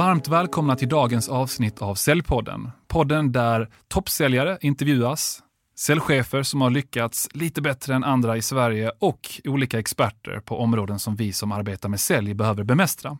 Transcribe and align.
Varmt 0.00 0.28
välkomna 0.28 0.76
till 0.76 0.88
dagens 0.88 1.28
avsnitt 1.28 1.82
av 1.82 1.94
Säljpodden. 1.94 2.70
Podden 2.88 3.32
där 3.32 3.68
toppsäljare 3.88 4.58
intervjuas, 4.60 5.42
säljchefer 5.76 6.42
som 6.42 6.60
har 6.60 6.70
lyckats 6.70 7.28
lite 7.32 7.62
bättre 7.62 7.94
än 7.94 8.04
andra 8.04 8.36
i 8.36 8.42
Sverige 8.42 8.92
och 8.98 9.20
olika 9.44 9.78
experter 9.78 10.40
på 10.40 10.58
områden 10.58 10.98
som 10.98 11.16
vi 11.16 11.32
som 11.32 11.52
arbetar 11.52 11.88
med 11.88 12.00
sälj 12.00 12.34
behöver 12.34 12.64
bemästra. 12.64 13.18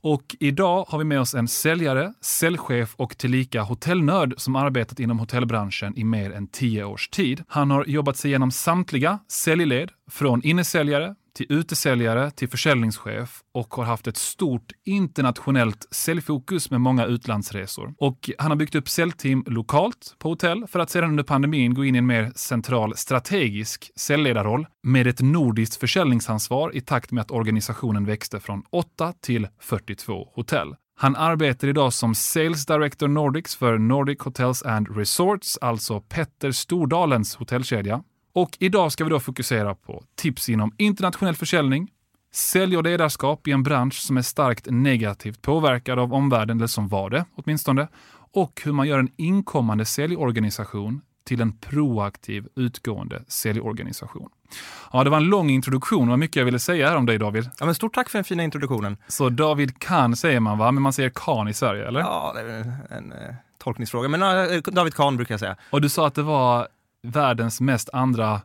Och 0.00 0.36
idag 0.40 0.84
har 0.88 0.98
vi 0.98 1.04
med 1.04 1.20
oss 1.20 1.34
en 1.34 1.48
säljare, 1.48 2.12
säljchef 2.20 2.94
och 2.96 3.18
tillika 3.18 3.62
hotellnörd 3.62 4.34
som 4.36 4.56
arbetat 4.56 5.00
inom 5.00 5.18
hotellbranschen 5.18 5.98
i 5.98 6.04
mer 6.04 6.32
än 6.32 6.46
tio 6.46 6.84
års 6.84 7.08
tid. 7.08 7.44
Han 7.48 7.70
har 7.70 7.84
jobbat 7.84 8.16
sig 8.16 8.30
igenom 8.30 8.50
samtliga 8.50 9.18
säljled, 9.28 9.90
från 10.10 10.42
innesäljare 10.42 11.14
till 11.36 11.46
utesäljare 11.48 12.30
till 12.30 12.48
försäljningschef 12.48 13.40
och 13.54 13.74
har 13.74 13.84
haft 13.84 14.06
ett 14.06 14.16
stort 14.16 14.72
internationellt 14.84 15.86
säljfokus 15.90 16.70
med 16.70 16.80
många 16.80 17.06
utlandsresor. 17.06 17.94
Och 17.98 18.30
han 18.38 18.50
har 18.50 18.56
byggt 18.56 18.74
upp 18.74 18.88
säljteam 18.88 19.44
lokalt 19.46 20.14
på 20.18 20.28
hotell 20.28 20.66
för 20.66 20.78
att 20.78 20.90
sedan 20.90 21.10
under 21.10 21.24
pandemin 21.24 21.74
gå 21.74 21.84
in 21.84 21.94
i 21.94 21.98
en 21.98 22.06
mer 22.06 22.32
central 22.34 22.96
strategisk 22.96 23.90
säljledarroll 23.96 24.66
med 24.82 25.06
ett 25.06 25.20
nordiskt 25.20 25.76
försäljningsansvar 25.76 26.76
i 26.76 26.80
takt 26.80 27.12
med 27.12 27.22
att 27.22 27.30
organisationen 27.30 28.04
växte 28.04 28.40
från 28.40 28.62
8 28.70 29.12
till 29.20 29.48
42 29.60 30.28
hotell. 30.34 30.74
Han 30.98 31.16
arbetar 31.16 31.68
idag 31.68 31.92
som 31.92 32.14
Sales 32.14 32.66
Director 32.66 33.08
Nordics 33.08 33.56
för 33.56 33.78
Nordic 33.78 34.20
Hotels 34.20 34.62
and 34.62 34.96
Resorts, 34.96 35.58
alltså 35.60 36.00
Petter 36.00 36.50
Stordalens 36.50 37.36
hotellkedja. 37.36 38.02
Och 38.36 38.56
idag 38.58 38.92
ska 38.92 39.04
vi 39.04 39.10
då 39.10 39.20
fokusera 39.20 39.74
på 39.74 40.02
tips 40.14 40.48
inom 40.48 40.72
internationell 40.76 41.36
försäljning, 41.36 41.90
sälj 42.32 42.76
och 42.76 42.84
ledarskap 42.84 43.48
i 43.48 43.52
en 43.52 43.62
bransch 43.62 43.94
som 43.94 44.16
är 44.16 44.22
starkt 44.22 44.66
negativt 44.70 45.42
påverkad 45.42 45.98
av 45.98 46.14
omvärlden, 46.14 46.56
eller 46.56 46.66
som 46.66 46.88
var 46.88 47.10
det 47.10 47.24
åtminstone, 47.34 47.88
och 48.32 48.60
hur 48.64 48.72
man 48.72 48.88
gör 48.88 48.98
en 48.98 49.08
inkommande 49.16 49.84
säljorganisation 49.84 51.00
till 51.24 51.40
en 51.40 51.52
proaktiv 51.52 52.48
utgående 52.56 53.22
säljorganisation. 53.28 54.28
Ja, 54.92 55.04
det 55.04 55.10
var 55.10 55.16
en 55.16 55.24
lång 55.24 55.50
introduktion. 55.50 56.08
Vad 56.08 56.18
mycket 56.18 56.36
jag 56.36 56.44
ville 56.44 56.58
säga 56.58 56.88
här 56.88 56.96
om 56.96 57.06
dig 57.06 57.18
David. 57.18 57.50
Ja, 57.58 57.66
men 57.66 57.74
stort 57.74 57.94
tack 57.94 58.10
för 58.10 58.18
den 58.18 58.24
fina 58.24 58.42
introduktionen. 58.42 58.96
Så 59.08 59.28
David 59.28 59.78
Kahn 59.78 60.16
säger 60.16 60.40
man 60.40 60.58
va? 60.58 60.72
Men 60.72 60.82
man 60.82 60.92
säger 60.92 61.10
Kahn 61.14 61.48
i 61.48 61.54
Sverige, 61.54 61.88
eller? 61.88 62.00
Ja, 62.00 62.32
det 62.34 62.40
är 62.40 62.46
en, 62.46 62.72
en, 62.90 63.12
en 63.12 63.34
tolkningsfråga. 63.58 64.08
Men 64.08 64.22
uh, 64.22 64.60
David 64.62 64.94
Kahn 64.94 65.16
brukar 65.16 65.32
jag 65.32 65.40
säga. 65.40 65.56
Och 65.70 65.80
du 65.80 65.88
sa 65.88 66.06
att 66.06 66.14
det 66.14 66.22
var 66.22 66.68
världens 67.06 67.60
mest 67.60 67.90
andra 67.92 68.40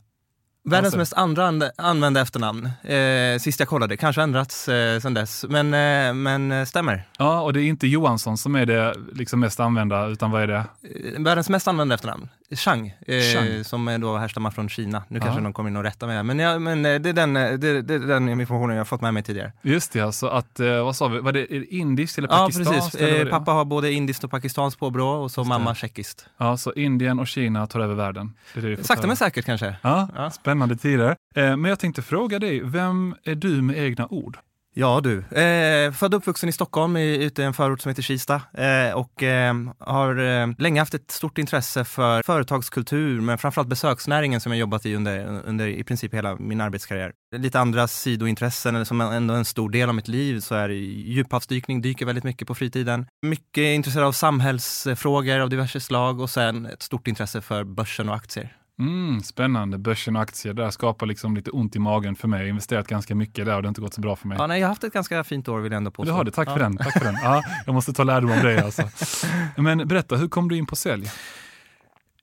Världens 0.63 0.85
alltså. 0.85 0.97
mest 0.97 1.13
andra 1.13 1.71
använda 1.77 2.21
efternamn. 2.21 2.65
Eh, 2.83 3.39
sist 3.39 3.59
jag 3.59 3.69
kollade, 3.69 3.97
kanske 3.97 4.21
ändrats 4.21 4.69
eh, 4.69 4.99
sedan 4.99 5.13
dess, 5.13 5.45
men, 5.49 5.73
eh, 5.73 6.13
men 6.13 6.51
eh, 6.51 6.65
stämmer. 6.65 7.07
Ja, 7.17 7.41
och 7.41 7.53
det 7.53 7.61
är 7.61 7.63
inte 7.63 7.87
Johansson 7.87 8.37
som 8.37 8.55
är 8.55 8.65
det 8.65 8.95
liksom 9.13 9.39
mest 9.39 9.59
använda, 9.59 10.07
utan 10.07 10.31
vad 10.31 10.41
är 10.43 10.47
det? 10.47 10.55
Eh, 10.55 11.21
världens 11.21 11.49
mest 11.49 11.67
använda 11.67 11.95
efternamn, 11.95 12.29
Chang, 12.55 12.93
eh, 13.07 13.63
som 13.63 13.97
då 14.01 14.17
härstammar 14.17 14.51
från 14.51 14.69
Kina. 14.69 15.03
Nu 15.07 15.19
kanske 15.19 15.41
någon 15.41 15.53
kommer 15.53 15.69
in 15.69 15.75
och 15.75 15.83
rättar 15.83 16.07
mig, 16.07 16.23
men, 16.23 16.39
ja, 16.39 16.59
men 16.59 16.85
eh, 16.85 16.99
det, 16.99 17.09
är 17.09 17.13
den, 17.13 17.33
det, 17.33 17.81
det, 17.81 17.93
är 17.93 17.99
den 17.99 18.29
informationen 18.29 18.75
jag 18.75 18.79
har 18.79 18.85
fått 18.85 19.01
med 19.01 19.13
mig 19.13 19.23
tidigare. 19.23 19.51
Just 19.61 19.93
det, 19.93 20.01
alltså 20.01 20.27
att, 20.27 20.59
vad 20.59 20.95
sa 20.95 21.07
vi, 21.07 21.19
var 21.19 21.31
det 21.31 21.73
indiskt 21.73 22.17
eller 22.17 22.27
pakistanskt? 22.27 22.99
Ja, 22.99 23.07
precis. 23.07 23.29
pappa 23.29 23.51
har 23.51 23.65
både 23.65 23.91
indiskt 23.91 24.23
och 24.23 24.31
pakistanskt 24.31 24.79
påbrå 24.79 25.09
och 25.09 25.31
så 25.31 25.43
mamma 25.43 25.75
tjeckiskt. 25.75 26.25
Ja, 26.37 26.57
så 26.57 26.73
Indien 26.73 27.19
och 27.19 27.27
Kina 27.27 27.67
tar 27.67 27.79
över 27.79 27.95
världen. 27.95 28.33
Sakta 28.81 29.07
men 29.07 29.17
säkert 29.17 29.45
kanske. 29.45 29.75
Ja, 29.81 30.09
ja. 30.15 30.31
spännande 30.31 30.75
tider. 30.75 31.15
Eh, 31.35 31.57
men 31.57 31.65
jag 31.65 31.79
tänkte 31.79 32.01
fråga 32.01 32.39
dig, 32.39 32.61
vem 32.63 33.15
är 33.23 33.35
du 33.35 33.61
med 33.61 33.77
egna 33.77 34.07
ord? 34.07 34.37
Ja 34.73 35.01
du, 35.01 35.17
eh, 35.17 35.91
född 35.91 36.13
och 36.13 36.17
uppvuxen 36.17 36.49
i 36.49 36.51
Stockholm, 36.51 36.97
i, 36.97 37.23
ute 37.23 37.41
i 37.41 37.45
en 37.45 37.53
förort 37.53 37.81
som 37.81 37.89
heter 37.89 38.01
Kista 38.01 38.41
eh, 38.53 38.93
och 38.93 39.23
eh, 39.23 39.53
har 39.79 40.19
eh, 40.19 40.47
länge 40.57 40.81
haft 40.81 40.93
ett 40.93 41.11
stort 41.11 41.37
intresse 41.37 41.83
för 41.83 42.23
företagskultur, 42.23 43.21
men 43.21 43.37
framförallt 43.37 43.69
besöksnäringen 43.69 44.41
som 44.41 44.51
jag 44.51 44.59
jobbat 44.59 44.85
i 44.85 44.95
under, 44.95 45.25
under 45.45 45.67
i 45.67 45.83
princip 45.83 46.13
hela 46.13 46.35
min 46.35 46.61
arbetskarriär. 46.61 47.11
Lite 47.35 47.59
andra 47.59 47.87
sidointressen, 47.87 48.75
eller 48.75 48.85
som 48.85 49.01
ändå 49.01 49.33
en 49.33 49.45
stor 49.45 49.69
del 49.69 49.89
av 49.89 49.95
mitt 49.95 50.07
liv, 50.07 50.39
så 50.39 50.55
är 50.55 50.69
djuphavsdykning, 50.69 51.81
dyker 51.81 52.05
väldigt 52.05 52.23
mycket 52.23 52.47
på 52.47 52.55
fritiden. 52.55 53.05
Mycket 53.21 53.63
intresserad 53.63 54.07
av 54.07 54.11
samhällsfrågor 54.11 55.39
av 55.39 55.49
diverse 55.49 55.79
slag 55.79 56.19
och 56.19 56.29
sen 56.29 56.65
ett 56.65 56.81
stort 56.81 57.07
intresse 57.07 57.41
för 57.41 57.63
börsen 57.63 58.09
och 58.09 58.15
aktier. 58.15 58.60
Mm, 58.81 59.23
spännande. 59.23 59.77
Börsen 59.77 60.15
och 60.15 60.21
aktier, 60.21 60.53
det 60.53 60.71
skapar 60.71 61.05
liksom 61.05 61.35
lite 61.35 61.51
ont 61.51 61.75
i 61.75 61.79
magen 61.79 62.15
för 62.15 62.27
mig. 62.27 62.39
Jag 62.39 62.45
har 62.45 62.49
investerat 62.49 62.87
ganska 62.87 63.15
mycket 63.15 63.45
där 63.45 63.55
och 63.55 63.61
det 63.61 63.67
har 63.67 63.69
inte 63.69 63.81
gått 63.81 63.93
så 63.93 64.01
bra 64.01 64.15
för 64.15 64.27
mig. 64.27 64.37
Ja, 64.39 64.47
nej, 64.47 64.59
jag 64.59 64.67
har 64.67 64.71
haft 64.71 64.83
ett 64.83 64.93
ganska 64.93 65.23
fint 65.23 65.47
år 65.47 65.59
vill 65.59 65.71
jag 65.71 65.77
ändå 65.77 65.91
påstå. 65.91 66.11
Du 66.11 66.17
har 66.17 66.23
det, 66.23 66.31
tack 66.31 66.47
ja. 66.47 66.53
för 66.53 66.59
den. 66.59 66.77
Tack 66.77 66.93
för 66.93 67.05
den. 67.05 67.17
Ja, 67.23 67.43
jag 67.65 67.73
måste 67.73 67.93
ta 67.93 68.03
lärdom 68.03 68.31
av 68.31 68.43
dig 68.43 68.57
alltså. 68.59 68.83
Men 69.57 69.87
berätta, 69.87 70.15
hur 70.15 70.27
kom 70.27 70.49
du 70.49 70.57
in 70.57 70.65
på 70.65 70.75
sälj? 70.75 71.11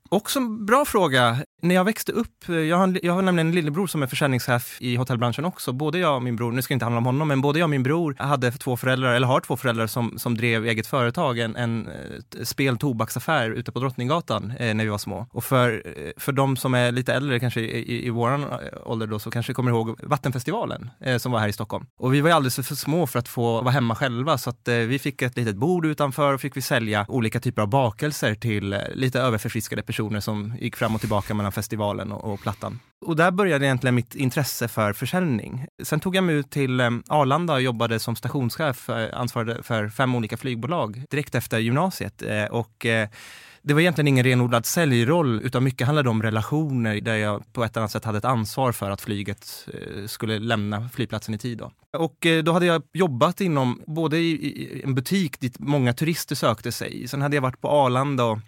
Också 0.08 0.38
en 0.38 0.66
bra 0.66 0.84
fråga. 0.84 1.36
När 1.60 1.74
jag 1.74 1.84
växte 1.84 2.12
upp, 2.12 2.48
jag 2.48 2.76
har, 2.76 2.98
jag 3.02 3.12
har 3.12 3.22
nämligen 3.22 3.48
en 3.48 3.54
lillebror 3.54 3.86
som 3.86 4.02
är 4.02 4.06
försäljningschef 4.06 4.76
i 4.80 4.96
hotellbranschen 4.96 5.44
också. 5.44 5.72
Både 5.72 5.98
jag 5.98 6.16
och 6.16 6.22
min 6.22 6.36
bror, 6.36 6.52
nu 6.52 6.62
ska 6.62 6.72
det 6.72 6.74
inte 6.74 6.84
handla 6.84 6.98
om 6.98 7.06
honom, 7.06 7.28
men 7.28 7.40
både 7.40 7.58
jag 7.58 7.66
och 7.66 7.70
min 7.70 7.82
bror 7.82 8.16
hade 8.18 8.50
två 8.52 8.76
föräldrar, 8.76 9.14
eller 9.14 9.26
har 9.26 9.40
två 9.40 9.56
föräldrar 9.56 9.86
som, 9.86 10.18
som 10.18 10.36
drev 10.36 10.66
eget 10.66 10.86
företag, 10.86 11.38
en, 11.38 11.56
en 11.56 11.86
eh, 11.86 12.42
spel 12.44 12.78
tobaksaffär 12.78 13.50
ute 13.50 13.72
på 13.72 13.80
Drottninggatan 13.80 14.52
eh, 14.58 14.74
när 14.74 14.84
vi 14.84 14.90
var 14.90 14.98
små. 14.98 15.26
Och 15.30 15.44
för, 15.44 15.82
eh, 15.96 16.10
för 16.16 16.32
de 16.32 16.56
som 16.56 16.74
är 16.74 16.92
lite 16.92 17.14
äldre, 17.14 17.40
kanske 17.40 17.60
i, 17.60 18.06
i, 18.06 18.10
våran 18.10 18.42
eh, 18.42 18.48
ålder 18.84 19.06
då, 19.06 19.18
så 19.18 19.30
kanske 19.30 19.54
kommer 19.54 19.70
ihåg 19.70 20.00
Vattenfestivalen 20.02 20.90
eh, 21.00 21.18
som 21.18 21.32
var 21.32 21.38
här 21.38 21.48
i 21.48 21.52
Stockholm. 21.52 21.86
Och 21.98 22.14
vi 22.14 22.20
var 22.20 22.28
ju 22.28 22.34
alldeles 22.34 22.56
för 22.56 22.74
små 22.74 23.06
för 23.06 23.18
att 23.18 23.28
få 23.28 23.62
vara 23.62 23.70
hemma 23.70 23.94
själva, 23.94 24.38
så 24.38 24.50
att 24.50 24.68
eh, 24.68 24.74
vi 24.74 24.98
fick 24.98 25.22
ett 25.22 25.36
litet 25.36 25.56
bord 25.56 25.86
utanför 25.86 26.34
och 26.34 26.40
fick 26.40 26.56
vi 26.56 26.62
sälja 26.62 27.06
olika 27.08 27.40
typer 27.40 27.62
av 27.62 27.68
bakelser 27.68 28.34
till 28.34 28.72
eh, 28.72 28.80
lite 28.94 29.20
överförfriskade 29.20 29.82
personer 29.82 30.20
som 30.20 30.56
gick 30.60 30.76
fram 30.76 30.94
och 30.94 31.00
tillbaka 31.00 31.34
mellan 31.34 31.47
festivalen 31.50 32.12
och, 32.12 32.32
och 32.32 32.40
plattan. 32.40 32.80
Och 33.00 33.16
där 33.16 33.30
började 33.30 33.66
egentligen 33.66 33.94
mitt 33.94 34.14
intresse 34.14 34.68
för 34.68 34.92
försäljning. 34.92 35.66
Sen 35.82 36.00
tog 36.00 36.16
jag 36.16 36.24
mig 36.24 36.34
ut 36.34 36.50
till 36.50 36.80
eh, 36.80 36.90
Arlanda 37.08 37.54
och 37.54 37.62
jobbade 37.62 37.98
som 37.98 38.16
stationschef, 38.16 38.90
eh, 38.90 39.20
ansvarade 39.20 39.62
för 39.62 39.88
fem 39.88 40.14
olika 40.14 40.36
flygbolag 40.36 41.02
direkt 41.10 41.34
efter 41.34 41.58
gymnasiet. 41.58 42.22
Eh, 42.22 42.44
och 42.44 42.86
det 43.62 43.74
var 43.74 43.80
egentligen 43.80 44.08
ingen 44.08 44.24
renodlad 44.24 44.66
säljroll, 44.66 45.40
utan 45.44 45.64
mycket 45.64 45.86
handlade 45.86 46.10
om 46.10 46.22
relationer 46.22 47.00
där 47.00 47.16
jag 47.16 47.52
på 47.52 47.64
ett 47.64 47.76
annat 47.76 47.90
sätt 47.90 48.04
hade 48.04 48.18
ett 48.18 48.24
ansvar 48.24 48.72
för 48.72 48.90
att 48.90 49.00
flyget 49.00 49.68
skulle 50.06 50.38
lämna 50.38 50.88
flygplatsen 50.88 51.34
i 51.34 51.38
tid. 51.38 51.58
Då. 51.58 51.72
Och 51.98 52.26
då 52.44 52.52
hade 52.52 52.66
jag 52.66 52.82
jobbat 52.92 53.40
inom, 53.40 53.82
både 53.86 54.18
i 54.18 54.82
en 54.84 54.94
butik 54.94 55.40
dit 55.40 55.58
många 55.58 55.92
turister 55.92 56.34
sökte 56.34 56.72
sig, 56.72 57.08
sen 57.08 57.22
hade 57.22 57.36
jag 57.36 57.42
varit 57.42 57.60
på 57.60 57.68
Arlanda 57.68 58.24
och 58.24 58.38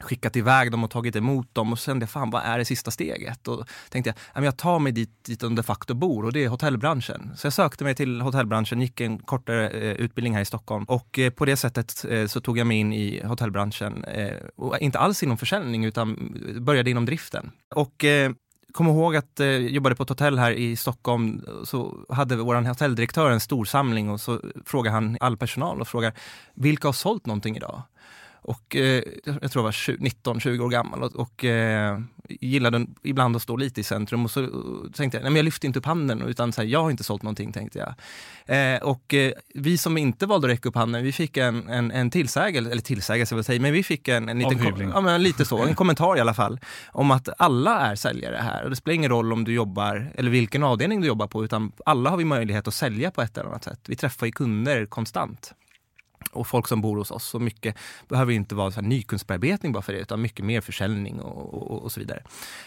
skickat 0.00 0.36
iväg 0.36 0.70
dem 0.70 0.84
och 0.84 0.90
tagit 0.90 1.16
emot 1.16 1.54
dem 1.54 1.72
och 1.72 1.78
sen 1.78 1.98
det 1.98 2.06
fan 2.06 2.30
vad 2.30 2.42
är 2.44 2.58
det 2.58 2.64
sista 2.64 2.90
steget? 2.90 3.48
Och 3.48 3.68
tänkte 3.88 4.14
jag, 4.34 4.44
jag 4.44 4.56
tar 4.56 4.78
mig 4.78 4.92
dit, 4.92 5.24
dit 5.24 5.40
de 5.40 5.54
de 5.54 5.62
facto 5.62 5.94
bor 5.94 6.24
och 6.24 6.32
det 6.32 6.44
är 6.44 6.48
hotellbranschen. 6.48 7.30
Så 7.36 7.46
jag 7.46 7.52
sökte 7.52 7.84
mig 7.84 7.94
till 7.94 8.20
hotellbranschen, 8.20 8.80
gick 8.80 9.00
en 9.00 9.18
kortare 9.18 9.68
eh, 9.68 9.92
utbildning 9.92 10.34
här 10.34 10.42
i 10.42 10.44
Stockholm 10.44 10.84
och 10.84 11.18
eh, 11.18 11.30
på 11.30 11.44
det 11.44 11.56
sättet 11.56 12.04
eh, 12.08 12.26
så 12.26 12.40
tog 12.40 12.58
jag 12.58 12.66
mig 12.66 12.76
in 12.76 12.92
i 12.92 13.22
hotellbranschen. 13.24 14.04
Eh, 14.04 14.36
och 14.56 14.78
inte 14.78 14.98
alls 14.98 15.22
inom 15.22 15.38
försäljning 15.38 15.84
utan 15.84 16.34
började 16.60 16.90
inom 16.90 17.06
driften. 17.06 17.50
Och 17.74 18.04
eh, 18.04 18.32
kom 18.72 18.86
ihåg 18.88 19.16
att 19.16 19.32
jag 19.36 19.54
eh, 19.54 19.60
jobbade 19.60 19.94
på 19.94 20.02
ett 20.02 20.08
hotell 20.08 20.38
här 20.38 20.50
i 20.52 20.76
Stockholm, 20.76 21.44
så 21.64 22.04
hade 22.08 22.36
vår 22.36 22.54
hotelldirektör 22.54 23.30
en 23.30 23.40
stor 23.40 23.64
samling 23.64 24.10
och 24.10 24.20
så 24.20 24.40
frågade 24.64 24.94
han 24.94 25.16
all 25.20 25.36
personal 25.36 25.80
och 25.80 25.88
frågar, 25.88 26.12
vilka 26.54 26.88
har 26.88 26.92
sålt 26.92 27.26
någonting 27.26 27.56
idag? 27.56 27.82
Och 28.42 28.76
eh, 28.76 29.02
jag 29.24 29.52
tror 29.52 29.54
jag 29.54 29.62
var 29.62 29.70
19-20 29.70 30.60
år 30.60 30.68
gammal 30.68 31.02
och, 31.02 31.16
och 31.16 31.44
eh, 31.44 32.00
gillade 32.28 32.86
ibland 33.02 33.36
att 33.36 33.42
stå 33.42 33.56
lite 33.56 33.80
i 33.80 33.84
centrum. 33.84 34.24
Och 34.24 34.30
så 34.30 34.44
och 34.44 34.94
tänkte 34.94 35.18
jag, 35.18 35.22
nej 35.22 35.30
men 35.30 35.36
jag 35.36 35.44
lyfte 35.44 35.66
inte 35.66 35.78
upp 35.78 35.86
handen 35.86 36.22
utan 36.22 36.52
så 36.52 36.60
här, 36.60 36.68
jag 36.68 36.82
har 36.82 36.90
inte 36.90 37.04
sålt 37.04 37.22
någonting 37.22 37.52
tänkte 37.52 37.78
jag. 37.78 37.94
Eh, 38.56 38.82
och 38.82 39.14
eh, 39.14 39.32
vi 39.54 39.78
som 39.78 39.98
inte 39.98 40.26
valde 40.26 40.46
att 40.46 40.52
räcka 40.52 40.68
upp 40.68 40.74
handen, 40.74 41.04
vi 41.04 41.12
fick 41.12 41.36
en, 41.36 41.68
en, 41.68 41.90
en 41.90 42.10
tillsägelse, 42.10 42.70
eller 42.70 42.82
tillsägelse 42.82 43.34
vill 43.34 43.44
säga, 43.44 43.60
men 43.60 43.72
vi 43.72 43.82
fick 43.82 44.08
en, 44.08 44.28
en 44.28 44.38
liten, 44.38 44.90
ja, 44.94 45.00
men 45.00 45.22
lite 45.22 45.44
så, 45.44 45.62
en 45.62 45.74
kommentar 45.74 46.16
i 46.16 46.20
alla 46.20 46.34
fall, 46.34 46.60
om 46.92 47.10
att 47.10 47.28
alla 47.38 47.80
är 47.80 47.94
säljare 47.94 48.36
här. 48.36 48.64
Och 48.64 48.70
det 48.70 48.76
spelar 48.76 48.94
ingen 48.94 49.10
roll 49.10 49.32
om 49.32 49.44
du 49.44 49.52
jobbar, 49.52 50.12
eller 50.14 50.30
vilken 50.30 50.62
avdelning 50.62 51.00
du 51.00 51.06
jobbar 51.06 51.26
på, 51.26 51.44
utan 51.44 51.72
alla 51.86 52.10
har 52.10 52.16
vi 52.16 52.24
möjlighet 52.24 52.68
att 52.68 52.74
sälja 52.74 53.10
på 53.10 53.22
ett 53.22 53.38
eller 53.38 53.48
annat 53.48 53.64
sätt. 53.64 53.80
Vi 53.86 53.96
träffar 53.96 54.26
ju 54.26 54.32
kunder 54.32 54.86
konstant 54.86 55.54
och 56.32 56.46
folk 56.46 56.68
som 56.68 56.80
bor 56.80 56.96
hos 56.96 57.10
oss. 57.10 57.24
Så 57.24 57.38
mycket 57.38 57.76
behöver 58.08 58.32
inte 58.32 58.54
vara 58.54 58.70
så 58.70 58.80
här 58.80 58.88
nykundsbearbetning 58.88 59.72
bara 59.72 59.82
för 59.82 59.92
det, 59.92 59.98
utan 59.98 60.20
mycket 60.22 60.44
mer 60.44 60.60
försäljning 60.60 61.20
och, 61.20 61.54
och, 61.54 61.82
och 61.82 61.92
så 61.92 62.00
vidare. 62.00 62.22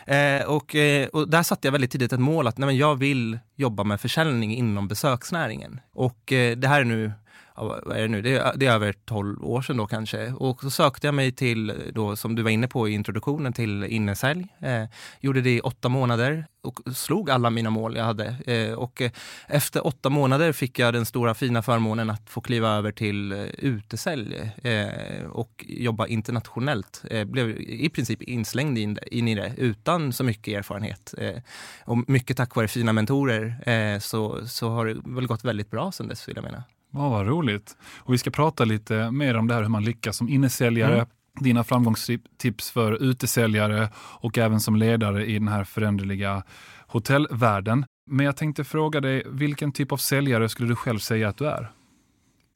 Eh, 0.06 0.46
och, 0.46 0.76
eh, 0.76 1.08
och, 1.08 1.30
där 1.30 1.44
satte 1.44 1.68
jag 1.68 1.72
väldigt 1.72 1.92
tidigt 1.92 2.14
ett 2.14 2.20
mål 2.20 2.48
att 2.48 2.58
nej, 2.58 2.78
jag 2.78 2.96
vill 2.96 3.40
jobba 3.56 3.84
med 3.84 4.02
försäljning 4.02 4.56
inom 4.56 4.88
besöksnäringen. 4.88 5.80
Och 5.94 6.32
eh, 6.32 6.58
det 6.58 6.68
här 6.68 6.82
är 6.82 6.86
nu 6.86 7.12
vad 7.56 7.98
är 7.98 8.02
det 8.02 8.08
nu, 8.08 8.22
det 8.22 8.36
är, 8.36 8.54
det 8.56 8.66
är 8.66 8.72
över 8.72 8.94
12 9.06 9.46
år 9.46 9.62
sedan 9.62 9.78
då 9.78 9.88
kanske. 9.88 10.32
Och 10.32 10.62
så 10.62 10.70
sökte 10.70 11.08
jag 11.08 11.14
mig 11.14 11.32
till, 11.32 11.74
då, 11.94 12.16
som 12.16 12.36
du 12.36 12.42
var 12.42 12.50
inne 12.50 12.68
på 12.68 12.90
i 12.90 12.92
introduktionen, 12.94 13.54
till 13.54 13.84
innesälj. 13.84 14.48
Eh, 14.60 14.84
gjorde 15.20 15.42
det 15.42 15.56
i 15.56 15.60
åtta 15.60 15.90
månader 15.90 16.46
och 16.64 16.80
slog 16.96 17.30
alla 17.30 17.50
mina 17.50 17.70
mål 17.70 17.96
jag 17.96 18.04
hade. 18.04 18.36
Eh, 18.46 18.74
och 18.74 19.02
eh, 19.02 19.12
efter 19.48 19.88
åtta 19.88 20.10
månader 20.10 20.52
fick 20.52 20.80
jag 20.80 20.94
den 20.94 21.06
stora 21.06 21.34
fina 21.34 21.62
förmånen 21.62 22.10
att 22.10 22.30
få 22.30 22.42
kliva 22.42 22.70
över 22.70 22.92
till 22.92 23.32
eh, 23.32 23.40
utesälj 23.44 24.52
eh, 24.64 25.26
och 25.26 25.66
jobba 25.68 26.08
internationellt. 26.08 27.04
Eh, 27.10 27.26
blev 27.26 27.50
i 27.60 27.90
princip 27.90 28.22
inslängd 28.22 28.78
in, 28.78 28.98
in, 29.12 29.28
i 29.28 29.36
det 29.36 29.54
utan 29.58 30.14
så 30.14 30.24
mycket 30.24 30.58
erfarenhet. 30.58 31.14
Eh, 31.18 31.42
och 31.86 32.10
mycket 32.10 32.38
tack 32.38 32.56
vare 32.56 32.68
fina 32.68 32.94
mentorer 32.94 33.70
eh, 33.70 34.00
så, 34.00 34.48
så 34.48 34.70
har 34.70 34.86
det 34.86 34.94
väl 35.06 35.28
gått 35.28 35.44
väldigt 35.44 35.72
bra 35.72 35.92
sedan 35.92 36.08
dess 36.08 36.28
vill 36.28 36.36
jag 36.36 36.44
mena. 36.44 36.64
Ja, 36.94 37.10
vad 37.10 37.28
roligt. 37.28 37.78
Och 37.98 38.14
vi 38.14 38.18
ska 38.18 38.32
prata 38.32 38.66
lite 38.66 39.12
mer 39.12 39.38
om 39.38 39.48
det 39.48 39.54
här 39.54 39.62
hur 39.62 39.70
man 39.70 39.84
lyckas 39.84 40.18
som 40.18 40.30
innesäljare, 40.30 40.94
mm. 40.94 41.08
dina 41.40 41.64
framgångstips 41.64 42.72
för 42.72 43.04
utesäljare 43.04 43.90
och 43.96 44.38
även 44.38 44.60
som 44.60 44.76
ledare 44.76 45.26
i 45.26 45.34
den 45.34 45.48
här 45.48 45.64
föränderliga 45.64 46.44
hotellvärlden. 46.88 47.86
Men 48.10 48.26
jag 48.26 48.38
tänkte 48.38 48.64
fråga 48.64 49.02
dig, 49.02 49.24
vilken 49.28 49.72
typ 49.72 49.92
av 49.92 49.98
säljare 49.98 50.50
skulle 50.50 50.70
du 50.70 50.76
själv 50.76 51.00
säga 51.00 51.30
att 51.30 51.38
du 51.38 51.48
är? 51.48 51.72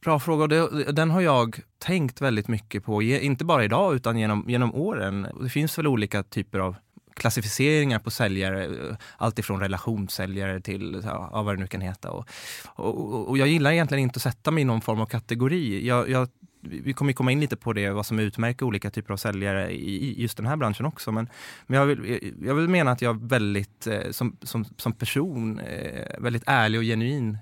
Bra 0.04 0.20
fråga. 0.20 0.48
Den 0.92 1.12
har 1.12 1.22
jag 1.22 1.60
tänkt 1.78 2.22
väldigt 2.22 2.48
mycket 2.48 2.86
på, 2.86 3.02
inte 3.02 3.46
bara 3.46 3.64
idag 3.64 3.96
utan 3.96 4.18
genom, 4.18 4.46
genom 4.48 4.76
åren. 4.76 5.28
Det 5.42 5.50
finns 5.50 5.78
väl 5.78 5.88
olika 5.88 6.24
typer 6.24 6.60
av 6.60 6.76
klassificeringar 7.18 8.00
på 8.00 8.12
säljare, 8.12 8.66
eh, 8.66 8.96
alltifrån 9.18 9.60
relationssäljare 9.60 10.62
till 10.62 11.02
ja, 11.06 11.42
vad 11.44 11.56
det 11.56 11.60
nu 11.60 11.68
kan 11.68 11.82
heta. 11.82 12.12
Och, 12.12 12.30
och, 12.66 13.30
och, 13.30 13.38
jag 13.38 13.48
gillar 13.48 13.72
egentligen 13.72 14.04
inte 14.04 14.18
att 14.18 14.24
sätta 14.24 14.52
mig 14.52 14.62
i 14.62 14.66
någon 14.66 14.82
form 14.82 15.02
av 15.02 15.06
kategori. 15.06 15.88
Jag, 15.88 16.10
jag, 16.10 16.30
vi 16.62 16.94
kommer 16.94 17.14
komma 17.14 17.32
in 17.32 17.40
lite 17.40 17.56
på 17.56 17.74
det, 17.74 17.90
vad 17.90 18.06
som 18.06 18.20
utmärker 18.20 18.66
olika 18.66 18.90
typer 18.90 19.14
av 19.14 19.18
säljare 19.18 19.72
i 19.72 20.22
just 20.22 20.38
den 20.38 20.46
här 20.46 20.56
branschen 20.56 20.86
också. 20.86 21.12
Men, 21.12 21.30
men 21.68 21.80
jag, 21.80 21.86
vill, 21.86 22.34
jag 22.42 22.56
vill 22.56 22.68
mena 22.68 22.92
att 22.92 23.02
jag 23.02 23.16
är 23.16 23.28
väldigt, 23.28 23.88
eh, 23.88 24.12
som, 24.12 24.38
som, 24.42 24.66
som 24.78 24.94
person, 24.94 25.60
eh, 25.60 26.20
väldigt 26.20 26.44
ärlig 26.46 26.80
och 26.80 26.84
genuin 26.84 27.38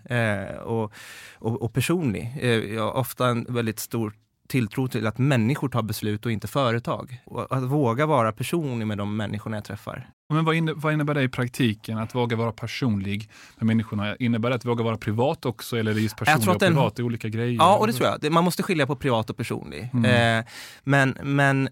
och, 0.64 0.94
och, 1.34 1.62
och 1.62 1.74
personlig. 1.74 2.38
Jag 2.76 2.84
har 2.84 2.94
ofta 2.94 3.28
en 3.28 3.46
väldigt 3.50 3.80
stor 3.80 4.14
tilltro 4.48 4.88
till 4.88 5.08
att 5.08 5.18
människor 5.18 5.70
tar 5.70 5.82
beslut 5.82 6.26
och 6.26 6.32
inte 6.32 6.48
företag. 6.48 7.22
Och 7.26 7.56
att 7.58 7.64
våga 7.64 8.06
vara 8.06 8.32
personlig 8.32 8.88
med 8.88 8.98
de 8.98 9.18
människorna 9.18 9.58
jag 9.58 9.64
träffar. 9.64 10.10
Men 10.30 10.46
vad, 10.46 10.56
innebär, 10.56 10.82
vad 10.82 10.94
innebär 10.94 11.14
det 11.14 11.24
i 11.24 11.30
praktiken, 11.30 11.98
att 11.98 12.16
våga 12.16 12.36
vara 12.36 12.52
personlig 12.52 13.30
med 13.58 13.66
människorna? 13.66 14.16
Innebär 14.16 14.50
det 14.50 14.56
att 14.56 14.66
våga 14.66 14.84
vara 14.84 14.98
privat 14.98 15.46
också, 15.46 15.78
eller 15.78 15.92
är 15.92 15.96
det 15.96 16.02
just 16.02 16.18
personlig 16.18 16.50
och 16.50 16.60
privat, 16.60 16.96
den, 16.96 17.06
olika 17.06 17.30
grejer? 17.30 17.56
Ja, 17.56 17.78
och 17.78 17.88
det 17.88 17.94
tror 17.94 18.10
jag. 18.22 18.32
Man 18.32 18.44
måste 18.44 18.64
skilja 18.64 18.88
på 18.88 18.96
privat 18.96 19.30
och 19.30 19.38
personlig. 19.38 19.90
Mm. 19.94 20.40
Eh, 20.40 20.46
men, 20.84 21.18
men 21.24 21.70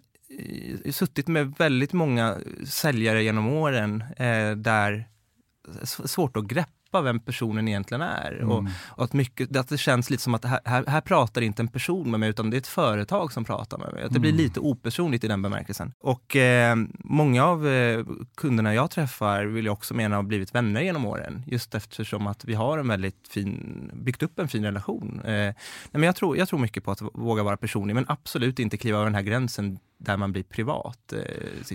har 0.85 0.91
suttit 0.91 1.27
med 1.27 1.53
väldigt 1.57 1.93
många 1.93 2.37
säljare 2.65 3.23
genom 3.23 3.47
åren 3.47 4.03
eh, 4.17 4.51
där 4.51 5.07
svårt 6.05 6.37
att 6.37 6.45
greppa 6.45 6.82
greppa 6.93 7.01
vem 7.01 7.19
personen 7.19 7.67
egentligen 7.67 8.01
är. 8.01 8.31
Mm. 8.31 8.51
Och, 8.51 8.63
och, 8.87 9.03
att, 9.03 9.13
mycket, 9.13 9.55
att 9.55 9.69
det 9.69 9.77
känns 9.77 10.09
lite 10.09 10.23
som 10.23 10.33
att 10.33 10.45
här, 10.45 10.59
här, 10.65 10.85
här, 10.87 11.01
pratar 11.01 11.41
inte 11.41 11.61
en 11.61 11.67
person 11.67 12.11
med 12.11 12.19
mig 12.19 12.29
utan 12.29 12.49
det 12.49 12.57
är 12.57 12.59
ett 12.59 12.67
företag 12.67 13.31
som 13.33 13.43
pratar 13.43 13.77
med 13.77 13.93
mig. 13.93 14.03
Att 14.03 14.13
det 14.13 14.19
blir 14.19 14.31
mm. 14.31 14.43
lite 14.43 14.59
opersonligt 14.59 15.23
i 15.23 15.27
den 15.27 15.41
bemärkelsen. 15.41 15.93
Och 15.99 16.35
eh, 16.35 16.75
många 16.99 17.45
av 17.45 17.67
eh, 17.67 18.05
kunderna 18.35 18.73
jag 18.73 18.91
träffar 18.91 19.45
vill 19.45 19.65
jag 19.65 19.73
också 19.73 19.93
mena 19.93 20.15
har 20.15 20.23
blivit 20.23 20.55
vänner 20.55 20.81
genom 20.81 21.05
åren. 21.05 21.43
Just 21.47 21.75
eftersom 21.75 22.27
att 22.27 22.45
vi 22.45 22.53
har 22.53 22.77
en 22.77 22.87
väldigt 22.87 23.27
fin, 23.29 23.91
byggt 23.93 24.23
upp 24.23 24.39
en 24.39 24.47
fin 24.47 24.63
relation. 24.63 25.21
Eh, 25.23 25.31
nej, 25.31 25.55
men 25.91 26.03
jag, 26.03 26.15
tror, 26.15 26.37
jag 26.37 26.47
tror 26.47 26.59
mycket 26.59 26.83
på 26.83 26.91
att 26.91 27.01
våga 27.01 27.43
vara 27.43 27.57
personlig 27.57 27.95
men 27.95 28.05
absolut 28.07 28.59
inte 28.59 28.77
kliva 28.77 28.97
över 28.97 29.05
den 29.05 29.15
här 29.15 29.21
gränsen 29.21 29.79
där 29.97 30.17
man 30.17 30.31
blir 30.31 30.43
privat. 30.43 31.13
Eh, 31.13 31.19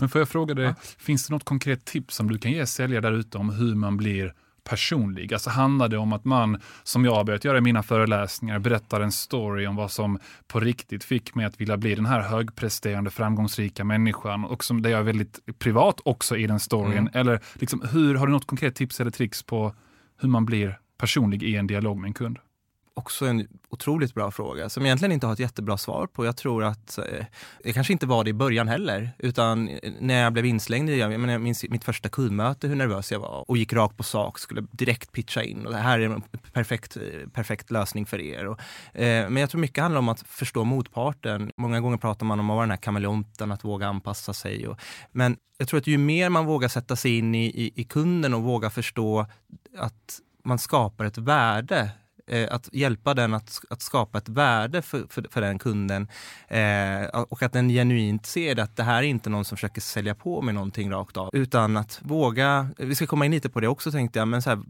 men 0.00 0.08
får 0.08 0.20
jag 0.20 0.28
fråga 0.28 0.54
dig, 0.54 0.64
ja. 0.64 0.74
finns 0.98 1.26
det 1.26 1.34
något 1.34 1.44
konkret 1.44 1.84
tips 1.84 2.16
som 2.16 2.28
du 2.28 2.38
kan 2.38 2.52
ge 2.52 2.66
säljare 2.66 3.00
där 3.00 3.12
ute 3.12 3.38
om 3.38 3.50
hur 3.50 3.74
man 3.74 3.96
blir 3.96 4.34
personlig. 4.68 5.32
Alltså 5.32 5.50
handlar 5.50 5.88
det 5.88 5.98
om 5.98 6.12
att 6.12 6.24
man, 6.24 6.60
som 6.82 7.04
jag 7.04 7.14
har 7.14 7.24
börjat 7.24 7.44
göra 7.44 7.58
i 7.58 7.60
mina 7.60 7.82
föreläsningar, 7.82 8.58
berättar 8.58 9.00
en 9.00 9.12
story 9.12 9.66
om 9.66 9.76
vad 9.76 9.90
som 9.90 10.18
på 10.46 10.60
riktigt 10.60 11.04
fick 11.04 11.34
mig 11.34 11.46
att 11.46 11.60
vilja 11.60 11.76
bli 11.76 11.94
den 11.94 12.06
här 12.06 12.20
högpresterande, 12.20 13.10
framgångsrika 13.10 13.84
människan 13.84 14.44
och 14.44 14.64
som 14.64 14.82
där 14.82 14.90
jag 14.90 15.00
är 15.00 15.04
väldigt 15.04 15.38
privat 15.58 16.00
också 16.04 16.36
i 16.36 16.46
den 16.46 16.60
storyn. 16.60 16.92
Mm. 16.92 17.10
Eller 17.14 17.40
liksom, 17.54 17.82
hur, 17.92 18.14
har 18.14 18.26
du 18.26 18.32
något 18.32 18.46
konkret 18.46 18.74
tips 18.74 19.00
eller 19.00 19.10
tricks 19.10 19.42
på 19.42 19.74
hur 20.20 20.28
man 20.28 20.46
blir 20.46 20.78
personlig 20.98 21.42
i 21.42 21.56
en 21.56 21.66
dialog 21.66 21.98
med 21.98 22.08
en 22.08 22.14
kund? 22.14 22.38
Också 22.98 23.26
en 23.26 23.48
otroligt 23.68 24.14
bra 24.14 24.30
fråga 24.30 24.68
som 24.68 24.86
egentligen 24.86 25.12
inte 25.12 25.26
har 25.26 25.32
ett 25.32 25.38
jättebra 25.38 25.76
svar 25.76 26.06
på. 26.06 26.24
Jag 26.24 26.36
tror 26.36 26.64
att 26.64 26.98
eh, 26.98 27.24
det 27.64 27.72
kanske 27.72 27.92
inte 27.92 28.06
var 28.06 28.24
det 28.24 28.30
i 28.30 28.34
början 28.34 28.68
heller, 28.68 29.10
utan 29.18 29.68
eh, 29.68 29.92
när 30.00 30.22
jag 30.22 30.32
blev 30.32 30.46
inslängd 30.46 30.90
i 30.90 30.98
jag, 30.98 31.12
jag 31.12 31.40
minns 31.40 31.64
mitt 31.68 31.84
första 31.84 32.08
kundmöte 32.08 32.68
hur 32.68 32.76
nervös 32.76 33.12
jag 33.12 33.20
var 33.20 33.44
och 33.50 33.56
gick 33.56 33.72
rakt 33.72 33.96
på 33.96 34.02
sak, 34.02 34.38
skulle 34.38 34.66
direkt 34.70 35.12
pitcha 35.12 35.42
in 35.42 35.66
och 35.66 35.72
det 35.72 35.78
här 35.78 35.98
är 35.98 36.04
en 36.04 36.22
perfekt, 36.52 36.96
eh, 36.96 37.28
perfekt 37.32 37.70
lösning 37.70 38.06
för 38.06 38.20
er. 38.20 38.46
Och, 38.46 38.60
eh, 39.00 39.30
men 39.30 39.36
jag 39.36 39.50
tror 39.50 39.60
mycket 39.60 39.82
handlar 39.82 39.98
om 39.98 40.08
att 40.08 40.20
förstå 40.20 40.64
motparten. 40.64 41.52
Många 41.56 41.80
gånger 41.80 41.96
pratar 41.96 42.26
man 42.26 42.40
om 42.40 42.50
att 42.50 42.54
vara 42.54 42.66
den 42.66 42.70
här 42.70 42.76
kameleonten, 42.76 43.52
att 43.52 43.64
våga 43.64 43.86
anpassa 43.86 44.32
sig. 44.32 44.68
Och, 44.68 44.80
men 45.12 45.36
jag 45.58 45.68
tror 45.68 45.78
att 45.78 45.86
ju 45.86 45.98
mer 45.98 46.28
man 46.28 46.46
vågar 46.46 46.68
sätta 46.68 46.96
sig 46.96 47.18
in 47.18 47.34
i, 47.34 47.46
i, 47.46 47.72
i 47.74 47.84
kunden 47.84 48.34
och 48.34 48.42
våga 48.42 48.70
förstå 48.70 49.26
att 49.78 50.20
man 50.44 50.58
skapar 50.58 51.04
ett 51.04 51.18
värde 51.18 51.90
eh, 52.28 52.54
att 52.54 52.68
hjälpa 52.72 53.14
den 53.14 53.34
att, 53.34 53.60
att 53.70 53.82
skapa 53.82 54.18
ett 54.18 54.28
värde 54.28 54.82
för, 54.82 55.06
för, 55.08 55.26
för 55.30 55.40
den 55.40 55.58
kunden 55.58 56.08
eh, 56.48 57.20
och 57.28 57.42
att 57.42 57.52
den 57.52 57.68
genuint 57.68 58.26
ser 58.26 58.60
att 58.60 58.76
det 58.76 58.82
här 58.82 58.98
är 58.98 59.06
inte 59.06 59.30
någon 59.30 59.44
som 59.44 59.56
försöker 59.56 59.80
sälja 59.80 60.14
på 60.14 60.42
med 60.42 60.54
någonting 60.54 60.90
rakt 60.90 61.16
av, 61.16 61.30
utan 61.32 61.76
att 61.76 62.00
våga, 62.02 62.68
vi 62.76 62.94
ska 62.94 63.06
komma 63.06 63.26
in 63.26 63.32
lite 63.32 63.48
på 63.48 63.60
det 63.60 63.68
också 63.68 63.90
tänkte 63.90 64.18
jag, 64.18 64.28
men 64.28 64.42
så 64.42 64.50
här, 64.50 64.62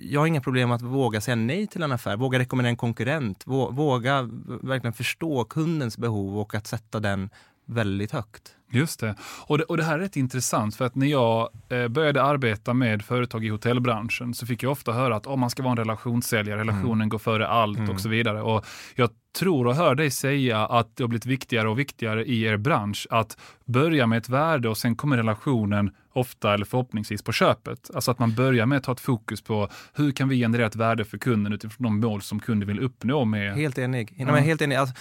jag 0.00 0.20
har 0.20 0.26
inga 0.26 0.40
problem 0.40 0.70
att 0.70 0.82
våga 0.82 1.20
säga 1.20 1.34
nej 1.34 1.66
till 1.66 1.82
en 1.82 1.92
affär, 1.92 2.16
våga 2.16 2.38
rekommendera 2.38 2.70
en 2.70 2.76
konkurrent, 2.76 3.42
våga 3.46 4.22
verkligen 4.62 4.92
förstå 4.92 5.44
kundens 5.44 5.98
behov 5.98 6.38
och 6.38 6.54
att 6.54 6.66
sätta 6.66 7.00
den 7.00 7.30
väldigt 7.66 8.12
högt. 8.12 8.56
Just 8.72 9.00
det. 9.00 9.14
Och, 9.46 9.58
det. 9.58 9.64
och 9.64 9.76
det 9.76 9.84
här 9.84 9.94
är 9.94 9.98
rätt 9.98 10.16
intressant 10.16 10.76
för 10.76 10.84
att 10.84 10.94
när 10.94 11.06
jag 11.06 11.48
eh, 11.68 11.88
började 11.88 12.22
arbeta 12.22 12.74
med 12.74 13.02
företag 13.02 13.44
i 13.44 13.48
hotellbranschen 13.48 14.34
så 14.34 14.46
fick 14.46 14.62
jag 14.62 14.72
ofta 14.72 14.92
höra 14.92 15.16
att 15.16 15.26
oh, 15.26 15.36
man 15.36 15.50
ska 15.50 15.62
vara 15.62 15.72
en 15.72 15.76
relationssäljare, 15.76 16.60
relationen 16.60 16.92
mm. 16.92 17.08
går 17.08 17.18
före 17.18 17.46
allt 17.46 17.78
mm. 17.78 17.90
och 17.90 18.00
så 18.00 18.08
vidare. 18.08 18.42
Och 18.42 18.66
jag 18.94 19.10
tror 19.38 19.66
och 19.66 19.74
hör 19.74 19.94
dig 19.94 20.10
säga 20.10 20.66
att 20.66 20.96
det 20.96 21.04
har 21.04 21.08
blivit 21.08 21.26
viktigare 21.26 21.68
och 21.68 21.78
viktigare 21.78 22.24
i 22.24 22.42
er 22.42 22.56
bransch 22.56 23.06
att 23.10 23.36
börja 23.64 24.06
med 24.06 24.18
ett 24.18 24.28
värde 24.28 24.68
och 24.68 24.78
sen 24.78 24.96
kommer 24.96 25.16
relationen 25.16 25.90
ofta 26.12 26.54
eller 26.54 26.64
förhoppningsvis 26.64 27.22
på 27.22 27.32
köpet. 27.32 27.90
Alltså 27.94 28.10
att 28.10 28.18
man 28.18 28.34
börjar 28.34 28.66
med 28.66 28.78
att 28.78 28.86
ha 28.86 28.92
ett 28.92 29.00
fokus 29.00 29.42
på 29.42 29.68
hur 29.94 30.12
kan 30.12 30.28
vi 30.28 30.36
generera 30.36 30.66
ett 30.66 30.76
värde 30.76 31.04
för 31.04 31.18
kunden 31.18 31.52
utifrån 31.52 31.84
de 31.84 32.00
mål 32.00 32.22
som 32.22 32.40
kunden 32.40 32.68
vill 32.68 32.80
uppnå 32.80 33.24
med... 33.24 33.54
Helt 33.54 33.78
enig. 33.78 34.14
Mm. 34.16 34.34
Jag, 34.34 34.42
helt 34.42 34.62
enig. 34.62 34.76
Alltså, 34.76 34.94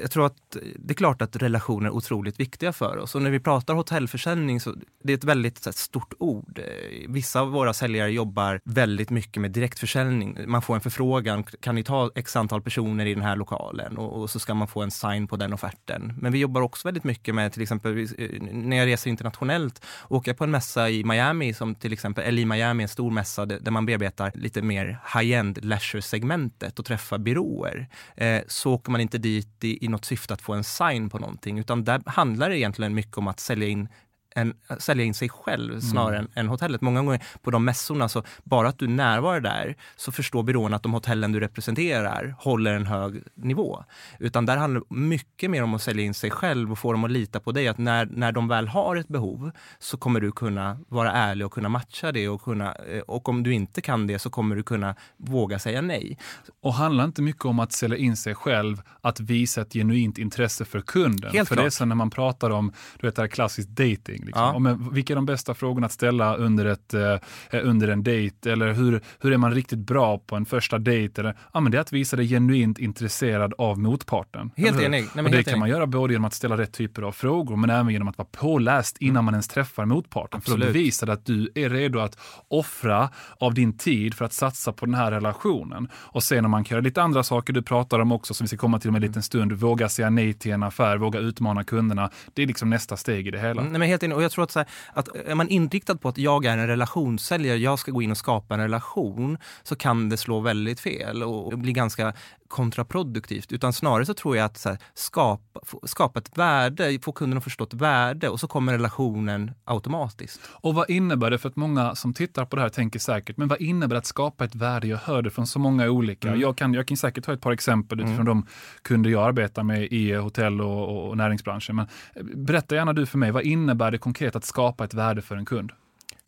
jag 0.00 0.10
tror 0.10 0.26
att 0.26 0.56
det 0.76 0.92
är 0.92 0.94
klart 0.94 1.22
att 1.22 1.36
relationer 1.36 1.86
är 1.86 1.94
otroligt 1.94 2.40
viktiga 2.40 2.72
för 2.72 2.98
oss 2.98 3.14
och 3.14 3.22
när 3.22 3.30
vi 3.30 3.40
pratar 3.40 3.74
hotellförsäljning 3.74 4.60
så 4.60 4.74
det 5.02 5.12
är 5.12 5.16
ett 5.16 5.24
väldigt 5.24 5.66
ett 5.66 5.76
stort 5.76 6.14
ord. 6.18 6.60
Vissa 7.08 7.40
av 7.40 7.50
våra 7.50 7.72
säljare 7.72 8.12
jobbar 8.12 8.60
väldigt 8.64 9.10
mycket 9.10 9.40
med 9.40 9.50
direktförsäljning. 9.50 10.38
Man 10.46 10.62
får 10.62 10.74
en 10.74 10.80
förfrågan, 10.80 11.44
kan 11.44 11.74
ni 11.74 11.82
ta 11.82 12.10
x 12.14 12.36
antal 12.36 12.62
personer 12.62 13.06
i 13.06 13.14
den 13.14 13.22
här 13.22 13.36
lokalen 13.36 13.98
och, 13.98 14.20
och 14.20 14.30
så 14.30 14.38
ska 14.38 14.54
man 14.54 14.68
få 14.68 14.82
en 14.82 14.90
sign 14.90 15.26
på 15.26 15.36
den 15.36 15.52
offerten. 15.52 16.12
Men 16.20 16.32
vi 16.32 16.38
jobbar 16.38 16.60
också 16.60 16.88
väldigt 16.88 17.04
mycket 17.04 17.34
med 17.34 17.52
till 17.52 17.62
exempel 17.62 18.08
när 18.52 18.76
jag 18.76 18.86
reser 18.86 19.10
internationellt 19.10 19.84
åker 20.08 20.34
på 20.34 20.44
en 20.44 20.50
mässa 20.54 20.90
i 20.90 21.04
Miami, 21.04 21.52
som 21.52 21.74
till 21.74 21.92
exempel, 21.92 22.24
eller 22.24 22.42
i 22.42 22.44
Miami, 22.44 22.82
en 22.82 22.88
stor 22.88 23.10
mässa 23.10 23.46
där 23.46 23.70
man 23.70 23.86
bearbetar 23.86 24.32
lite 24.34 24.62
mer 24.62 24.98
high-end 25.14 25.58
leisure-segmentet 25.64 26.78
och 26.78 26.84
träffar 26.84 27.18
byråer, 27.18 27.88
eh, 28.16 28.42
så 28.46 28.72
åker 28.72 28.92
man 28.92 29.00
inte 29.00 29.18
dit 29.18 29.64
i, 29.64 29.84
i 29.84 29.88
något 29.88 30.04
syfte 30.04 30.34
att 30.34 30.42
få 30.42 30.52
en 30.52 30.64
sign 30.64 31.10
på 31.10 31.18
någonting, 31.18 31.58
utan 31.58 31.84
där 31.84 32.02
handlar 32.06 32.50
det 32.50 32.58
egentligen 32.58 32.94
mycket 32.94 33.18
om 33.18 33.28
att 33.28 33.40
sälja 33.40 33.68
in 33.68 33.88
en, 34.34 34.54
sälja 34.78 35.04
in 35.04 35.14
sig 35.14 35.28
själv 35.28 35.70
mm. 35.70 35.80
snarare 35.80 36.18
mm. 36.18 36.30
än, 36.34 36.40
än, 36.40 36.48
hotellet. 36.48 36.80
Många 36.80 37.02
gånger 37.02 37.22
på 37.42 37.50
de 37.50 37.64
mässorna, 37.64 38.08
så 38.08 38.22
bara 38.44 38.68
att 38.68 38.78
du 38.78 38.86
närvarar 38.86 39.40
där 39.40 39.76
så 39.96 40.12
förstår 40.12 40.42
byrån 40.42 40.74
att 40.74 40.82
de 40.82 40.92
hotellen 40.92 41.32
du 41.32 41.40
representerar 41.40 42.34
håller 42.38 42.74
en 42.74 42.86
hög 42.86 43.22
nivå. 43.34 43.84
Utan 44.18 44.46
där 44.46 44.56
handlar 44.56 44.80
det 44.80 44.96
mycket 44.96 45.50
mer 45.50 45.62
om 45.62 45.74
att 45.74 45.82
sälja 45.82 46.04
in 46.04 46.14
sig 46.14 46.30
själv 46.30 46.72
och 46.72 46.78
få 46.78 46.92
dem 46.92 47.04
att 47.04 47.10
lita 47.10 47.40
på 47.40 47.52
dig. 47.52 47.68
Att 47.68 47.78
när, 47.78 48.06
när 48.06 48.32
de 48.32 48.48
väl 48.48 48.68
har 48.68 48.96
ett 48.96 49.08
behov 49.08 49.50
så 49.78 49.96
kommer 49.96 50.20
du 50.20 50.32
kunna 50.32 50.78
vara 50.88 51.12
ärlig 51.12 51.46
och 51.46 51.52
kunna 51.52 51.68
matcha 51.68 52.12
det. 52.12 52.28
Och, 52.28 52.42
kunna, 52.42 52.74
eh, 52.74 53.00
och 53.00 53.28
om 53.28 53.42
du 53.42 53.52
inte 53.52 53.80
kan 53.80 54.06
det 54.06 54.18
så 54.18 54.30
kommer 54.30 54.56
du 54.56 54.62
kunna 54.62 54.94
våga 55.16 55.58
säga 55.58 55.80
nej. 55.80 56.18
Och 56.60 56.74
handlar 56.74 57.04
inte 57.04 57.22
mycket 57.22 57.44
om 57.44 57.58
att 57.58 57.72
sälja 57.72 57.96
in 57.96 58.16
sig 58.16 58.34
själv, 58.34 58.82
att 59.00 59.20
visa 59.20 59.60
ett 59.60 59.72
genuint 59.72 60.18
intresse 60.18 60.64
för 60.64 60.80
kunden? 60.80 61.32
Helt 61.32 61.48
för 61.48 61.54
klart. 61.54 61.64
det 61.64 61.68
är 61.68 61.70
så 61.70 61.84
när 61.84 61.94
man 61.94 62.10
pratar 62.10 62.50
om 62.50 62.72
du 63.00 63.06
vet, 63.06 63.16
det 63.16 63.22
här 63.22 63.28
klassiskt 63.28 63.68
dating 63.68 64.23
Liksom. 64.24 64.42
Ja. 64.42 64.58
Men, 64.58 64.94
vilka 64.94 65.12
är 65.12 65.14
de 65.14 65.26
bästa 65.26 65.54
frågorna 65.54 65.86
att 65.86 65.92
ställa 65.92 66.36
under, 66.36 66.64
ett, 66.66 66.94
eh, 66.94 67.16
under 67.52 67.88
en 67.88 68.02
dejt? 68.02 68.50
Eller 68.52 68.72
hur, 68.72 69.00
hur 69.20 69.32
är 69.32 69.36
man 69.36 69.54
riktigt 69.54 69.78
bra 69.78 70.18
på 70.18 70.36
en 70.36 70.46
första 70.46 70.78
dejt? 70.78 71.20
Eller, 71.20 71.36
ja, 71.52 71.60
men 71.60 71.72
det 71.72 71.78
är 71.78 71.80
att 71.80 71.92
visa 71.92 72.16
dig 72.16 72.28
genuint 72.28 72.78
intresserad 72.78 73.54
av 73.58 73.78
motparten. 73.78 74.50
Helt 74.56 74.80
enig. 74.82 74.90
Nej, 74.90 75.08
men 75.14 75.24
och 75.24 75.30
det 75.30 75.42
kan 75.44 75.58
man 75.58 75.68
enig. 75.68 75.76
göra 75.76 75.86
både 75.86 76.12
genom 76.12 76.24
att 76.24 76.34
ställa 76.34 76.56
rätt 76.56 76.72
typer 76.72 77.02
av 77.02 77.12
frågor, 77.12 77.56
men 77.56 77.70
även 77.70 77.92
genom 77.92 78.08
att 78.08 78.18
vara 78.18 78.28
påläst 78.32 78.96
innan 79.00 79.24
man 79.24 79.34
ens 79.34 79.48
träffar 79.48 79.84
motparten. 79.84 80.40
För 80.40 80.52
Absolut. 80.52 80.68
att 80.68 80.72
bevisa 80.72 81.12
att 81.12 81.26
du 81.26 81.50
är 81.54 81.70
redo 81.70 81.98
att 81.98 82.18
offra 82.48 83.08
av 83.38 83.54
din 83.54 83.78
tid 83.78 84.14
för 84.14 84.24
att 84.24 84.32
satsa 84.32 84.72
på 84.72 84.86
den 84.86 84.94
här 84.94 85.10
relationen. 85.10 85.88
Och 85.94 86.22
sen 86.22 86.42
när 86.42 86.48
man 86.48 86.64
kan 86.64 86.74
göra 86.76 86.84
lite 86.84 87.02
andra 87.02 87.22
saker 87.22 87.52
du 87.52 87.62
pratar 87.62 87.98
om 88.00 88.12
också, 88.12 88.34
som 88.34 88.44
vi 88.44 88.48
ska 88.48 88.56
komma 88.56 88.78
till 88.78 88.88
om 88.88 88.94
en 88.96 89.02
liten 89.02 89.22
stund, 89.22 89.52
våga 89.52 89.88
säga 89.88 90.10
nej 90.10 90.32
till 90.32 90.52
en 90.52 90.62
affär, 90.62 90.96
våga 90.96 91.18
utmana 91.18 91.64
kunderna. 91.64 92.10
Det 92.34 92.42
är 92.42 92.46
liksom 92.46 92.70
nästa 92.70 92.96
steg 92.96 93.26
i 93.26 93.30
det 93.30 93.38
hela. 93.40 93.60
Mm, 93.60 93.72
Nej, 93.72 93.78
men 93.78 93.88
helt 93.88 94.02
enig. 94.02 94.13
Och 94.14 94.22
jag 94.22 94.32
tror 94.32 94.44
att, 94.44 94.50
så 94.50 94.58
här, 94.58 94.68
att 94.92 95.08
är 95.16 95.34
man 95.34 95.48
inriktad 95.48 95.96
på 95.96 96.08
att 96.08 96.18
jag 96.18 96.44
är 96.44 96.58
en 96.58 96.66
relationssäljare, 96.66 97.58
jag 97.58 97.78
ska 97.78 97.92
gå 97.92 98.02
in 98.02 98.10
och 98.10 98.16
skapa 98.16 98.54
en 98.54 98.60
relation, 98.60 99.38
så 99.62 99.76
kan 99.76 100.08
det 100.08 100.16
slå 100.16 100.40
väldigt 100.40 100.80
fel 100.80 101.22
och, 101.22 101.52
och 101.52 101.58
bli 101.58 101.72
ganska 101.72 102.12
kontraproduktivt. 102.54 103.52
Utan 103.52 103.72
snarare 103.72 104.06
så 104.06 104.14
tror 104.14 104.36
jag 104.36 104.44
att 104.44 104.58
så 104.58 104.68
här, 104.68 104.78
skapa, 104.94 105.60
skapa 105.82 106.18
ett 106.18 106.38
värde, 106.38 106.98
få 107.02 107.12
kunden 107.12 107.38
att 107.38 107.44
förstå 107.44 107.64
ett 107.64 107.74
värde 107.74 108.28
och 108.28 108.40
så 108.40 108.48
kommer 108.48 108.72
relationen 108.72 109.50
automatiskt. 109.64 110.40
Och 110.46 110.74
vad 110.74 110.90
innebär 110.90 111.30
det? 111.30 111.38
För 111.38 111.48
att 111.48 111.56
många 111.56 111.94
som 111.94 112.14
tittar 112.14 112.44
på 112.44 112.56
det 112.56 112.62
här 112.62 112.68
tänker 112.68 112.98
säkert, 112.98 113.36
men 113.36 113.48
vad 113.48 113.60
innebär 113.60 113.94
det 113.94 113.98
att 113.98 114.06
skapa 114.06 114.44
ett 114.44 114.54
värde? 114.54 114.86
Jag 114.86 114.98
hör 114.98 115.22
det 115.22 115.30
från 115.30 115.46
så 115.46 115.58
många 115.58 115.90
olika. 115.90 116.28
Mm. 116.28 116.40
Jag, 116.40 116.56
kan, 116.56 116.74
jag 116.74 116.88
kan 116.88 116.96
säkert 116.96 117.24
ta 117.24 117.32
ett 117.32 117.40
par 117.40 117.52
exempel 117.52 118.00
utifrån 118.00 118.26
de 118.26 118.46
kunder 118.82 119.10
jag 119.10 119.28
arbetar 119.28 119.62
med 119.62 119.82
i 119.92 120.12
hotell 120.14 120.60
och, 120.60 120.88
och, 120.88 121.08
och 121.08 121.16
näringsbranschen. 121.16 121.76
Men 121.76 121.86
eh, 122.14 122.22
berätta 122.22 122.74
gärna 122.74 122.92
du 122.92 123.06
för 123.06 123.18
mig, 123.18 123.30
vad 123.30 123.42
innebär 123.42 123.90
det 123.90 123.98
konkret 123.98 124.36
att 124.36 124.44
skapa 124.44 124.84
ett 124.84 124.94
värde 124.94 125.22
för 125.22 125.36
en 125.36 125.44
kund? 125.44 125.72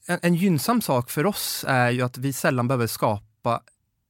En, 0.06 0.18
en 0.22 0.34
gynnsam 0.34 0.80
sak 0.80 1.10
för 1.10 1.26
oss 1.26 1.64
är 1.68 1.90
ju 1.90 2.02
att 2.02 2.18
vi 2.18 2.32
sällan 2.32 2.68
behöver 2.68 2.86
skapa 2.86 3.60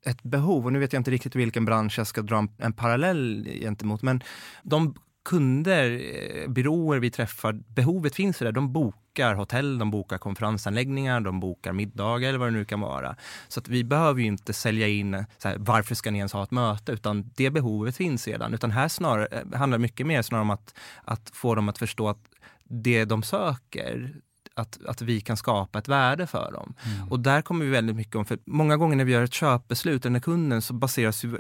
ett 0.07 0.23
behov. 0.23 0.65
Och 0.65 0.73
nu 0.73 0.79
vet 0.79 0.93
jag 0.93 1.01
inte 1.01 1.11
riktigt 1.11 1.35
vilken 1.35 1.65
bransch 1.65 1.99
jag 1.99 2.07
ska 2.07 2.23
dra 2.23 2.39
en, 2.39 2.49
en 2.59 2.73
parallell 2.73 3.49
gentemot, 3.61 4.03
men 4.03 4.23
de 4.63 4.95
kunder, 5.25 5.91
eh, 5.91 6.49
byråer 6.49 6.99
vi 6.99 7.11
träffar, 7.11 7.53
behovet 7.53 8.15
finns 8.15 8.39
där. 8.39 8.53
De 8.53 8.73
bokar 8.73 9.35
hotell, 9.35 9.79
de 9.79 9.91
bokar 9.91 10.19
konferensanläggningar, 10.19 11.21
de 11.21 11.41
bokar 11.41 11.73
middagar 11.73 12.29
eller 12.29 12.39
vad 12.39 12.49
det 12.49 12.53
nu 12.53 12.65
kan 12.65 12.81
vara. 12.81 13.17
Så 13.49 13.61
att 13.61 13.69
vi 13.69 13.85
behöver 13.85 14.21
ju 14.21 14.27
inte 14.27 14.53
sälja 14.53 14.89
in 14.89 15.25
så 15.39 15.49
här, 15.49 15.57
varför 15.59 15.95
ska 15.95 16.11
ni 16.11 16.19
ens 16.19 16.33
ha 16.33 16.43
ett 16.43 16.51
möte, 16.51 16.93
utan 16.93 17.31
det 17.37 17.51
behovet 17.51 17.97
finns 17.97 18.29
redan. 18.29 18.55
Utan 18.55 18.71
här 18.71 18.89
snarare, 18.89 19.27
eh, 19.27 19.59
handlar 19.59 19.79
det 19.79 19.83
mycket 19.83 20.07
mer 20.07 20.23
snarare 20.23 20.43
om 20.43 20.51
att, 20.51 20.75
att 21.05 21.31
få 21.33 21.55
dem 21.55 21.69
att 21.69 21.79
förstå 21.79 22.09
att 22.09 22.29
det 22.65 23.05
de 23.05 23.23
söker 23.23 24.15
att, 24.57 24.79
att 24.87 25.03
vi 25.03 25.21
kan 25.21 25.37
skapa 25.37 25.79
ett 25.79 25.89
värde 25.89 26.27
för 26.27 26.53
dem. 26.53 26.75
Och 27.11 27.21
där 27.21 27.43
kommer 27.43 27.65
vi 27.65 27.71
väldigt 27.71 27.97
mycket 27.97 28.17
om, 28.17 28.25
för 28.25 28.39
många 28.45 28.77
gånger 28.77 28.97
när 28.97 29.05
vi 29.05 29.13
gör 29.13 29.23
ett 29.23 29.35
köpbeslut, 29.35 30.03
den 30.03 30.15
här 30.15 30.21
kunden, 30.21 30.63
så 30.63 30.75
baseras 30.75 31.25
ju 31.25 31.39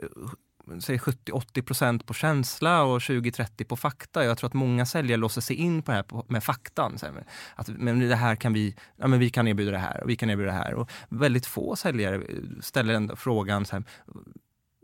säg 0.80 0.99
70-80% 0.99 2.04
på 2.04 2.14
känsla 2.14 2.82
och 2.82 2.99
20-30% 2.99 3.64
på 3.64 3.76
fakta. 3.76 4.25
Jag 4.25 4.38
tror 4.38 4.49
att 4.49 4.54
många 4.54 4.87
säljare 4.87 5.16
låser 5.16 5.40
sig 5.40 5.56
in 5.56 5.82
på 5.82 5.90
det 5.90 5.96
här 5.96 6.32
med 6.32 6.44
faktan. 6.44 6.99
Så 6.99 7.06
här, 7.06 7.25
att 7.54 7.68
men 7.68 8.08
det 8.08 8.16
här 8.16 8.37
kan 8.37 8.52
vi, 8.52 8.76
ja, 8.96 9.06
men 9.06 9.18
vi 9.18 9.30
kan 9.30 9.49
erbjuda 9.49 9.70
det 9.70 9.78
här 9.78 10.02
och 10.02 10.11
vi 10.11 10.16
kan 10.16 10.30
erbjuda 10.30 10.52
det 10.52 10.58
här. 10.58 10.75
Och 10.75 10.90
väldigt 11.08 11.46
få 11.46 11.76
säljare 11.76 12.23
ställer 12.61 12.94
ändå 12.94 13.16
frågan 13.16 13.64
så 13.64 13.76
här, 13.76 13.85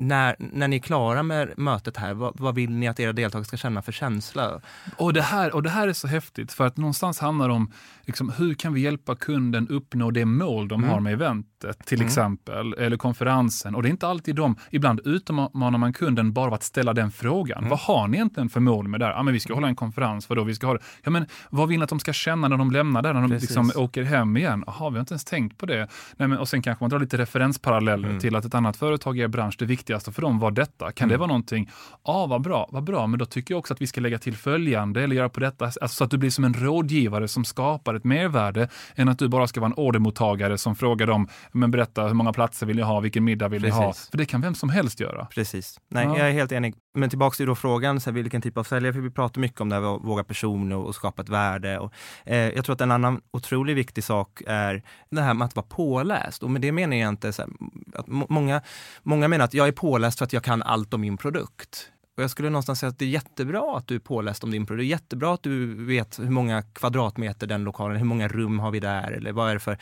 när, 0.03 0.37
när 0.39 0.69
ni 0.69 0.77
är 0.77 0.81
klara 0.81 1.23
med 1.23 1.59
mötet 1.59 1.97
här, 1.97 2.15
vad, 2.15 2.41
vad 2.41 2.55
vill 2.55 2.71
ni 2.71 2.89
att 2.89 3.01
era 3.01 3.13
deltagare 3.13 3.45
ska 3.45 3.57
känna 3.57 3.83
för 3.83 3.93
känsla? 3.93 4.61
Och 4.97 5.13
det, 5.13 5.23
här, 5.23 5.55
och 5.55 5.63
det 5.63 5.71
här 5.71 5.89
är 5.89 5.93
så 5.93 6.09
häftigt, 6.09 6.53
för 6.53 6.67
att 6.67 6.77
någonstans 6.77 7.19
handlar 7.19 7.49
det 7.49 7.55
om 7.55 7.73
liksom, 8.03 8.31
hur 8.31 8.55
kan 8.55 8.73
vi 8.75 8.81
hjälpa 8.81 9.15
kunden 9.15 9.69
uppnå 9.69 10.11
det 10.11 10.25
mål 10.25 10.69
de 10.69 10.81
Mm. 10.83 10.91
har 10.91 11.01
med 11.01 11.19
eventet, 11.65 11.87
till 11.87 11.99
Mm. 11.99 12.07
exempel, 12.07 12.75
eller 12.79 12.97
konferensen. 12.97 13.75
Och 13.75 13.83
det 13.83 13.89
är 13.89 13.91
inte 13.91 14.07
alltid 14.09 14.35
de, 14.37 14.57
ibland 14.71 15.01
utmanar 15.05 15.79
man 15.79 15.93
kunden 15.93 16.33
bara 16.33 16.55
att 16.55 16.63
ställa 16.63 16.93
den 16.93 17.11
frågan. 17.11 17.59
Mm. 17.59 17.71
Vad 17.71 17.79
har 17.79 18.09
ni 18.09 18.17
egentligen 18.17 18.49
för 18.49 18.61
mål 18.61 18.89
med 18.89 19.01
det 19.01 19.07
här? 19.07 19.13
Ja, 19.13 19.23
men 19.23 19.35
vi 19.35 19.41
ska 19.41 19.55
hålla 19.55 19.69
en 19.69 19.77
konferens, 19.77 20.29
vadå? 20.29 20.45
Vi 20.45 20.55
ska 20.55 20.67
ha 20.67 20.75
det. 20.75 20.81
Ja, 21.03 21.11
men 21.11 21.27
vad 21.51 21.69
vill 21.69 21.79
ni 21.79 21.83
att 21.85 21.89
de 21.91 22.01
ska 22.01 22.13
känna 22.13 22.49
när 22.49 22.57
de 22.57 22.71
lämnar 22.71 23.03
där, 23.03 23.15
när 23.15 23.21
de 23.21 23.31
Precis. 23.31 23.51
liksom 23.51 23.73
åker 23.83 24.03
hem 24.03 24.37
igen? 24.37 24.65
Jaha, 24.67 24.91
vi 24.91 24.97
har 24.97 25.01
inte 25.01 25.13
ens 25.15 25.25
tänkt 25.25 25.59
på 25.59 25.67
det. 25.67 25.89
Nej, 26.17 26.29
men, 26.29 26.39
och 26.39 26.49
sen 26.49 26.63
kanske 26.63 26.85
man 26.85 26.91
drar 26.91 26.99
lite 27.01 27.17
referensparalleller 27.19 28.09
Mm. 28.09 28.21
till 28.21 28.37
att 28.37 28.45
ett 28.45 28.55
annat 28.55 28.77
företag 28.77 29.19
i 29.19 29.21
er 29.21 29.29
bransch, 29.29 29.57
det 29.59 29.65
viktigaste 29.65 30.13
för 30.13 30.23
dem 30.23 30.39
var 30.39 30.51
detta. 30.51 30.93
Kan 30.93 31.09
det 31.09 31.15
Mm. 31.15 31.21
vara 31.21 31.29
någonting? 31.29 31.71
Ja, 32.05 32.27
vad 32.27 32.43
bra, 32.43 32.69
vad 32.73 32.85
bra, 32.85 33.07
men 33.07 33.19
då 33.19 33.25
tycker 33.25 33.55
jag 33.55 33.59
också 33.59 33.75
att 33.75 33.81
vi 33.83 33.87
ska 33.87 34.01
lägga 34.01 34.19
till 34.19 34.37
följande 34.37 35.03
eller 35.03 35.17
göra 35.17 35.29
på 35.29 35.41
detta, 35.41 35.65
alltså 35.65 35.89
så 35.89 36.05
att 36.05 36.11
du 36.11 36.19
blir 36.19 36.31
som 36.31 36.45
en 36.45 36.55
rådgivare 36.55 37.29
som 37.29 37.45
skapar 37.45 37.95
ett 37.95 38.05
mervärde 38.05 38.69
än 38.95 39.09
att 39.09 39.19
du 39.19 39.29
bara 39.29 39.47
ska 39.47 39.61
vara 39.61 39.69
en 39.69 39.75
ordermottagare 39.77 40.59
som 40.59 40.77
frågar 40.77 41.07
dem, 41.07 41.29
men 41.53 41.71
berätta 41.71 42.07
hur 42.07 42.15
många 42.15 42.33
platser 42.33 42.67
vill 42.67 42.77
ni 42.77 42.83
ha, 42.83 43.01
vilken 43.01 43.25
middag 43.25 43.49
vill 43.49 43.63
ni 43.63 43.69
ha? 43.71 43.87
Precis. 43.89 44.11
För 44.11 44.19
det 44.19 44.27
kan 44.27 44.41
vem 44.41 44.55
som 44.55 44.69
helst 44.71 45.01
göra. 45.01 45.25
Precis. 45.27 45.81
Nej, 45.89 46.05
Ja. 46.07 46.19
jag 46.19 46.29
är 46.29 46.33
helt 46.33 46.53
enig. 46.53 46.75
Men 46.95 47.11
tillbaks 47.11 47.37
till 47.37 47.47
då 47.47 47.55
frågan, 47.55 48.01
så 48.01 48.11
här, 48.11 48.15
vilken 48.15 48.43
typ 48.43 48.59
av 48.59 48.65
säljare, 48.65 48.93
för 48.93 49.01
vi 49.01 49.11
pratar 49.11 49.41
mycket 49.41 49.61
om 49.61 49.69
det 49.69 49.75
här, 49.77 49.97
att 49.97 50.05
våga 50.05 50.25
person 50.25 50.73
och, 50.73 50.87
och 50.87 50.95
skapa 50.95 51.23
ett 51.23 51.29
värde. 51.29 51.79
Och, 51.79 51.93
eh, 52.25 52.37
jag 52.37 52.65
tror 52.65 52.75
att 52.75 52.81
en 52.81 52.91
annan 52.91 53.21
otroligt 53.31 53.77
viktig 53.77 54.05
sak 54.05 54.43
är 54.47 54.83
det 55.11 55.21
här 55.23 55.35
med 55.35 55.45
att 55.47 55.57
vara 55.57 55.67
påläst. 55.67 56.43
Och 56.43 56.51
med 56.51 56.61
det 56.63 56.73
menar 56.73 56.97
jag 56.97 57.09
inte 57.09 57.33
så 57.33 57.43
här, 57.43 57.51
att 57.95 58.07
må- 58.07 58.27
många, 58.29 58.61
många 59.03 59.29
menar 59.29 59.45
att 59.45 59.55
jag 59.55 59.69
är 59.69 59.73
påläst 59.73 60.19
för 60.19 60.25
att 60.25 60.33
jag 60.33 60.45
kan 60.45 60.63
allt 60.63 60.95
om 60.95 61.01
min 61.01 61.17
produkt. 61.17 61.89
Och 62.23 62.25
jag 62.25 62.31
skulle 62.31 62.51
någonstans 62.51 62.81
säga 62.81 62.91
att 62.91 62.99
det 62.99 63.05
är 63.05 63.09
jättebra 63.09 63.77
att 63.77 63.89
du 63.89 63.95
är 63.95 63.99
påläst 63.99 64.45
om 64.45 64.51
din 64.51 64.67
produkt. 64.67 64.81
Det 64.81 64.87
är 64.87 64.99
jättebra 64.99 65.35
att 65.35 65.43
du 65.43 65.85
vet 65.85 66.19
hur 66.19 66.31
många 66.31 66.63
kvadratmeter 66.63 67.47
den 67.47 67.65
lokalen, 67.65 67.97
hur 67.97 68.05
många 68.05 68.29
rum 68.29 68.59
har 68.59 68.71
vi 68.71 68.81
där 68.81 69.13
eller 69.13 69.33
vad 69.33 69.51
är 69.51 69.55
det 69.55 69.61
för, 69.61 69.73
eh, 69.73 69.79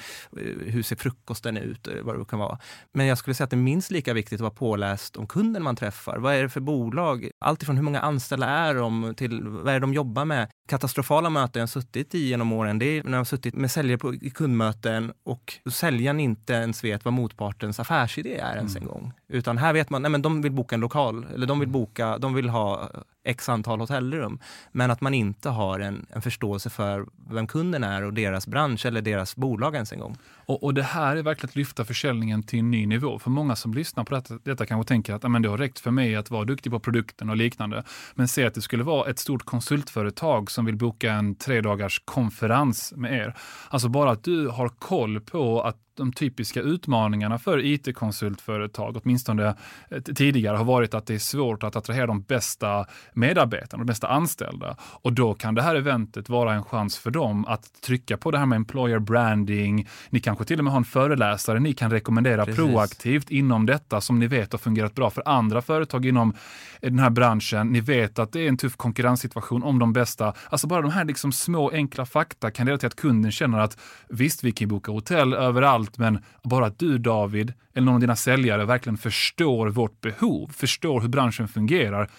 hur 0.67 0.83
ser 0.83 0.97
frukosten 0.97 1.57
ut, 1.57 1.87
eller 1.87 2.03
vad 2.03 2.19
det 2.19 2.25
kan 2.25 2.39
vara. 2.39 2.59
Men 2.93 3.07
jag 3.07 3.19
skulle 3.19 3.35
säga 3.35 3.45
att 3.45 3.51
det 3.51 3.57
är 3.57 3.59
minst 3.59 3.91
lika 3.91 4.15
viktigt 4.15 4.37
att 4.37 4.41
vara 4.41 4.51
påläst 4.51 5.17
om 5.17 5.27
kunden 5.27 5.63
man 5.63 5.77
träffar. 5.77 6.19
Vad 6.19 6.35
är 6.35 6.43
det 6.43 6.49
för 6.49 6.61
bolag? 6.61 7.31
Allt 7.41 7.63
ifrån 7.63 7.77
hur 7.77 7.85
många 7.85 8.01
anställda 8.01 8.47
är 8.47 8.75
de 8.75 9.15
till 9.17 9.43
vad 9.43 9.69
är 9.69 9.73
det 9.73 9.81
de 9.81 9.95
jobbar 9.95 10.25
med? 10.25 10.49
Katastrofala 10.69 11.31
möten 11.31 11.61
jag 11.61 11.63
har 11.63 11.81
suttit 11.81 12.15
i 12.15 12.29
genom 12.29 12.53
åren, 12.53 12.79
det 12.79 12.99
är 12.99 13.03
när 13.05 13.13
jag 13.13 13.19
har 13.19 13.25
suttit 13.25 13.55
med 13.55 13.71
säljare 13.71 13.99
på, 13.99 14.15
i 14.15 14.31
kundmöten 14.31 15.13
och 15.25 15.55
säljaren 15.73 16.21
inte 16.21 16.53
ens 16.53 16.85
vet 16.85 17.05
vad 17.05 17.15
motpartens 17.15 17.81
affärsidé 17.81 18.39
är 18.39 18.57
ens 18.57 18.77
en 18.77 18.87
gång. 18.87 19.13
Utan 19.33 19.59
här 19.59 19.73
vet 19.73 19.91
man, 19.91 20.03
nej 20.03 20.11
men 20.11 20.23
de 20.23 20.43
vill 20.43 20.53
boka 20.53 20.75
en 20.75 20.81
lokal, 20.81 21.27
eller 21.35 21.47
de 21.47 21.61
vill 21.61 21.69
boka, 21.69 22.19
de 22.19 22.35
vill 22.35 22.49
ha 22.49 22.91
x 23.25 23.49
antal 23.49 23.81
hotellrum. 23.81 24.39
Men 24.73 24.91
att 24.91 25.01
man 25.01 25.15
inte 25.15 25.49
har 25.49 25.81
en, 25.81 26.07
en 26.11 26.23
förståelse 26.23 26.71
för 26.71 27.07
vem 27.31 27.47
kunden 27.47 27.85
är 27.85 28.05
och 28.05 28.15
deras 28.15 28.47
bransch 28.47 28.87
eller 28.87 29.03
deras 29.03 29.37
bolag 29.37 29.75
ens 29.75 29.93
en 29.93 29.99
gång. 29.99 30.17
Och, 30.47 30.63
och 30.63 30.75
det 30.75 30.83
här 30.83 31.17
är 31.17 31.23
verkligen 31.23 31.51
att 31.51 31.57
lyfta 31.57 31.85
försäljningen 31.85 32.43
till 32.43 32.59
en 32.59 32.71
ny 32.71 32.87
nivå. 32.87 33.19
För 33.19 33.31
många 33.31 33.57
som 33.57 33.75
lyssnar 33.75 34.05
på 34.05 34.15
detta, 34.15 34.39
detta 34.43 34.67
kanske 34.67 34.89
tänker 34.89 35.15
att 35.15 35.23
det 35.23 35.49
har 35.49 35.59
räckt 35.59 35.79
för 35.79 35.91
mig 35.91 36.17
att 36.17 36.31
vara 36.31 36.45
duktig 36.45 36.73
på 36.73 36.81
produkten 36.81 37.31
och 37.31 37.37
liknande. 37.37 37.85
Men 38.15 38.29
se 38.29 38.47
att 38.47 38.55
det 38.55 38.61
skulle 38.61 38.85
vara 38.85 39.11
ett 39.11 39.19
stort 39.19 39.45
konsultföretag 39.45 40.51
som 40.51 40.65
vill 40.65 40.77
boka 40.77 41.13
en 41.13 41.35
tre 41.35 41.61
dagars 41.61 42.03
konferens 42.05 42.93
med 42.97 43.13
er. 43.13 43.35
Alltså 43.69 43.89
bara 43.89 44.11
att 44.11 44.25
du 44.25 44.49
har 44.49 44.69
koll 44.69 45.21
på 45.21 45.63
att 45.63 45.77
de 46.01 46.13
typiska 46.13 46.61
utmaningarna 46.61 47.39
för 47.39 47.65
IT-konsultföretag, 47.65 49.01
åtminstone 49.03 49.55
eh, 49.91 50.03
tidigare, 50.03 50.57
har 50.57 50.65
varit 50.65 50.95
att 50.95 51.07
det 51.07 51.15
är 51.15 51.19
svårt 51.19 51.63
att 51.63 51.77
attrahera 51.77 52.07
de 52.07 52.23
bästa 52.23 52.87
medarbetarna, 53.13 53.85
de 53.85 53.87
bästa 53.87 54.09
anställda. 54.09 54.77
Och 54.81 55.13
då 55.13 55.35
kan 55.35 55.55
det 55.55 55.63
här 55.63 55.75
eventet 55.75 56.29
vara 56.29 56.55
en 56.55 56.65
chans 56.65 56.99
för 56.99 57.11
dem 57.11 57.45
att 57.45 57.83
trycka 57.83 58.17
på 58.17 58.31
det 58.31 58.39
här 58.39 58.47
med 58.47 58.57
employer 58.57 58.99
branding. 58.99 59.89
Ni 60.11 60.21
kanske 60.21 60.45
till 60.45 60.59
och 60.59 60.65
med 60.65 60.73
har 60.73 60.79
en 60.79 60.85
föreläsare 60.85 61.61
ni 61.61 61.73
kan 61.73 61.91
rekommendera 61.91 62.45
Precis. 62.45 62.57
proaktivt 62.57 63.31
inom 63.31 63.67
detta 63.67 64.01
som 64.01 64.19
ni 64.19 64.27
vet 64.27 64.53
har 64.53 64.59
fungerat 64.59 64.95
bra 64.95 65.11
för 65.11 65.23
andra 65.27 65.63
företag 65.63 66.07
inom 66.07 66.35
den 66.81 66.99
här 66.99 67.11
branschen. 67.11 67.69
Ni 67.69 67.81
vet 67.81 68.19
att 68.19 68.33
det 68.33 68.41
är 68.41 68.49
en 68.49 68.57
tuff 68.57 68.77
konkurrenssituation 68.77 69.63
om 69.63 69.79
de 69.79 69.93
bästa. 69.93 70.35
Alltså 70.49 70.67
bara 70.67 70.83
de 70.83 70.91
här 70.91 71.05
liksom 71.05 71.33
små 71.33 71.71
enkla 71.71 72.07
fakta 72.07 72.51
kan 72.51 72.67
leda 72.67 72.79
till 72.79 72.87
att 72.87 72.97
kunden 72.97 73.33
känner 73.33 73.59
att 73.59 73.79
visst, 74.09 74.45
vi 74.45 74.53
kan 74.53 74.69
boka 74.69 74.93
hotell 74.93 75.35
överallt, 75.35 75.99
men 75.99 76.19
bara 76.43 76.67
att 76.67 76.79
du 76.79 76.99
David 76.99 77.53
eller 77.75 77.85
någon 77.85 77.95
av 77.95 78.01
dina 78.01 78.17
säljare 78.17 78.65
verkligen 78.65 78.99
förstår 78.99 79.69
vårt 79.69 80.01
behov, 80.01 80.53
förstår 80.53 81.01
hur 81.01 81.09
branschen 81.09 81.49
fungerar. 81.49 82.11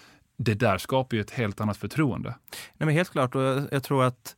Det 0.44 0.54
där 0.54 0.78
skapar 0.78 1.16
ju 1.16 1.20
ett 1.20 1.30
helt 1.30 1.60
annat 1.60 1.76
förtroende. 1.76 2.34
Nej, 2.50 2.86
men 2.86 2.88
helt 2.88 3.10
klart, 3.10 3.34
och 3.34 3.42
jag, 3.42 3.68
jag 3.70 3.82
tror 3.82 4.04
att 4.04 4.36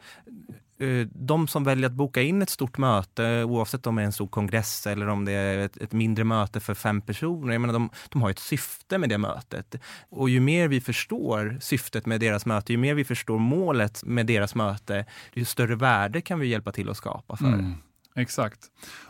eh, 0.79 1.07
de 1.13 1.49
som 1.49 1.65
väljer 1.65 1.87
att 1.87 1.93
boka 1.93 2.23
in 2.23 2.43
ett 2.43 2.51
stort 2.51 2.79
möte, 2.79 3.45
oavsett 3.45 3.87
om 3.87 3.97
det 3.97 4.03
är 4.03 4.07
en 4.07 4.13
stor 4.13 4.27
kongress 4.27 4.87
eller 4.87 5.09
om 5.09 5.25
det 5.25 5.33
är 5.33 5.59
ett, 5.59 5.77
ett 5.77 5.93
mindre 5.93 6.25
möte 6.25 6.61
för 6.61 6.75
fem 6.75 7.01
personer, 7.01 7.53
jag 7.53 7.61
menar, 7.61 7.75
de, 7.75 7.91
de 8.09 8.23
har 8.23 8.31
ett 8.31 8.39
syfte 8.39 8.99
med 8.99 9.09
det 9.09 9.19
mötet. 9.19 9.75
Och 10.09 10.31
ju 10.31 10.41
mer 10.41 10.69
vi 10.69 10.81
förstår 10.81 11.59
syftet 11.61 12.07
med 12.07 12.21
deras 12.21 12.47
möte, 12.47 12.73
ju 12.73 12.79
mer 12.79 12.95
vi 12.95 13.05
förstår 13.05 13.39
målet 13.39 14.05
med 14.05 14.27
deras 14.27 14.55
möte, 14.55 15.07
ju 15.33 15.45
större 15.45 15.77
värde 15.77 16.21
kan 16.21 16.39
vi 16.41 16.47
hjälpa 16.47 16.73
till 16.73 16.91
att 16.91 16.97
skapa 16.97 17.37
för. 17.37 17.47
Mm. 17.47 17.75
Exakt. 18.17 18.61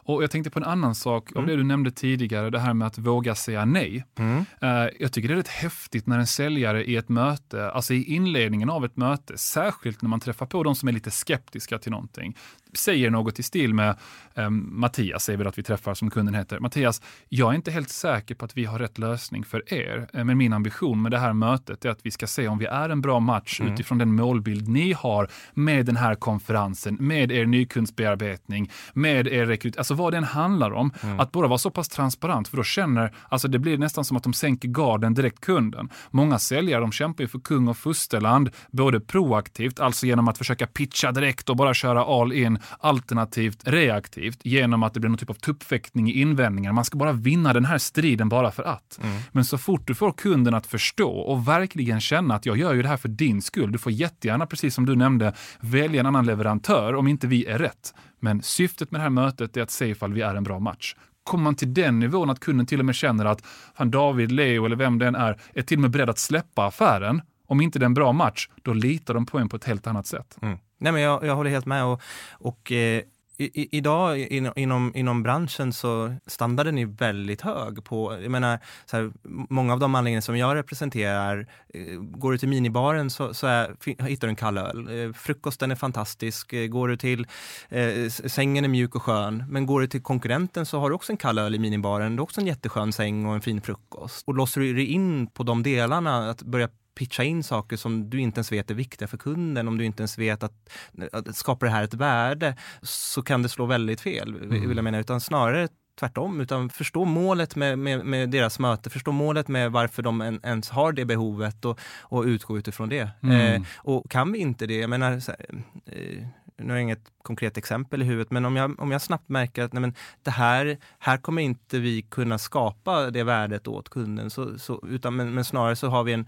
Och 0.07 0.23
jag 0.23 0.31
tänkte 0.31 0.51
på 0.51 0.59
en 0.59 0.65
annan 0.65 0.95
sak 0.95 1.31
av 1.33 1.37
Mm. 1.39 1.51
det 1.51 1.57
du 1.57 1.63
nämnde 1.65 1.91
tidigare, 1.91 2.51
det 2.51 2.59
här 2.59 2.75
med 2.75 2.87
att 2.87 2.99
våga 2.99 3.35
säga 3.35 3.65
nej. 3.65 4.05
Mm. 4.19 4.45
Eh, 4.61 4.89
Jag 5.01 5.13
tycker 5.13 5.29
det 5.29 5.35
är 5.35 5.37
rätt 5.37 5.49
häftigt 5.49 6.07
när 6.07 6.19
en 6.19 6.27
säljare 6.27 6.85
i 6.85 6.97
ett 6.97 7.09
möte, 7.09 7.71
alltså 7.71 7.95
i 7.95 8.03
inledningen 8.05 8.71
av 8.71 8.85
ett 8.85 8.97
möte, 8.97 9.39
särskilt 9.39 10.03
när 10.03 10.09
man 10.09 10.21
träffar 10.21 10.47
på 10.47 10.63
de 10.63 10.75
som 10.75 10.89
är 10.89 10.93
lite 10.93 11.11
skeptiska 11.11 11.79
till 11.79 11.93
någonting, 11.93 12.37
säger 12.75 13.11
något 13.11 13.39
i 13.39 13.43
stil 13.43 13.75
med 13.75 13.97
ehm, 14.35 14.81
Mattias, 14.81 15.25
säger 15.25 15.39
vi 15.39 15.45
att 15.45 15.59
vi 15.59 15.63
träffar 15.63 15.95
som 15.95 16.11
kunden 16.11 16.35
heter. 16.35 16.61
Mattias, 16.61 17.03
jag 17.29 17.51
är 17.51 17.55
inte 17.57 17.71
helt 17.71 17.89
säker 17.89 18.35
på 18.35 18.45
att 18.45 18.57
vi 18.57 18.65
har 18.65 18.79
rätt 18.79 18.99
lösning 18.99 19.45
för 19.45 19.75
er, 19.75 20.09
eh, 20.13 20.25
men 20.25 20.39
min 20.39 20.53
ambition 20.53 21.03
med 21.03 21.13
det 21.13 21.19
här 21.19 21.33
mötet 21.33 21.85
är 21.85 21.91
att 21.91 22.01
vi 22.03 22.11
ska 22.11 22.27
se 22.27 22.49
om 22.49 22.59
vi 22.59 22.67
är 22.67 22.89
en 22.89 23.01
bra 23.01 23.21
match 23.21 23.61
Mm. 23.61 23.73
utifrån 23.73 23.99
den 23.99 24.15
målbild 24.15 24.69
ni 24.69 24.93
har 24.93 25.29
med 25.55 25.87
den 25.87 25.97
här 25.97 26.15
konferensen, 26.15 26.97
med 27.01 27.33
er 27.33 27.47
nykundsbearbetning, 27.47 28.71
med 28.95 29.27
er 29.29 29.47
rekryt, 29.47 29.77
alltså 29.79 29.94
vad 29.95 30.13
den 30.13 30.25
handlar 30.25 30.71
om. 30.73 30.93
Att 31.19 31.33
bara 31.33 31.49
vara 31.49 31.59
så 31.59 31.71
pass 31.71 31.89
transparent, 31.89 32.49
för 32.49 32.57
då 32.57 32.63
känner, 32.63 33.13
alltså 33.29 33.49
det 33.49 33.59
blir 33.59 33.79
nästan 33.79 34.05
som 34.05 34.17
att 34.17 34.23
de 34.23 34.33
sänker 34.33 34.69
garden 34.69 35.15
direkt 35.15 35.41
kunden. 35.41 35.89
Många 36.11 36.39
säljare, 36.39 36.81
de 36.81 36.93
kämpar 36.93 37.25
ju 37.25 37.29
för 37.29 37.39
kung 37.39 37.69
och 37.69 37.77
fosterland, 37.77 38.51
både 38.71 39.01
proaktivt, 39.01 39.81
alltså 39.81 40.07
genom 40.07 40.29
att 40.29 40.39
försöka 40.39 40.67
pitcha 40.67 41.13
direkt 41.13 41.51
och 41.51 41.57
bara 41.57 41.75
köra 41.75 42.05
all 42.05 42.33
in, 42.33 42.59
alternativt 42.79 43.61
reaktivt, 43.65 44.39
genom 44.43 44.83
att 44.83 44.95
det 44.95 45.01
blir 45.01 45.11
någon 45.11 45.19
typ 45.19 45.31
av 45.31 45.35
tuppfäktning 45.35 46.11
i 46.11 46.21
invändningar. 46.21 46.73
Man 46.73 46.85
ska 46.85 46.99
bara 46.99 47.13
vinna 47.13 47.53
den 47.53 47.65
här 47.65 47.79
striden 47.79 48.29
bara 48.29 48.51
för 48.51 48.63
att. 48.63 49.01
Men 49.33 49.45
så 49.45 49.59
fort 49.59 49.87
du 49.87 49.95
får 49.95 50.13
kunden 50.13 50.55
att 50.55 50.67
förstå 50.67 51.11
och 51.11 51.49
verkligen 51.49 52.01
känna 52.01 52.35
att 52.35 52.47
jag 52.47 52.57
gör 52.57 52.75
ju 52.75 52.83
det 52.83 52.89
här 52.89 52.97
för 52.97 53.09
din 53.09 53.43
skull, 53.43 53.73
du 53.73 53.79
får 53.79 53.93
jättegärna, 53.93 54.47
precis 54.47 54.75
som 54.75 54.87
du 54.87 54.97
nämnde, 54.97 55.33
välja 55.61 56.01
en 56.01 56.07
annan 56.07 56.27
leverantör 56.27 56.95
om 56.95 57.09
inte 57.09 57.27
vi 57.27 57.47
är 57.47 57.59
rätt. 57.59 57.95
Men 58.25 58.43
syftet 58.43 58.91
med 58.91 59.01
det 59.01 59.03
här 59.03 59.11
mötet 59.11 59.57
är 59.57 59.63
att 59.63 59.71
se 59.71 59.87
ifall 59.87 60.13
vi 60.13 60.23
är 60.23 60.35
en 60.35 60.45
bra 60.45 60.59
match. 60.59 60.97
Kommer 61.25 61.45
man 61.45 61.55
till 61.55 61.75
den 61.75 61.99
nivån 61.99 62.31
att 62.31 62.41
kunden 62.41 62.67
till 62.67 62.79
och 62.81 62.87
med 62.87 62.95
känner 62.95 63.25
att 63.25 63.47
han 63.75 63.91
David, 63.91 64.33
Leo 64.33 64.67
eller 64.67 64.77
vem 64.77 64.99
det 64.99 65.07
än 65.07 65.15
är, 65.15 65.41
är 65.55 65.63
till 65.63 65.79
och 65.79 65.83
med 65.83 65.91
beredd 65.91 66.11
att 66.11 66.19
släppa 66.19 66.67
affären, 66.67 67.23
om 67.47 67.61
inte 67.61 67.79
det 67.79 67.83
är 67.83 67.87
en 67.87 67.95
bra 67.95 68.13
match, 68.13 68.49
då 68.63 68.73
litar 68.73 69.15
de 69.15 69.27
på 69.27 69.39
en 69.39 69.49
på 69.49 69.57
ett 69.57 69.65
helt 69.65 69.87
annat 69.87 70.07
sätt. 70.07 70.39
Mm. 70.43 70.59
Nej, 70.79 70.93
men 70.93 71.03
jag, 71.03 71.25
jag 71.25 71.37
håller 71.37 71.51
helt 71.51 71.67
med. 71.67 71.85
Och, 71.85 72.03
och 72.33 72.73
eh, 72.73 73.03
i, 73.39 73.63
i, 73.63 73.69
idag 73.77 74.19
in, 74.19 74.51
inom, 74.57 74.93
inom 74.95 75.23
branschen 75.23 75.73
så 75.73 76.15
standarden 76.27 76.79
är 76.79 76.87
väldigt 76.87 77.41
hög 77.41 77.85
på, 77.85 78.19
jag 78.23 78.31
menar, 78.31 78.59
så 78.87 78.97
här, 78.97 79.13
många 79.51 79.73
av 79.73 79.79
de 79.79 79.95
anläggningar 79.95 80.21
som 80.21 80.37
jag 80.37 80.55
representerar, 80.55 81.47
eh, 81.75 82.01
går 82.01 82.33
du 82.33 82.39
till 82.39 82.49
minibaren 82.49 83.11
så, 83.11 83.35
så 83.35 83.47
är, 83.47 83.77
hittar 84.07 84.27
du 84.27 84.31
en 84.31 84.37
kall 84.37 84.59
öl. 84.59 85.07
Eh, 85.07 85.13
frukosten 85.13 85.71
är 85.71 85.75
fantastisk, 85.75 86.53
eh, 86.53 86.67
går 86.67 86.89
du 86.89 86.97
till 86.97 87.27
eh, 87.69 88.09
sängen 88.09 88.65
är 88.65 88.69
mjuk 88.69 88.95
och 88.95 89.03
skön, 89.03 89.45
men 89.49 89.67
går 89.67 89.81
du 89.81 89.87
till 89.87 90.03
konkurrenten 90.03 90.67
så 90.67 90.81
har 90.81 90.89
du 90.89 90.95
också 90.95 91.13
en 91.13 91.17
kall 91.17 91.39
öl 91.39 91.55
i 91.55 91.59
minibaren, 91.59 92.17
du 92.17 92.21
har 92.21 92.25
också 92.25 92.41
en 92.41 92.47
jätteskön 92.47 92.93
säng 92.93 93.27
och 93.27 93.35
en 93.35 93.41
fin 93.41 93.61
frukost. 93.61 94.25
Och 94.27 94.35
låser 94.35 94.61
du 94.61 94.75
dig 94.75 94.87
in 94.87 95.27
på 95.27 95.43
de 95.43 95.63
delarna, 95.63 96.31
att 96.31 96.43
börja 96.43 96.69
pitcha 96.95 97.23
in 97.25 97.43
saker 97.43 97.77
som 97.77 98.11
du 98.11 98.21
inte 98.21 98.39
ens 98.39 98.53
vet 98.53 98.71
är 98.71 98.75
viktiga 98.75 99.09
för 99.09 99.17
kunden, 99.17 99.69
om 99.69 99.79
du 99.79 99.85
inte 99.85 100.01
ens 100.01 100.19
vet 100.19 100.43
att, 100.43 100.71
att 101.13 101.37
skapar 101.37 101.67
det 101.67 101.73
här 101.73 101.85
ett 101.85 101.95
värde, 101.95 102.57
så 102.83 103.23
kan 103.23 103.43
det 103.43 103.49
slå 103.49 103.67
väldigt 103.67 104.01
fel, 104.01 104.49
vill 104.49 104.77
jag 104.77 104.85
mena, 104.85 104.99
utan 104.99 105.21
snarare 105.21 105.69
tvärtom, 106.01 106.41
utan 106.41 106.71
förstå 106.71 107.05
målet 107.05 107.57
med, 107.57 107.79
med, 107.79 108.07
med 108.07 108.31
deras 108.31 108.59
möte, 108.59 108.91
förstå 108.91 109.13
målet 109.13 109.49
med 109.49 109.73
varför 109.73 110.03
de 110.03 110.21
en, 110.21 110.41
ens 110.43 110.71
har 110.71 110.93
det 110.93 111.05
behovet 111.05 111.65
och, 111.65 111.81
och 112.01 112.25
utgå 112.25 112.59
utifrån 112.59 112.89
det. 112.89 113.11
Mm. 113.23 113.41
Eh, 113.41 113.69
och 113.77 114.11
kan 114.11 114.33
vi 114.33 114.39
inte 114.39 114.67
det, 114.67 114.79
jag 114.79 114.91
menar, 114.91 115.21
så 115.21 115.33
här, 115.33 115.47
eh, 115.87 116.27
nu 116.57 116.69
har 116.69 116.75
jag 116.75 116.83
inget 116.83 117.13
konkret 117.23 117.57
exempel 117.57 118.03
i 118.03 118.05
huvudet, 118.05 118.31
men 118.31 118.45
om 118.45 118.57
jag, 118.57 118.81
om 118.81 118.91
jag 118.91 119.03
snabbt 119.03 119.29
märker 119.29 119.63
att 119.63 119.73
nej 119.73 119.81
men, 119.81 119.95
det 120.23 120.31
här, 120.31 120.79
här 120.99 121.17
kommer 121.17 121.43
inte 121.43 121.79
vi 121.79 122.03
kunna 122.03 122.39
skapa 122.39 123.11
det 123.11 123.23
värdet 123.23 123.69
åt 123.69 123.89
kunden, 123.89 124.31
så, 124.31 124.59
så, 124.59 124.85
utan, 124.89 125.17
men, 125.17 125.35
men 125.35 125.45
snarare 125.45 125.77
så 125.77 125.89
har 125.89 126.05
vi 126.05 126.13
en 126.13 126.27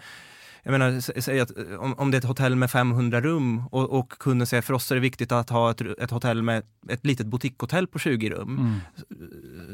jag 0.67 0.73
menar, 0.73 0.91
sä- 0.91 1.21
säg 1.21 1.41
att 1.41 1.59
eh, 1.59 1.65
om, 1.79 1.95
om 1.99 2.11
det 2.11 2.17
är 2.17 2.19
ett 2.19 2.25
hotell 2.25 2.57
med 2.57 2.71
500 2.71 3.21
rum 3.21 3.63
och, 3.71 3.99
och 3.99 4.11
kunden 4.11 4.47
säger 4.47 4.63
för 4.63 4.75
oss 4.75 4.91
är 4.91 4.95
det 4.95 5.01
viktigt 5.01 5.33
att 5.33 5.51
ha 5.51 5.71
ett, 5.71 5.81
ett 5.81 6.11
hotell 6.11 6.43
med 6.43 6.63
ett 6.89 7.07
litet 7.07 7.27
boutiquehotell 7.27 7.87
på 7.87 7.99
20 7.99 8.31
rum. 8.31 8.59
Mm. 8.59 8.81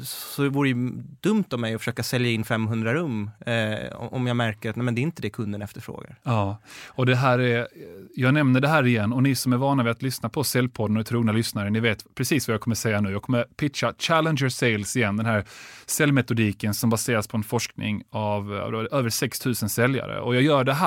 Så 0.04 0.42
det 0.42 0.48
vore 0.48 0.68
ju 0.68 0.74
dumt 1.20 1.44
av 1.52 1.60
mig 1.60 1.74
att 1.74 1.80
försöka 1.80 2.02
sälja 2.02 2.30
in 2.30 2.44
500 2.44 2.94
rum 2.94 3.30
eh, 3.46 3.96
om 3.96 4.26
jag 4.26 4.36
märker 4.36 4.70
att 4.70 4.76
nej, 4.76 4.84
men 4.84 4.94
det 4.94 5.00
är 5.00 5.02
inte 5.02 5.22
det 5.22 5.30
kunden 5.30 5.62
efterfrågar. 5.62 6.16
Ja, 6.22 6.58
och 6.86 7.06
det 7.06 7.16
här 7.16 7.38
är, 7.38 7.68
jag 8.14 8.34
nämner 8.34 8.60
det 8.60 8.68
här 8.68 8.86
igen 8.86 9.12
och 9.12 9.22
ni 9.22 9.34
som 9.34 9.52
är 9.52 9.56
vana 9.56 9.82
vid 9.82 9.90
att 9.90 10.02
lyssna 10.02 10.28
på 10.28 10.44
Säljpodden 10.44 10.96
och 10.96 11.00
är 11.00 11.04
trogna 11.04 11.32
lyssnare, 11.32 11.70
ni 11.70 11.80
vet 11.80 12.14
precis 12.14 12.48
vad 12.48 12.54
jag 12.54 12.60
kommer 12.60 12.76
säga 12.76 13.00
nu. 13.00 13.10
Jag 13.10 13.22
kommer 13.22 13.44
pitcha 13.56 13.94
Challenger 13.98 14.48
Sales 14.48 14.96
igen, 14.96 15.16
den 15.16 15.26
här 15.26 15.44
säljmetodiken 15.86 16.74
som 16.74 16.90
baseras 16.90 17.28
på 17.28 17.36
en 17.36 17.42
forskning 17.42 18.02
av 18.10 18.52
över 18.92 19.08
6000 19.10 19.68
säljare. 19.68 20.20
Och 20.20 20.34
jag 20.34 20.42
gör 20.42 20.64
det 20.64 20.74
här 20.74 20.81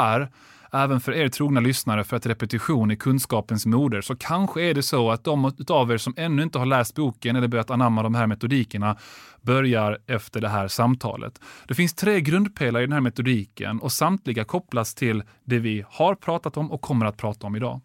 även 0.76 1.00
för 1.00 1.12
er 1.12 1.30
trogna 1.30 1.60
lyssnare 1.60 2.04
för 2.04 2.18
att 2.18 2.26
repetition 2.26 2.92
är 2.92 2.96
kunskapens 2.96 3.66
moder. 3.66 4.02
Så 4.02 4.16
kanske 4.16 4.62
är 4.62 4.74
det 4.74 4.84
så 4.84 5.12
att 5.12 5.24
de 5.24 5.52
av 5.70 5.92
er 5.92 5.98
som 5.98 6.14
ännu 6.18 6.44
inte 6.44 6.60
har 6.60 6.66
läst 6.66 6.96
boken 6.96 7.36
eller 7.36 7.48
börjat 7.48 7.72
anamma 7.72 8.04
de 8.04 8.16
här 8.16 8.28
metodikerna 8.28 8.98
börjar 9.42 10.00
efter 10.08 10.42
det 10.42 10.50
här 10.50 10.68
samtalet. 10.68 11.42
Det 11.68 11.76
finns 11.76 11.94
tre 11.94 12.22
grundpelare 12.22 12.84
i 12.84 12.86
den 12.86 12.94
här 12.94 13.02
metodiken 13.02 13.80
och 13.80 13.92
samtliga 13.92 14.44
kopplas 14.44 14.96
till 14.96 15.24
det 15.44 15.60
vi 15.60 15.86
har 15.90 16.16
pratat 16.16 16.58
om 16.58 16.72
och 16.72 16.82
kommer 16.82 17.06
att 17.06 17.18
prata 17.18 17.48
om 17.48 17.56
idag. 17.56 17.82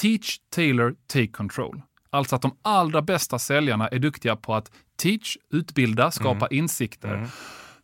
Teach, 0.00 0.38
tailor, 0.54 0.94
take 1.06 1.26
control. 1.26 1.82
Alltså 2.10 2.36
att 2.36 2.42
de 2.42 2.56
allra 2.62 3.02
bästa 3.02 3.38
säljarna 3.38 3.88
är 3.88 3.98
duktiga 3.98 4.36
på 4.36 4.54
att 4.54 4.70
teach, 4.96 5.36
utbilda, 5.50 6.10
skapa 6.10 6.48
insikter. 6.48 7.28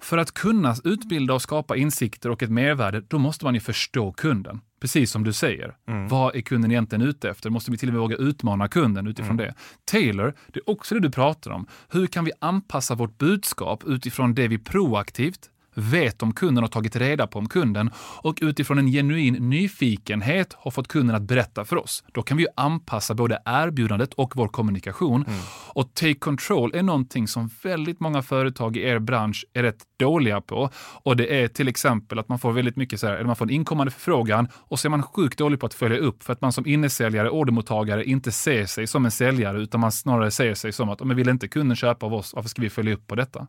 För 0.04 0.18
att 0.18 0.34
kunna 0.34 0.76
utbilda 0.84 1.34
och 1.34 1.42
skapa 1.42 1.76
insikter 1.76 2.30
och 2.30 2.42
ett 2.42 2.50
mervärde, 2.50 3.00
då 3.00 3.18
måste 3.18 3.44
man 3.44 3.54
ju 3.54 3.60
förstå 3.60 4.12
kunden. 4.12 4.60
Precis 4.80 5.10
som 5.10 5.24
du 5.24 5.32
säger. 5.32 5.76
Vad 6.08 6.36
är 6.36 6.40
kunden 6.40 6.70
egentligen 6.70 7.02
ute 7.02 7.30
efter? 7.30 7.50
Måste 7.50 7.70
vi 7.70 7.78
till 7.78 7.88
och 7.88 7.92
med 7.92 8.00
våga 8.00 8.16
utmana 8.16 8.68
kunden 8.68 9.06
utifrån 9.06 9.36
det? 9.36 9.54
Taylor, 9.84 10.34
det 10.46 10.58
är 10.58 10.70
också 10.70 10.94
det 10.94 11.00
du 11.00 11.10
pratar 11.10 11.50
om. 11.50 11.66
Hur 11.88 12.06
kan 12.06 12.24
vi 12.24 12.32
anpassa 12.40 12.94
vårt 12.94 13.18
budskap 13.18 13.84
utifrån 13.86 14.34
det 14.34 14.48
vi 14.48 14.58
proaktivt 14.58 15.50
vet 15.74 16.22
om 16.22 16.32
kunden 16.32 16.64
och 16.64 16.72
tagit 16.72 16.96
reda 16.96 17.26
på 17.26 17.38
om 17.38 17.48
kunden 17.48 17.90
och 17.96 18.38
utifrån 18.42 18.78
en 18.78 18.87
genuin 18.87 19.34
nyfikenhet 19.34 20.54
har 20.58 20.70
fått 20.70 20.88
kunden 20.88 21.16
att 21.16 21.22
berätta 21.22 21.64
för 21.64 21.76
oss. 21.76 22.04
Då 22.12 22.22
kan 22.22 22.37
vi 22.37 22.42
ju 22.42 22.48
anpassa 22.56 23.14
både 23.14 23.42
erbjudandet 23.44 24.14
och 24.14 24.37
vår 24.37 24.48
kommunikation. 24.48 25.24
Och 25.68 25.94
take 25.94 26.14
control 26.14 26.74
är 26.74 26.82
någonting 26.82 27.28
som 27.28 27.50
väldigt 27.62 28.00
många 28.00 28.22
företag 28.22 28.76
i 28.76 28.82
er 28.82 28.98
bransch 28.98 29.46
är 29.52 29.62
rätt 29.62 29.82
dåliga 29.96 30.40
på. 30.40 30.70
Och 30.76 31.16
det 31.16 31.42
är 31.42 31.48
till 31.48 31.68
exempel 31.68 32.18
att 32.18 32.28
man 32.28 32.38
får 32.38 32.52
väldigt 32.52 32.76
mycket 32.76 33.00
så 33.00 33.06
här, 33.06 33.14
eller 33.14 33.24
man 33.24 33.37
får 33.37 33.44
en 33.44 33.50
inkommande 33.50 33.90
förfrågan 33.90 34.48
och 34.54 34.78
så 34.78 34.88
är 34.88 34.90
man 34.90 35.02
sjukt 35.02 35.38
dålig 35.38 35.60
på 35.60 35.66
att 35.66 35.74
följa 35.74 35.98
upp 35.98 36.22
för 36.22 36.32
att 36.32 36.40
man 36.40 36.52
som 36.52 36.66
innesäljare, 36.66 37.30
ordermottagare 37.30 38.04
inte 38.04 38.32
ser 38.32 38.66
sig 38.66 38.87
som 38.87 39.04
en 39.04 39.10
säljare 39.10 39.60
utan 39.62 39.80
man 39.80 39.92
snarare 39.92 40.30
ser 40.30 40.54
sig 40.54 40.72
som 40.72 40.88
att 40.88 41.00
om 41.00 41.14
vill 41.14 41.28
inte 41.28 41.48
kunden 41.48 41.76
köpa 41.76 42.06
av 42.06 42.14
oss, 42.14 42.34
varför 42.34 42.48
ska 42.48 42.62
vi 42.62 42.70
följa 42.70 42.94
upp 42.94 43.06
på 43.06 43.14
detta? 43.14 43.46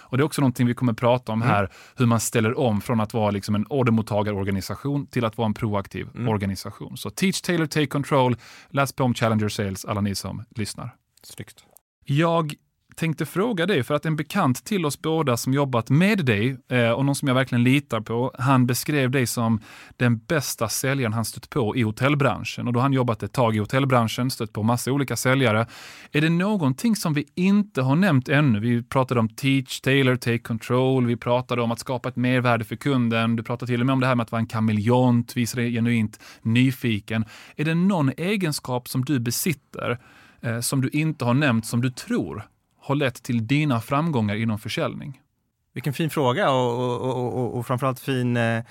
Och 0.00 0.16
det 0.16 0.22
är 0.22 0.24
också 0.24 0.40
någonting 0.40 0.66
vi 0.66 0.74
kommer 0.74 0.92
prata 0.92 1.32
om 1.32 1.42
här, 1.42 1.59
hur 1.96 2.06
man 2.06 2.20
ställer 2.20 2.58
om 2.58 2.80
från 2.80 3.00
att 3.00 3.14
vara 3.14 3.30
liksom 3.30 3.54
en 3.54 3.66
ordermottagarorganisation 3.68 5.06
till 5.06 5.24
att 5.24 5.38
vara 5.38 5.46
en 5.46 5.54
proaktiv 5.54 6.08
organisation. 6.28 6.96
Så 6.96 7.10
teach, 7.10 7.40
tailor, 7.40 7.66
take 7.66 7.86
control. 7.86 8.36
Läs 8.70 8.92
på 8.92 9.04
om 9.04 9.14
Challenger 9.14 9.48
Sales, 9.48 9.84
alla 9.84 10.00
ni 10.00 10.14
som 10.14 10.44
lyssnar. 10.50 10.94
Snyggt. 11.22 11.64
Jag 12.04 12.54
tänkte 12.96 13.26
fråga 13.26 13.66
dig, 13.66 13.82
för 13.82 13.94
att 13.94 14.06
en 14.06 14.16
bekant 14.16 14.64
till 14.64 14.86
oss 14.86 15.02
båda 15.02 15.36
som 15.36 15.54
jobbat 15.54 15.90
med 15.90 16.24
dig 16.24 16.56
eh, 16.68 16.90
och 16.90 17.04
någon 17.04 17.14
som 17.14 17.28
jag 17.28 17.34
verkligen 17.34 17.64
litar 17.64 18.00
på, 18.00 18.34
han 18.38 18.66
beskrev 18.66 19.10
dig 19.10 19.26
som 19.26 19.60
den 19.96 20.18
bästa 20.18 20.68
säljaren 20.68 21.12
han 21.12 21.24
stött 21.24 21.50
på 21.50 21.76
i 21.76 21.82
hotellbranschen. 21.82 22.66
Och 22.66 22.72
då 22.72 22.80
har 22.80 22.82
han 22.82 22.92
jobbat 22.92 23.22
ett 23.22 23.32
tag 23.32 23.56
i 23.56 23.58
hotellbranschen, 23.58 24.30
stött 24.30 24.52
på 24.52 24.62
massa 24.62 24.92
olika 24.92 25.16
säljare. 25.16 25.66
Är 26.12 26.20
det 26.20 26.28
någonting 26.30 26.96
som 26.96 27.14
vi 27.14 27.24
inte 27.34 27.82
har 27.82 27.96
nämnt 27.96 28.28
ännu? 28.28 28.60
Vi 28.60 28.82
pratade 28.82 29.20
om 29.20 29.28
teach, 29.28 29.80
tailor, 29.80 30.16
take 30.16 30.38
control, 30.38 31.06
vi 31.06 31.16
pratade 31.16 31.62
om 31.62 31.70
att 31.70 31.78
skapa 31.78 32.08
ett 32.08 32.16
mervärde 32.16 32.64
för 32.64 32.76
kunden, 32.76 33.36
du 33.36 33.42
pratade 33.42 33.72
till 33.72 33.80
och 33.80 33.86
med 33.86 33.92
om 33.92 34.00
det 34.00 34.06
här 34.06 34.14
med 34.14 34.24
att 34.24 34.32
vara 34.32 34.40
en 34.40 34.46
kameleont, 34.46 35.36
visa 35.36 35.56
dig 35.56 35.72
genuint 35.72 36.20
nyfiken. 36.42 37.24
Är 37.56 37.64
det 37.64 37.74
någon 37.74 38.10
egenskap 38.16 38.88
som 38.88 39.04
du 39.04 39.18
besitter 39.18 39.98
eh, 40.40 40.60
som 40.60 40.80
du 40.80 40.88
inte 40.88 41.24
har 41.24 41.34
nämnt, 41.34 41.66
som 41.66 41.80
du 41.80 41.90
tror 41.90 42.49
har 42.80 42.94
lett 42.94 43.22
till 43.22 43.46
dina 43.46 43.80
framgångar 43.80 44.34
inom 44.34 44.58
försäljning? 44.58 45.20
Vilken 45.72 45.92
fin 45.92 46.10
fråga 46.10 46.50
och, 46.50 47.02
och, 47.02 47.34
och, 47.38 47.58
och, 47.58 47.66
framförallt 47.66 48.00
fin, 48.00 48.36
eh, 48.36 48.64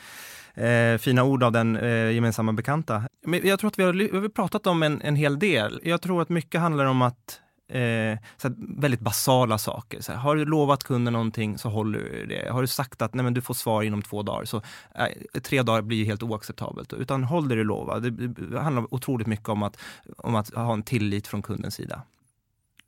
eh, 0.54 0.98
fina 0.98 1.24
ord 1.24 1.44
av 1.44 1.52
den 1.52 1.78
eh, 1.78 2.12
gemensamma 2.12 2.54
bekanta. 2.54 3.04
Men 3.26 3.48
jag 3.48 3.60
tror 3.60 3.68
att 3.68 3.80
vi 3.80 3.84
har, 3.84 3.94
vi 3.94 4.18
har 4.18 4.30
pratat 4.30 4.68
om 4.68 4.84
en, 4.84 5.02
en 5.02 5.16
hel 5.16 5.40
del. 5.40 5.80
Jag 5.84 6.02
tror 6.02 6.22
att 6.22 6.30
mycket 6.30 6.62
handlar 6.62 6.86
om 6.86 7.02
att 7.02 7.42
Eh, 7.70 8.18
så 8.38 8.48
här, 8.48 8.56
väldigt 8.82 9.00
basala 9.00 9.58
saker. 9.58 10.02
Så 10.02 10.12
här, 10.12 10.20
har 10.20 10.36
du 10.36 10.46
lovat 10.46 10.84
kunden 10.84 11.14
någonting 11.14 11.58
så 11.58 11.70
håller 11.70 12.00
du 12.00 12.26
det. 12.26 12.52
Har 12.52 12.62
du 12.62 12.68
sagt 12.68 13.02
att 13.02 13.14
nej, 13.14 13.24
men 13.24 13.34
du 13.34 13.42
får 13.42 13.54
svar 13.54 13.84
inom 13.84 14.02
två 14.02 14.24
dagar 14.24 14.46
så 14.46 14.58
eh, 14.96 15.42
tre 15.42 15.62
dagar 15.62 15.82
blir 15.82 16.06
helt 16.06 16.24
oacceptabelt. 16.24 16.94
Utan 16.94 17.24
håll 17.24 17.48
det 17.48 17.56
du 17.56 17.64
lovar. 17.64 18.00
Det, 18.00 18.10
det 18.10 18.60
handlar 18.60 18.94
otroligt 18.94 19.28
mycket 19.28 19.50
om 19.50 19.64
att, 19.64 19.78
om 20.18 20.36
att 20.36 20.54
ha 20.54 20.74
en 20.74 20.84
tillit 20.84 21.28
från 21.28 21.42
kundens 21.42 21.76
sida 21.76 22.02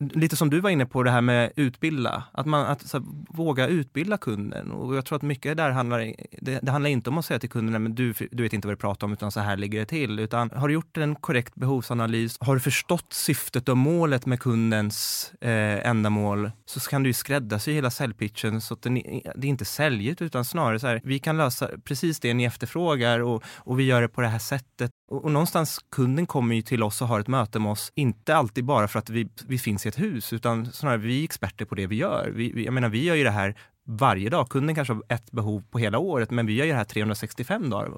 lite 0.01 0.35
som 0.35 0.49
du 0.49 0.59
var 0.59 0.69
inne 0.69 0.85
på 0.85 1.03
det 1.03 1.11
här 1.11 1.21
med 1.21 1.51
utbilda, 1.55 2.23
att 2.31 2.45
man 2.45 2.65
att, 2.65 2.93
här, 2.93 3.01
våga 3.29 3.67
utbilda 3.67 4.17
kunden. 4.17 4.71
Och 4.71 4.95
jag 4.95 5.05
tror 5.05 5.15
att 5.15 5.21
mycket 5.21 5.57
där 5.57 5.69
handlar, 5.69 6.13
det, 6.41 6.59
det 6.61 6.71
handlar 6.71 6.89
inte 6.89 7.09
om 7.09 7.17
att 7.17 7.25
säga 7.25 7.39
till 7.39 7.49
kunden, 7.49 7.83
men 7.83 7.95
du, 7.95 8.13
du 8.31 8.43
vet 8.43 8.53
inte 8.53 8.67
vad 8.67 8.77
du 8.77 8.79
pratar 8.79 9.07
om, 9.07 9.13
utan 9.13 9.31
så 9.31 9.39
här 9.39 9.57
ligger 9.57 9.79
det 9.79 9.85
till. 9.85 10.19
Utan 10.19 10.51
har 10.51 10.67
du 10.67 10.73
gjort 10.73 10.97
en 10.97 11.15
korrekt 11.15 11.55
behovsanalys, 11.55 12.37
har 12.39 12.53
du 12.53 12.59
förstått 12.59 13.13
syftet 13.13 13.69
och 13.69 13.77
målet 13.77 14.25
med 14.25 14.39
kundens 14.39 15.31
eh, 15.41 15.87
ändamål, 15.89 16.51
så 16.65 16.79
kan 16.79 17.03
du 17.03 17.13
skräddarsy 17.13 17.73
hela 17.73 17.89
säljpitchen 17.89 18.61
så 18.61 18.73
att 18.73 18.81
den, 18.81 18.93
det 19.35 19.47
är 19.47 19.49
inte 19.49 19.65
säljet, 19.65 20.21
utan 20.21 20.45
snarare 20.45 20.79
så 20.79 20.87
här, 20.87 21.01
vi 21.03 21.19
kan 21.19 21.37
lösa 21.37 21.69
precis 21.83 22.19
det 22.19 22.33
ni 22.33 22.43
efterfrågar 22.43 23.19
och, 23.19 23.43
och 23.57 23.79
vi 23.79 23.83
gör 23.83 24.01
det 24.01 24.07
på 24.07 24.21
det 24.21 24.27
här 24.27 24.39
sättet. 24.39 24.91
Och, 25.11 25.23
och 25.23 25.31
någonstans, 25.31 25.79
kunden 25.91 26.25
kommer 26.25 26.55
ju 26.55 26.61
till 26.61 26.83
oss 26.83 27.01
och 27.01 27.07
har 27.07 27.19
ett 27.19 27.27
möte 27.27 27.59
med 27.59 27.71
oss, 27.71 27.91
inte 27.95 28.35
alltid 28.35 28.65
bara 28.65 28.87
för 28.87 28.99
att 28.99 29.09
vi, 29.09 29.29
vi 29.47 29.57
finns 29.57 29.85
i 29.85 29.90
ett 29.91 29.99
hus, 29.99 30.33
utan 30.33 30.65
snarare 30.65 30.97
vi 30.97 31.19
är 31.19 31.23
experter 31.23 31.65
på 31.65 31.75
det 31.75 31.87
vi 31.87 31.95
gör. 31.95 32.31
Vi, 32.35 32.51
vi, 32.51 32.65
jag 32.65 32.73
menar, 32.73 32.89
vi 32.89 33.03
gör 33.03 33.15
ju 33.15 33.23
det 33.23 33.31
här 33.31 33.55
varje 33.83 34.29
dag. 34.29 34.49
Kunden 34.49 34.75
kanske 34.75 34.93
har 34.93 35.03
ett 35.09 35.31
behov 35.31 35.63
på 35.71 35.79
hela 35.79 35.99
året, 35.99 36.31
men 36.31 36.45
vi 36.45 36.53
gör 36.53 36.65
ju 36.65 36.71
det 36.71 36.77
här 36.77 36.83
365 36.83 37.69
dagar. 37.69 37.91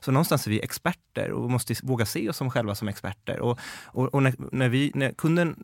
Så 0.00 0.12
någonstans 0.12 0.46
är 0.46 0.50
vi 0.50 0.60
experter 0.60 1.30
och 1.30 1.50
måste 1.50 1.74
våga 1.82 2.06
se 2.06 2.28
oss 2.28 2.36
som 2.36 2.50
själva 2.50 2.74
som 2.74 2.88
experter. 2.88 3.40
Och, 3.40 3.60
och, 3.84 4.14
och 4.14 4.22
när, 4.22 4.34
när, 4.52 4.68
vi, 4.68 4.92
när 4.94 5.12
kunden 5.12 5.56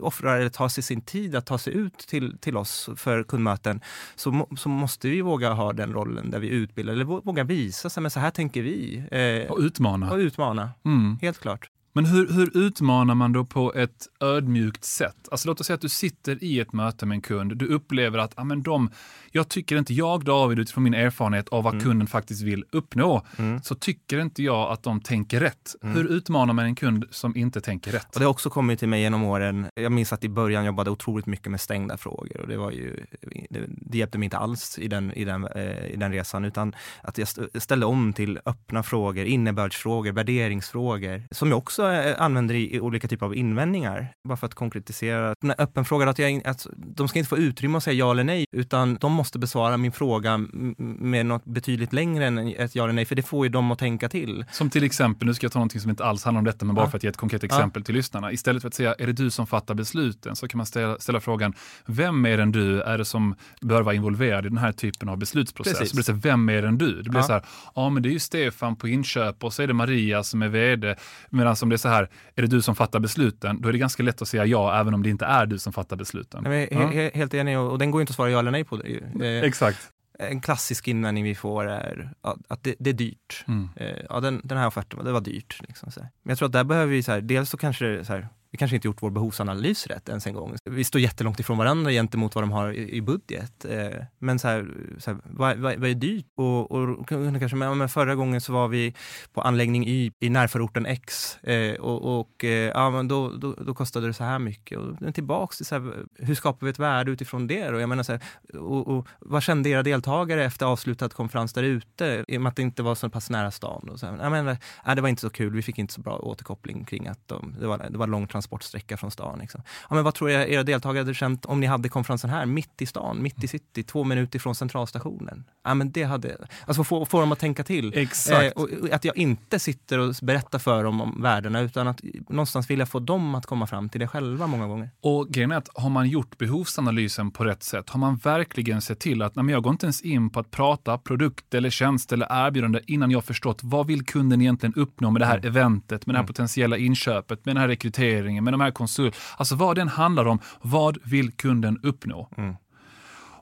offrar 0.00 0.38
eller 0.38 0.50
tar 0.50 0.68
sig 0.68 0.82
sin 0.82 1.00
tid 1.00 1.36
att 1.36 1.46
ta 1.46 1.58
sig 1.58 1.74
ut 1.74 1.98
till, 1.98 2.38
till 2.38 2.56
oss 2.56 2.90
för 2.96 3.22
kundmöten, 3.22 3.80
så, 4.16 4.48
så 4.56 4.68
måste 4.68 5.08
vi 5.08 5.20
våga 5.20 5.52
ha 5.52 5.72
den 5.72 5.92
rollen 5.92 6.30
där 6.30 6.38
vi 6.38 6.48
utbildar, 6.48 6.92
eller 6.92 7.04
våga 7.04 7.44
visa, 7.44 7.90
så, 7.90 8.00
men 8.00 8.10
så 8.10 8.20
här 8.20 8.30
tänker 8.30 8.62
vi. 8.62 9.04
Eh, 9.10 9.50
och 9.50 9.58
utmana. 9.58 10.10
Och 10.10 10.18
utmana, 10.18 10.70
mm. 10.84 11.18
helt 11.22 11.38
klart. 11.38 11.70
Men 11.92 12.06
hur, 12.06 12.32
hur, 12.32 12.56
utmanar 12.56 13.14
man 13.14 13.32
då 13.32 13.44
på 13.44 13.74
ett 13.74 14.06
ödmjukt 14.20 14.84
sätt? 14.84 15.28
Alltså 15.30 15.48
låt 15.48 15.60
oss 15.60 15.66
säga 15.66 15.74
att 15.74 15.80
du 15.80 15.88
sitter 15.88 16.44
i 16.44 16.60
ett 16.60 16.72
möte 16.72 17.06
med 17.06 17.16
en 17.16 17.20
kund. 17.20 17.56
Du 17.56 17.66
upplever 17.66 18.18
att 18.18 18.32
ah, 18.36 18.44
men 18.44 18.62
de, 18.62 18.90
jag 19.30 19.48
tycker 19.48 19.76
inte 19.76 19.94
jag 19.94 20.24
David 20.24 20.58
utifrån 20.58 20.84
min 20.84 20.94
erfarenhet 20.94 21.48
av 21.48 21.64
vad 21.64 21.72
mm. 21.72 21.84
kunden 21.84 22.08
faktiskt 22.08 22.42
vill 22.42 22.64
uppnå, 22.72 23.26
mm. 23.36 23.62
så 23.62 23.74
tycker 23.74 24.20
inte 24.20 24.42
jag 24.42 24.72
att 24.72 24.82
de 24.82 25.00
tänker 25.00 25.40
rätt. 25.40 25.74
Mm. 25.82 25.96
Hur 25.96 26.04
utmanar 26.04 26.54
man 26.54 26.64
en 26.64 26.74
kund 26.74 27.04
som 27.10 27.36
inte 27.36 27.60
tänker 27.60 27.92
rätt? 27.92 28.14
Och 28.14 28.20
det 28.20 28.24
har 28.24 28.30
också 28.30 28.50
kommit 28.50 28.78
till 28.78 28.88
mig 28.88 29.00
genom 29.00 29.24
åren. 29.24 29.66
Jag 29.74 29.92
minns 29.92 30.12
att 30.12 30.24
i 30.24 30.28
början 30.28 30.64
jobbade 30.64 30.90
otroligt 30.90 31.26
mycket 31.26 31.50
med 31.50 31.60
stängda 31.60 31.96
frågor 31.96 32.40
och 32.40 32.48
det 32.48 32.56
var 32.56 32.70
ju, 32.70 33.04
det, 33.50 33.60
det 33.68 33.98
hjälpte 33.98 34.18
mig 34.18 34.24
inte 34.24 34.38
alls 34.38 34.78
i 34.78 34.88
den, 34.88 35.12
i, 35.12 35.24
den, 35.24 35.44
eh, 35.44 35.86
i 35.86 35.96
den 35.96 36.12
resan, 36.12 36.44
utan 36.44 36.74
att 37.02 37.18
jag 37.18 37.28
ställde 37.62 37.86
om 37.86 38.12
till 38.12 38.38
öppna 38.46 38.82
frågor, 38.82 39.24
innebördsfrågor, 39.24 40.12
värderingsfrågor, 40.12 41.22
som 41.30 41.48
jag 41.48 41.58
också 41.58 41.77
Eh, 41.78 42.22
använder 42.22 42.54
i 42.54 42.80
olika 42.80 43.08
typer 43.08 43.26
av 43.26 43.36
invändningar. 43.36 44.08
Bara 44.28 44.36
för 44.36 44.46
att 44.46 44.54
konkretisera. 44.54 45.34
Den 45.40 45.54
öppen 45.58 45.84
fråga, 45.84 46.08
att, 46.08 46.18
jag, 46.18 46.46
att 46.46 46.66
de 46.76 47.08
ska 47.08 47.18
inte 47.18 47.28
få 47.28 47.38
utrymme 47.38 47.76
att 47.76 47.84
säga 47.84 47.94
ja 47.94 48.10
eller 48.10 48.24
nej, 48.24 48.44
utan 48.52 48.94
de 48.94 49.12
måste 49.12 49.38
besvara 49.38 49.76
min 49.76 49.92
fråga 49.92 50.38
med 50.78 51.26
något 51.26 51.44
betydligt 51.44 51.92
längre 51.92 52.26
än 52.26 52.38
ett 52.38 52.74
ja 52.74 52.84
eller 52.84 52.92
nej, 52.92 53.04
för 53.04 53.14
det 53.14 53.22
får 53.22 53.46
ju 53.46 53.50
dem 53.52 53.70
att 53.70 53.78
tänka 53.78 54.08
till. 54.08 54.44
Som 54.50 54.70
till 54.70 54.84
exempel, 54.84 55.28
nu 55.28 55.34
ska 55.34 55.44
jag 55.44 55.52
ta 55.52 55.58
någonting 55.58 55.80
som 55.80 55.90
inte 55.90 56.04
alls 56.04 56.24
handlar 56.24 56.38
om 56.38 56.44
detta, 56.44 56.64
men 56.64 56.74
bara 56.74 56.86
ja. 56.86 56.90
för 56.90 56.96
att 56.96 57.02
ge 57.02 57.08
ett 57.08 57.16
konkret 57.16 57.44
exempel 57.44 57.82
ja. 57.82 57.84
till 57.84 57.94
lyssnarna. 57.94 58.32
Istället 58.32 58.62
för 58.62 58.68
att 58.68 58.74
säga, 58.74 58.94
är 58.98 59.06
det 59.06 59.12
du 59.12 59.30
som 59.30 59.46
fattar 59.46 59.74
besluten? 59.74 60.36
Så 60.36 60.48
kan 60.48 60.58
man 60.58 60.66
ställa, 60.66 60.98
ställa 60.98 61.20
frågan, 61.20 61.54
vem 61.86 62.22
mer 62.22 62.38
än 62.38 62.52
du 62.52 62.82
är 62.82 62.98
det 62.98 63.04
som 63.04 63.34
bör 63.60 63.82
vara 63.82 63.94
involverad 63.94 64.46
i 64.46 64.48
den 64.48 64.58
här 64.58 64.72
typen 64.72 65.08
av 65.08 65.18
beslutsprocess? 65.18 65.78
Precis. 65.78 65.90
Så 65.90 65.96
blir 65.96 66.04
så 66.04 66.12
här, 66.12 66.20
vem 66.20 66.44
mer 66.44 66.64
än 66.64 66.78
du? 66.78 67.02
Det 67.02 67.10
blir 67.10 67.20
ja. 67.20 67.26
så 67.26 67.32
här, 67.32 67.42
ja 67.74 67.90
men 67.90 68.02
det 68.02 68.08
är 68.08 68.12
ju 68.12 68.18
Stefan 68.18 68.76
på 68.76 68.88
inköp 68.88 69.44
och 69.44 69.52
så 69.52 69.62
är 69.62 69.66
det 69.66 69.74
Maria 69.74 70.22
som 70.22 70.42
är 70.42 70.48
vd. 70.48 70.96
Medan 71.30 71.56
om 71.68 71.70
det 71.70 71.76
är 71.76 71.78
så 71.78 71.88
här, 71.88 72.08
är 72.34 72.42
det 72.42 72.48
du 72.48 72.62
som 72.62 72.76
fattar 72.76 73.00
besluten? 73.00 73.60
Då 73.60 73.68
är 73.68 73.72
det 73.72 73.78
ganska 73.78 74.02
lätt 74.02 74.22
att 74.22 74.28
säga 74.28 74.46
ja, 74.46 74.80
även 74.80 74.94
om 74.94 75.02
det 75.02 75.10
inte 75.10 75.26
är 75.26 75.46
du 75.46 75.58
som 75.58 75.72
fattar 75.72 75.96
besluten. 75.96 76.44
Nej, 76.44 76.68
ja. 76.70 76.86
he 76.86 77.10
helt 77.14 77.34
enig, 77.34 77.58
och 77.58 77.78
den 77.78 77.90
går 77.90 78.00
inte 78.00 78.10
att 78.10 78.16
svara 78.16 78.30
ja 78.30 78.38
eller 78.38 78.50
nej 78.50 78.64
på. 78.64 78.76
Det. 78.76 79.46
Exakt. 79.46 79.78
En 80.18 80.40
klassisk 80.40 80.88
invändning 80.88 81.24
vi 81.24 81.34
får 81.34 81.68
är 81.68 82.10
att 82.48 82.62
det, 82.62 82.74
det 82.78 82.90
är 82.90 82.94
dyrt. 82.94 83.44
Mm. 83.48 83.68
Eh, 83.76 83.96
ja, 84.08 84.20
den, 84.20 84.40
den 84.44 84.58
här 84.58 84.66
offerten, 84.66 85.04
det 85.04 85.12
var 85.12 85.20
dyrt. 85.20 85.60
Liksom, 85.68 85.90
Men 85.96 86.08
jag 86.22 86.38
tror 86.38 86.46
att 86.46 86.52
där 86.52 86.64
behöver 86.64 86.92
vi, 86.92 87.02
så 87.02 87.12
här, 87.12 87.20
dels 87.20 87.50
så 87.50 87.56
kanske 87.56 87.84
det, 87.84 88.04
så 88.04 88.12
här, 88.12 88.28
vi 88.50 88.58
kanske 88.58 88.74
inte 88.74 88.88
gjort 88.88 89.02
vår 89.02 89.10
behovsanalys 89.10 89.86
rätt 89.86 90.08
ens 90.08 90.26
en 90.26 90.34
gång. 90.34 90.56
Vi 90.64 90.84
står 90.84 91.00
jättelångt 91.00 91.40
ifrån 91.40 91.58
varandra 91.58 91.90
gentemot 91.90 92.34
vad 92.34 92.44
de 92.44 92.52
har 92.52 92.72
i, 92.72 92.96
i 92.96 93.02
budget. 93.02 93.64
Eh, 93.64 94.04
men 94.18 94.38
så 94.38 94.48
här, 94.48 94.68
så 94.98 95.10
här, 95.10 95.20
vad, 95.24 95.58
vad, 95.58 95.76
vad, 95.76 95.90
är 95.90 95.94
dyrt? 95.94 96.26
Och, 96.34 96.70
och 96.70 97.08
kanske, 97.08 97.56
men 97.56 97.88
förra 97.88 98.14
gången 98.14 98.40
så 98.40 98.52
var 98.52 98.68
vi 98.68 98.94
på 99.32 99.40
anläggning 99.40 99.86
Y 99.86 100.12
i 100.20 100.30
närförorten 100.30 100.86
X 100.86 101.36
eh, 101.42 101.74
och, 101.74 102.20
och 102.20 102.44
eh, 102.44 102.50
ja, 102.50 102.90
men 102.90 103.08
då, 103.08 103.30
då, 103.30 103.52
då, 103.52 103.74
kostade 103.74 104.06
det 104.06 104.14
så 104.14 104.24
här 104.24 104.38
mycket. 104.38 104.78
Och 104.78 105.14
tillbaks 105.14 105.56
till 105.56 105.66
så 105.66 105.74
här, 105.74 105.94
hur 106.18 106.34
skapar 106.34 106.66
vi 106.66 106.70
ett 106.70 106.78
värde 106.78 107.10
utifrån 107.10 107.46
det? 107.46 107.68
Och, 107.68 107.80
jag 107.80 107.88
menar, 107.88 108.02
så 108.02 108.12
här, 108.12 108.22
och, 108.54 108.88
och, 108.88 109.08
vad 109.18 109.42
kände 109.42 109.68
era 109.68 109.82
deltagare 109.82 110.44
efter 110.44 110.66
avslutad 110.66 111.08
konferens 111.08 111.52
där 111.52 111.62
ute? 111.62 112.24
I 112.28 112.36
och 112.36 112.42
med 112.42 112.50
att 112.50 112.56
det 112.56 112.62
inte 112.62 112.82
var 112.82 112.94
så 112.94 113.10
pass 113.10 113.30
nära 113.30 113.50
stan. 113.50 113.88
Och 113.88 114.00
så 114.00 114.06
här, 114.06 114.18
jag 114.22 114.30
menar, 114.30 114.56
nej, 114.86 114.96
det 114.96 115.02
var 115.02 115.08
inte 115.08 115.22
så 115.22 115.30
kul, 115.30 115.52
vi 115.52 115.62
fick 115.62 115.78
inte 115.78 115.94
så 115.94 116.00
bra 116.00 116.18
återkoppling 116.18 116.84
kring 116.84 117.06
att 117.06 117.28
de, 117.28 117.56
det, 117.60 117.66
var, 117.66 117.78
det 117.90 117.98
var 117.98 118.06
långt 118.06 118.30
transportsträcka 118.38 118.96
från 118.96 119.10
stan. 119.10 119.38
Liksom. 119.38 119.62
Ja, 119.88 119.94
men 119.94 120.04
vad 120.04 120.14
tror 120.14 120.30
jag 120.30 120.50
era 120.50 120.62
deltagare 120.62 121.00
hade 121.00 121.14
känt 121.14 121.44
om 121.44 121.60
ni 121.60 121.66
hade 121.66 121.88
konferensen 121.88 122.30
här, 122.30 122.46
mitt 122.46 122.82
i 122.82 122.86
stan, 122.86 123.22
mitt 123.22 123.44
i 123.44 123.48
city, 123.48 123.82
två 123.82 124.04
minuter 124.04 124.38
från 124.38 124.54
centralstationen? 124.54 125.44
Ja, 125.64 125.74
men 125.74 125.90
det 125.90 126.02
hade, 126.02 126.36
alltså 126.66 126.84
få, 126.84 127.06
få 127.06 127.20
dem 127.20 127.32
att 127.32 127.38
tänka 127.38 127.64
till. 127.64 127.92
Exakt. 127.94 128.56
Eh, 128.56 128.62
och, 128.62 128.90
att 128.92 129.04
jag 129.04 129.16
inte 129.16 129.58
sitter 129.58 129.98
och 129.98 130.14
berättar 130.22 130.58
för 130.58 130.84
dem 130.84 131.00
om 131.00 131.22
värdena, 131.22 131.60
utan 131.60 131.88
att 131.88 132.00
någonstans 132.28 132.70
vill 132.70 132.78
jag 132.78 132.88
få 132.88 132.98
dem 132.98 133.34
att 133.34 133.46
komma 133.46 133.66
fram 133.66 133.88
till 133.88 134.00
det 134.00 134.08
själva 134.08 134.46
många 134.46 134.66
gånger. 134.66 134.90
Och 135.00 135.28
grejen 135.28 135.52
är 135.52 135.56
att 135.56 135.68
har 135.74 135.90
man 135.90 136.08
gjort 136.08 136.38
behovsanalysen 136.38 137.30
på 137.30 137.44
rätt 137.44 137.62
sätt, 137.62 137.90
har 137.90 138.00
man 138.00 138.16
verkligen 138.16 138.80
sett 138.80 139.00
till 139.00 139.22
att 139.22 139.36
nej, 139.36 139.50
jag 139.50 139.62
går 139.62 139.70
inte 139.70 139.86
ens 139.86 140.00
in 140.00 140.30
på 140.30 140.40
att 140.40 140.50
prata 140.50 140.98
produkt 140.98 141.54
eller 141.54 141.70
tjänst 141.70 142.12
eller 142.12 142.46
erbjudande 142.46 142.80
innan 142.86 143.10
jag 143.10 143.24
förstått 143.24 143.60
vad 143.62 143.86
vill 143.86 144.04
kunden 144.04 144.40
egentligen 144.40 144.74
uppnå 144.74 145.10
med 145.10 145.22
det 145.22 145.26
här 145.26 145.38
mm. 145.38 145.48
eventet, 145.48 146.06
med 146.06 146.14
det 146.14 146.18
här 146.18 146.22
mm. 146.22 146.26
potentiella 146.26 146.76
inköpet, 146.76 147.44
med 147.44 147.54
den 147.54 147.60
här 147.60 147.68
rekryteringen 147.68 148.27
rekryteringen, 148.28 148.44
med 148.44 148.52
de 148.52 148.60
här 148.60 148.70
konsult... 148.70 149.16
Alltså 149.36 149.56
vad 149.56 149.76
den 149.76 149.88
handlar 149.88 150.26
om, 150.26 150.38
vad 150.62 150.98
vill 151.04 151.32
kunden 151.32 151.78
uppnå? 151.82 152.28
Mm. 152.36 152.54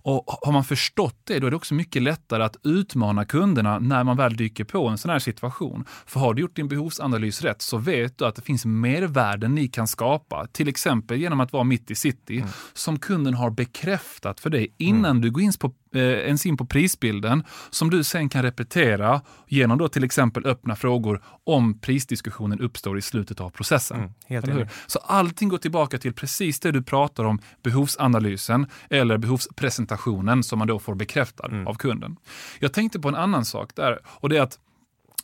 Och 0.08 0.24
har 0.26 0.52
man 0.52 0.64
förstått 0.64 1.20
det, 1.24 1.40
då 1.40 1.46
är 1.46 1.50
det 1.50 1.56
också 1.56 1.74
mycket 1.74 2.02
lättare 2.02 2.44
att 2.44 2.56
utmana 2.64 3.24
kunderna 3.24 3.78
när 3.78 4.04
man 4.04 4.16
väl 4.16 4.36
dyker 4.36 4.64
på 4.64 4.88
en 4.88 4.98
sån 4.98 5.10
här 5.10 5.18
situation. 5.18 5.84
För 6.06 6.20
har 6.20 6.34
du 6.34 6.42
gjort 6.42 6.56
din 6.56 6.68
behovsanalys 6.68 7.42
rätt 7.42 7.62
så 7.62 7.78
vet 7.78 8.18
du 8.18 8.26
att 8.26 8.36
det 8.36 8.42
finns 8.42 8.64
mervärden 8.64 9.54
ni 9.54 9.68
kan 9.68 9.86
skapa, 9.86 10.46
till 10.52 10.68
exempel 10.68 11.18
genom 11.18 11.40
att 11.40 11.52
vara 11.52 11.64
mitt 11.64 11.90
i 11.90 11.94
city, 11.94 12.36
mm. 12.36 12.48
som 12.74 12.98
kunden 12.98 13.34
har 13.34 13.50
bekräftat 13.50 14.40
för 14.40 14.50
dig 14.50 14.74
innan 14.78 15.10
mm. 15.10 15.20
du 15.20 15.30
går 15.30 15.42
in 15.42 15.52
på 15.60 15.72
eh, 15.96 16.02
ens 16.02 16.46
in 16.46 16.56
på 16.56 16.66
prisbilden 16.66 17.44
som 17.70 17.90
du 17.90 18.04
sen 18.04 18.28
kan 18.28 18.42
repetera 18.42 19.20
genom 19.48 19.78
då 19.78 19.88
till 19.88 20.04
exempel 20.04 20.46
öppna 20.46 20.76
frågor 20.76 21.22
om 21.44 21.78
prisdiskussionen 21.78 22.60
uppstår 22.60 22.98
i 22.98 23.02
slutet 23.02 23.40
av 23.40 23.50
processen. 23.50 23.96
Mm, 23.96 24.12
Så 24.86 24.98
allting 24.98 25.48
går 25.48 25.58
tillbaka 25.58 25.98
till 25.98 26.12
precis 26.12 26.60
det 26.60 26.72
du 26.72 26.82
pratar 26.82 27.24
om, 27.24 27.38
behovsanalysen 27.62 28.66
eller 28.90 29.18
behovspresentationen 29.18 30.42
som 30.42 30.58
man 30.58 30.68
då 30.68 30.78
får 30.78 30.94
bekräftad 30.94 31.46
mm. 31.46 31.66
av 31.66 31.74
kunden. 31.74 32.16
Jag 32.58 32.72
tänkte 32.72 33.00
på 33.00 33.08
en 33.08 33.14
annan 33.14 33.44
sak 33.44 33.70
där 33.74 33.98
och 34.06 34.28
det 34.28 34.36
är 34.36 34.42
att 34.42 34.58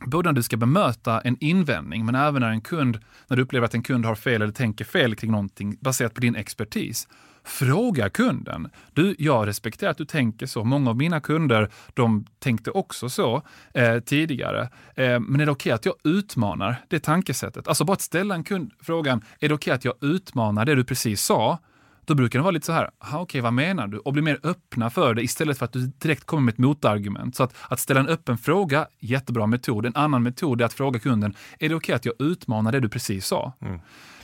både 0.06 0.28
när 0.28 0.34
du 0.34 0.42
ska 0.42 0.56
bemöta 0.56 1.20
en 1.20 1.36
invändning, 1.40 2.06
men 2.06 2.14
även 2.14 2.42
när 2.42 2.50
en 2.50 2.60
kund, 2.60 2.98
när 3.28 3.36
du 3.36 3.42
upplever 3.42 3.66
att 3.66 3.74
en 3.74 3.82
kund 3.82 4.04
har 4.06 4.14
fel 4.14 4.42
eller 4.42 4.52
tänker 4.52 4.84
fel 4.84 5.14
kring 5.14 5.30
någonting 5.30 5.76
baserat 5.80 6.14
på 6.14 6.20
din 6.20 6.36
expertis, 6.36 7.08
Fråga 7.44 8.10
kunden. 8.10 8.70
Du, 8.92 9.14
jag 9.18 9.46
respekterar 9.46 9.90
att 9.90 9.98
du 9.98 10.04
tänker 10.04 10.46
så. 10.46 10.64
Många 10.64 10.90
av 10.90 10.96
mina 10.96 11.20
kunder, 11.20 11.70
de 11.94 12.26
tänkte 12.38 12.70
också 12.70 13.08
så 13.08 13.42
eh, 13.74 13.98
tidigare. 13.98 14.68
Eh, 14.94 15.20
men 15.20 15.40
är 15.40 15.46
det 15.46 15.52
okej 15.52 15.52
okay 15.52 15.72
att 15.72 15.86
jag 15.86 15.94
utmanar 16.04 16.76
det 16.88 17.00
tankesättet? 17.00 17.68
Alltså 17.68 17.84
bara 17.84 17.92
att 17.92 18.00
ställa 18.00 18.34
en 18.34 18.44
kund 18.44 18.72
frågan, 18.80 19.24
är 19.40 19.48
det 19.48 19.54
okej 19.54 19.70
okay 19.70 19.74
att 19.74 19.84
jag 19.84 19.94
utmanar 20.00 20.64
det 20.64 20.74
du 20.74 20.84
precis 20.84 21.22
sa? 21.22 21.58
Då 22.04 22.14
brukar 22.14 22.38
det 22.38 22.42
vara 22.42 22.50
lite 22.50 22.66
så 22.66 22.72
här, 22.72 22.90
okej, 22.98 23.18
okay, 23.18 23.40
vad 23.40 23.52
menar 23.52 23.86
du? 23.86 23.98
Och 23.98 24.12
bli 24.12 24.22
mer 24.22 24.38
öppna 24.42 24.90
för 24.90 25.14
det 25.14 25.22
istället 25.22 25.58
för 25.58 25.64
att 25.64 25.72
du 25.72 25.86
direkt 25.86 26.24
kommer 26.24 26.42
med 26.42 26.52
ett 26.52 26.58
motargument. 26.58 27.36
Så 27.36 27.42
att, 27.42 27.54
att 27.68 27.80
ställa 27.80 28.00
en 28.00 28.08
öppen 28.08 28.38
fråga, 28.38 28.86
jättebra 29.00 29.46
metod. 29.46 29.86
En 29.86 29.96
annan 29.96 30.22
metod 30.22 30.60
är 30.60 30.64
att 30.64 30.72
fråga 30.72 30.98
kunden, 30.98 31.34
är 31.58 31.68
det 31.68 31.74
okej 31.74 31.76
okay 31.76 31.94
att 31.94 32.04
jag 32.04 32.14
utmanar 32.18 32.72
det 32.72 32.80
du 32.80 32.88
precis 32.88 33.26
sa? 33.26 33.52
Mm. 33.60 33.80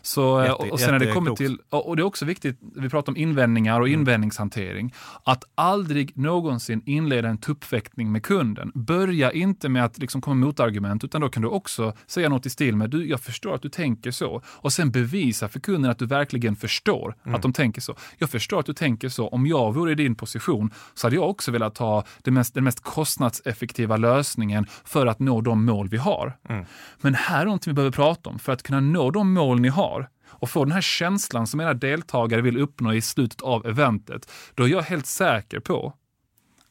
Så, 0.08 0.42
Jätte, 0.42 0.72
och 0.72 0.80
sen 0.80 0.90
när 0.90 0.98
det 0.98 1.12
kommer 1.12 1.34
till, 1.34 1.58
och 1.70 1.96
det 1.96 2.02
är 2.02 2.04
också 2.04 2.24
viktigt, 2.24 2.58
vi 2.76 2.88
pratar 2.88 3.12
om 3.12 3.16
invändningar 3.16 3.80
och 3.80 3.88
mm. 3.88 4.00
invändningshantering, 4.00 4.94
att 5.24 5.44
aldrig 5.54 6.16
någonsin 6.16 6.82
inleda 6.86 7.28
en 7.28 7.38
tuppfäktning 7.38 8.12
med 8.12 8.22
kunden. 8.22 8.72
Börja 8.74 9.32
inte 9.32 9.68
med 9.68 9.84
att 9.84 9.98
liksom 9.98 10.20
komma 10.20 10.34
med 10.34 10.46
motargument, 10.46 11.04
utan 11.04 11.20
då 11.20 11.28
kan 11.28 11.42
du 11.42 11.48
också 11.48 11.92
säga 12.06 12.28
något 12.28 12.46
i 12.46 12.50
stil 12.50 12.76
med, 12.76 12.90
du, 12.90 13.08
jag 13.08 13.20
förstår 13.20 13.54
att 13.54 13.62
du 13.62 13.68
tänker 13.68 14.10
så, 14.10 14.42
och 14.46 14.72
sen 14.72 14.90
bevisa 14.90 15.48
för 15.48 15.60
kunden 15.60 15.90
att 15.90 15.98
du 15.98 16.06
verkligen 16.06 16.56
förstår 16.56 17.14
mm. 17.24 17.34
att 17.34 17.42
de 17.42 17.52
tänker 17.52 17.80
så. 17.80 17.94
Jag 18.18 18.30
förstår 18.30 18.60
att 18.60 18.66
du 18.66 18.74
tänker 18.74 19.08
så, 19.08 19.28
om 19.28 19.46
jag 19.46 19.74
vore 19.74 19.92
i 19.92 19.94
din 19.94 20.14
position 20.14 20.70
så 20.94 21.06
hade 21.06 21.16
jag 21.16 21.30
också 21.30 21.50
velat 21.50 21.78
ha 21.78 22.04
det 22.22 22.30
mest, 22.30 22.54
den 22.54 22.64
mest 22.64 22.80
kostnadseffektiva 22.80 23.96
lösningen 23.96 24.66
för 24.84 25.06
att 25.06 25.18
nå 25.18 25.40
de 25.40 25.64
mål 25.64 25.88
vi 25.88 25.96
har. 25.96 26.36
Mm. 26.48 26.64
Men 27.00 27.14
här 27.14 27.40
är 27.40 27.44
någonting 27.44 27.70
vi 27.70 27.74
behöver 27.74 27.92
prata 27.92 28.30
om, 28.30 28.38
för 28.38 28.52
att 28.52 28.62
kunna 28.62 28.80
nå 28.80 29.10
de 29.10 29.32
mål 29.32 29.60
ni 29.60 29.68
har, 29.68 29.97
och 30.38 30.50
få 30.50 30.64
den 30.64 30.72
här 30.72 30.80
känslan 30.80 31.46
som 31.46 31.60
era 31.60 31.74
deltagare 31.74 32.40
vill 32.40 32.58
uppnå 32.58 32.92
i 32.92 33.00
slutet 33.00 33.40
av 33.40 33.66
eventet, 33.66 34.30
då 34.54 34.64
är 34.64 34.68
jag 34.68 34.82
helt 34.82 35.06
säker 35.06 35.60
på 35.60 35.92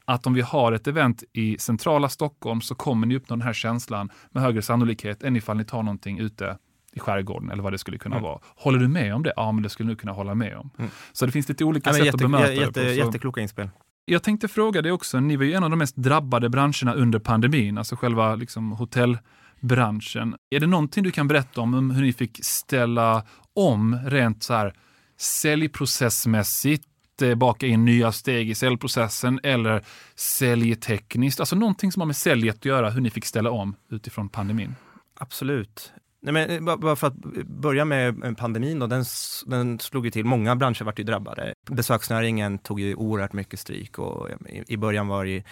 att 0.04 0.26
om 0.26 0.34
vi 0.34 0.40
har 0.40 0.72
ett 0.72 0.86
event 0.86 1.24
i 1.32 1.58
centrala 1.58 2.08
Stockholm 2.08 2.60
så 2.60 2.74
kommer 2.74 3.06
ni 3.06 3.16
uppnå 3.16 3.36
den 3.36 3.42
här 3.42 3.52
känslan 3.52 4.10
med 4.30 4.42
högre 4.42 4.62
sannolikhet 4.62 5.22
än 5.22 5.36
ifall 5.36 5.56
ni 5.56 5.64
tar 5.64 5.82
någonting 5.82 6.18
ute 6.18 6.58
i 6.92 7.00
skärgården 7.00 7.50
eller 7.50 7.62
vad 7.62 7.72
det 7.72 7.78
skulle 7.78 7.98
kunna 7.98 8.16
mm. 8.16 8.24
vara. 8.24 8.38
Håller 8.56 8.78
du 8.78 8.88
med 8.88 9.14
om 9.14 9.22
det? 9.22 9.32
Ja, 9.36 9.52
men 9.52 9.62
det 9.62 9.68
skulle 9.68 9.88
du 9.88 9.96
kunna 9.96 10.12
hålla 10.12 10.34
med 10.34 10.56
om. 10.56 10.70
Mm. 10.78 10.90
Så 11.12 11.26
det 11.26 11.32
finns 11.32 11.48
lite 11.48 11.64
olika 11.64 11.90
ja, 11.90 11.94
sätt 11.94 12.04
jätte, 12.04 12.14
att 12.14 12.20
bemöta 12.20 12.52
jätte, 12.52 12.80
det 12.80 12.86
på. 12.86 13.02
Så. 13.02 13.06
Jättekloka 13.06 13.40
inspel. 13.40 13.70
Jag 14.04 14.22
tänkte 14.22 14.48
fråga 14.48 14.82
dig 14.82 14.92
också, 14.92 15.20
ni 15.20 15.36
var 15.36 15.44
ju 15.44 15.52
en 15.52 15.64
av 15.64 15.70
de 15.70 15.78
mest 15.78 15.96
drabbade 15.96 16.48
branscherna 16.48 16.94
under 16.94 17.18
pandemin, 17.18 17.78
alltså 17.78 17.96
själva 17.96 18.34
liksom 18.34 18.72
hotellbranschen. 18.72 20.36
Är 20.50 20.60
det 20.60 20.66
någonting 20.66 21.04
du 21.04 21.10
kan 21.10 21.28
berätta 21.28 21.60
om 21.60 21.90
hur 21.90 22.02
ni 22.02 22.12
fick 22.12 22.44
ställa 22.44 23.22
om 23.58 23.98
rent 24.04 24.42
så 24.42 24.54
här 24.54 24.74
säljprocessmässigt, 25.16 27.22
eh, 27.22 27.34
baka 27.34 27.66
in 27.66 27.84
nya 27.84 28.12
steg 28.12 28.50
i 28.50 28.54
säljprocessen 28.54 29.40
eller 29.42 29.82
säljtekniskt, 30.14 31.40
alltså 31.40 31.56
någonting 31.56 31.92
som 31.92 32.00
har 32.00 32.06
med 32.06 32.16
säljet 32.16 32.56
att 32.56 32.64
göra, 32.64 32.90
hur 32.90 33.00
ni 33.00 33.10
fick 33.10 33.24
ställa 33.24 33.50
om 33.50 33.76
utifrån 33.90 34.28
pandemin? 34.28 34.74
Absolut. 35.20 35.92
Nej, 36.22 36.32
men 36.32 36.68
eh, 36.68 36.76
bara 36.76 36.96
för 36.96 37.06
att 37.06 37.16
börja 37.46 37.84
med 37.84 38.24
eh, 38.24 38.32
pandemin, 38.32 38.78
då, 38.78 38.86
den, 38.86 39.04
den 39.46 39.78
slog 39.78 40.04
ju 40.04 40.10
till. 40.10 40.24
Många 40.24 40.56
branscher 40.56 40.84
vart 40.84 40.98
ju 40.98 41.04
drabbade. 41.04 41.54
Besöksnäringen 41.70 42.58
tog 42.58 42.80
ju 42.80 42.94
oerhört 42.94 43.32
mycket 43.32 43.60
stryk 43.60 43.98
och 43.98 44.28
i, 44.48 44.64
i 44.66 44.76
början 44.76 45.08
var 45.08 45.24
det 45.24 45.42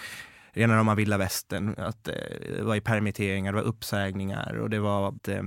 rena 0.56 0.76
rama 0.76 0.94
vilda 0.94 1.18
västern. 1.18 1.74
Att, 1.78 2.08
eh, 2.08 2.14
det 2.56 2.62
var 2.62 2.74
i 2.76 2.80
permitteringar, 2.80 3.52
det 3.52 3.62
var 3.62 3.68
uppsägningar 3.68 4.58
och 4.58 4.70
det 4.70 4.78
var 4.78 5.08
att 5.08 5.28
eh, 5.28 5.42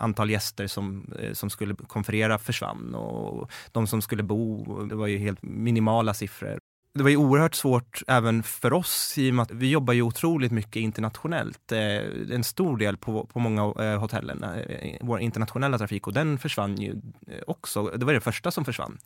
antal 0.00 0.30
gäster 0.30 0.66
som, 0.66 1.12
eh, 1.20 1.32
som 1.32 1.50
skulle 1.50 1.74
konferera 1.74 2.38
försvann 2.38 2.94
och 2.94 3.50
de 3.72 3.86
som 3.86 4.02
skulle 4.02 4.22
bo, 4.22 4.64
det 4.84 4.94
var 4.94 5.06
ju 5.06 5.18
helt 5.18 5.42
minimala 5.42 6.14
siffror 6.14 6.58
det 6.94 7.02
var 7.02 7.10
ju 7.10 7.16
oerhört 7.16 7.54
svårt 7.54 8.02
även 8.06 8.42
för 8.42 8.72
oss 8.72 9.14
i 9.18 9.30
och 9.30 9.34
med 9.34 9.42
att 9.42 9.50
vi 9.50 9.70
jobbar 9.70 9.94
ju 9.94 10.02
otroligt 10.02 10.52
mycket 10.52 10.76
internationellt. 10.76 11.72
En 11.72 12.44
stor 12.44 12.76
del 12.76 12.96
på, 12.96 13.26
på 13.26 13.38
många 13.38 13.62
hotellen, 13.96 14.44
vår 15.00 15.20
internationella 15.20 15.78
trafik 15.78 16.06
och 16.06 16.12
den 16.12 16.38
försvann 16.38 16.76
ju 16.76 16.96
också. 17.46 17.84
Det 17.84 18.04
var 18.04 18.12
det 18.12 18.20
första 18.20 18.50
som 18.50 18.64
försvann. 18.64 18.98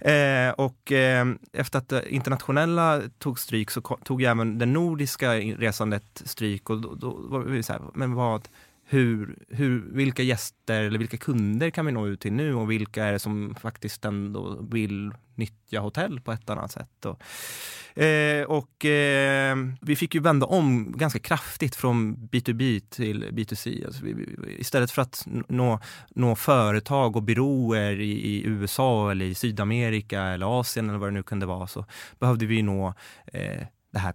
Eh, 0.00 0.50
och 0.50 0.92
eh, 0.92 1.26
efter 1.52 1.78
att 1.78 1.88
det 1.88 2.14
internationella 2.14 3.02
tog 3.18 3.38
stryk 3.38 3.70
så 3.70 3.80
tog 3.80 4.20
ju 4.20 4.26
även 4.26 4.58
det 4.58 4.66
nordiska 4.66 5.34
resandet 5.34 6.22
stryk 6.24 6.70
och 6.70 6.80
då, 6.80 6.94
då 6.94 7.10
var 7.10 7.40
vi 7.40 7.62
så 7.62 7.72
här, 7.72 7.82
men 7.94 8.14
vad, 8.14 8.48
hur, 8.90 9.38
hur, 9.48 9.80
vilka 9.92 10.22
gäster 10.22 10.82
eller 10.82 10.98
vilka 10.98 11.16
kunder 11.16 11.70
kan 11.70 11.86
vi 11.86 11.92
nå 11.92 12.06
ut 12.06 12.20
till 12.20 12.32
nu 12.32 12.54
och 12.54 12.70
vilka 12.70 13.04
är 13.04 13.12
det 13.12 13.18
som 13.18 13.54
faktiskt 13.60 14.04
ändå 14.04 14.62
vill 14.70 15.12
nyttja 15.34 15.80
hotell 15.80 16.20
på 16.20 16.32
ett 16.32 16.50
annat 16.50 16.72
sätt. 16.72 17.04
Och, 17.04 18.02
eh, 18.02 18.44
och 18.44 18.84
eh, 18.84 19.56
vi 19.80 19.96
fick 19.96 20.14
ju 20.14 20.20
vända 20.20 20.46
om 20.46 20.92
ganska 20.96 21.18
kraftigt 21.18 21.76
från 21.76 22.16
B2B 22.16 22.80
till 22.90 23.24
B2C. 23.24 23.86
Alltså 23.86 24.04
vi, 24.04 24.12
vi, 24.12 24.56
istället 24.58 24.90
för 24.90 25.02
att 25.02 25.26
nå, 25.48 25.80
nå 26.10 26.36
företag 26.36 27.16
och 27.16 27.22
byråer 27.22 28.00
i, 28.00 28.12
i, 28.12 28.46
USA 28.46 29.10
eller 29.10 29.24
i 29.24 29.34
Sydamerika 29.34 30.22
eller 30.22 30.60
Asien 30.60 30.88
eller 30.88 30.98
vad 30.98 31.08
det 31.08 31.14
nu 31.14 31.22
kunde 31.22 31.46
vara 31.46 31.66
så 31.66 31.84
behövde 32.18 32.46
vi 32.46 32.62
nå 32.62 32.94
eh, 33.26 33.66
det 33.92 33.98
här 33.98 34.14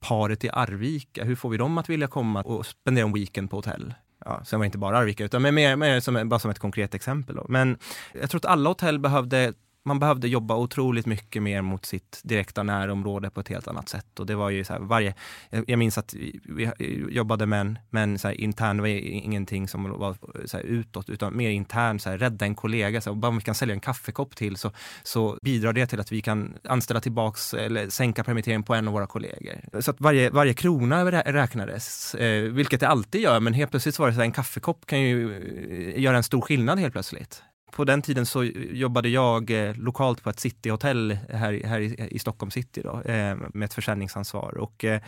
paret 0.00 0.44
i 0.44 0.50
Arvika, 0.52 1.24
hur 1.24 1.34
får 1.34 1.50
vi 1.50 1.56
dem 1.56 1.78
att 1.78 1.88
vilja 1.88 2.06
komma 2.06 2.42
och 2.42 2.66
spendera 2.66 3.06
en 3.06 3.12
weekend 3.12 3.50
på 3.50 3.56
hotell? 3.56 3.94
Ja, 4.24 4.44
sen 4.44 4.58
var 4.58 4.64
det 4.64 4.66
inte 4.66 4.78
bara 4.78 4.98
Arvika, 4.98 5.24
utan 5.24 5.42
mer, 5.42 5.76
mer 5.76 6.00
som, 6.00 6.28
bara 6.28 6.40
som 6.40 6.50
ett 6.50 6.58
konkret 6.58 6.94
exempel. 6.94 7.36
Då. 7.36 7.46
Men 7.48 7.78
jag 8.20 8.30
tror 8.30 8.38
att 8.38 8.44
alla 8.44 8.70
hotell 8.70 8.98
behövde 8.98 9.52
man 9.88 9.98
behövde 9.98 10.28
jobba 10.28 10.56
otroligt 10.56 11.06
mycket 11.06 11.42
mer 11.42 11.62
mot 11.62 11.86
sitt 11.86 12.20
direkta 12.24 12.62
närområde 12.62 13.30
på 13.30 13.40
ett 13.40 13.48
helt 13.48 13.68
annat 13.68 13.88
sätt. 13.88 14.20
Och 14.20 14.26
det 14.26 14.34
var 14.34 14.50
ju 14.50 14.64
så 14.64 14.72
här, 14.72 14.80
varje, 14.80 15.14
jag 15.66 15.78
minns 15.78 15.98
att 15.98 16.14
vi 16.44 16.64
eh, 16.64 17.14
jobbade 17.14 17.46
med 17.46 17.60
en, 17.60 17.78
med 17.90 18.02
en 18.02 18.18
så 18.18 18.28
här 18.28 18.40
intern, 18.40 18.76
det 18.76 18.82
var 18.82 18.88
ingenting 18.88 19.68
som 19.68 19.98
var 19.98 20.16
så 20.44 20.56
här 20.56 20.64
utåt, 20.64 21.10
utan 21.10 21.36
mer 21.36 21.50
intern, 21.50 22.00
så 22.00 22.10
här, 22.10 22.18
rädda 22.18 22.44
en 22.44 22.54
kollega. 22.54 23.00
Så 23.00 23.10
här, 23.10 23.16
bara 23.16 23.28
om 23.28 23.38
vi 23.38 23.44
kan 23.44 23.54
sälja 23.54 23.74
en 23.74 23.80
kaffekopp 23.80 24.36
till 24.36 24.56
så, 24.56 24.72
så 25.02 25.38
bidrar 25.42 25.72
det 25.72 25.86
till 25.86 26.00
att 26.00 26.12
vi 26.12 26.20
kan 26.20 26.54
anställa 26.64 27.00
tillbaks 27.00 27.54
eller 27.54 27.88
sänka 27.88 28.24
permitteringen 28.24 28.62
på 28.62 28.74
en 28.74 28.88
av 28.88 28.94
våra 28.94 29.06
kollegor. 29.06 29.80
Så 29.80 29.90
att 29.90 30.00
varje, 30.00 30.30
varje 30.30 30.54
krona 30.54 31.22
räknades, 31.32 32.14
eh, 32.14 32.42
vilket 32.42 32.80
det 32.80 32.88
alltid 32.88 33.20
gör, 33.20 33.40
men 33.40 33.52
helt 33.52 33.70
plötsligt 33.70 33.98
var 33.98 34.06
det 34.06 34.12
så 34.12 34.20
här, 34.20 34.24
en 34.24 34.32
kaffekopp 34.32 34.86
kan 34.86 35.00
ju 35.00 35.36
eh, 35.94 36.02
göra 36.02 36.16
en 36.16 36.22
stor 36.22 36.40
skillnad 36.40 36.78
helt 36.78 36.92
plötsligt. 36.92 37.42
På 37.70 37.84
den 37.84 38.02
tiden 38.02 38.26
så 38.26 38.44
jobbade 38.70 39.08
jag 39.08 39.50
eh, 39.50 39.76
lokalt 39.76 40.22
på 40.22 40.30
ett 40.30 40.40
cityhotell 40.40 41.18
här, 41.28 41.62
här 41.64 41.80
i, 41.80 42.08
i 42.10 42.18
Stockholm 42.18 42.50
city 42.50 42.82
då, 42.84 43.00
eh, 43.00 43.36
med 43.54 43.66
ett 43.66 43.74
försäljningsansvar. 43.74 44.58
Och, 44.58 44.84
eh, 44.84 45.00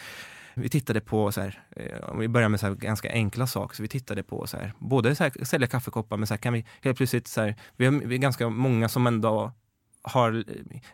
vi 0.54 0.68
tittade 0.68 1.00
på, 1.00 1.32
så 1.32 1.40
här, 1.40 1.62
eh, 1.76 2.08
om 2.08 2.18
vi 2.18 2.28
börjar 2.28 2.48
med 2.48 2.60
så 2.60 2.66
här, 2.66 2.74
ganska 2.74 3.12
enkla 3.12 3.46
saker, 3.46 3.76
så 3.76 3.82
vi 3.82 3.88
tittade 3.88 4.22
på 4.22 4.46
så 4.46 4.56
här, 4.56 4.72
både 4.78 5.14
så 5.14 5.24
här, 5.24 5.44
sälja 5.44 5.66
kaffekoppar, 5.66 6.16
men 6.16 6.26
så 6.26 6.34
här, 6.34 6.38
kan 6.38 6.52
vi 6.52 6.66
helt 6.82 6.96
plötsligt, 6.96 7.28
så 7.28 7.40
här, 7.40 7.56
vi, 7.76 7.84
har, 7.84 7.92
vi 7.92 8.14
är 8.14 8.18
ganska 8.18 8.48
många 8.48 8.88
som 8.88 9.06
ändå 9.06 9.52
har 10.02 10.44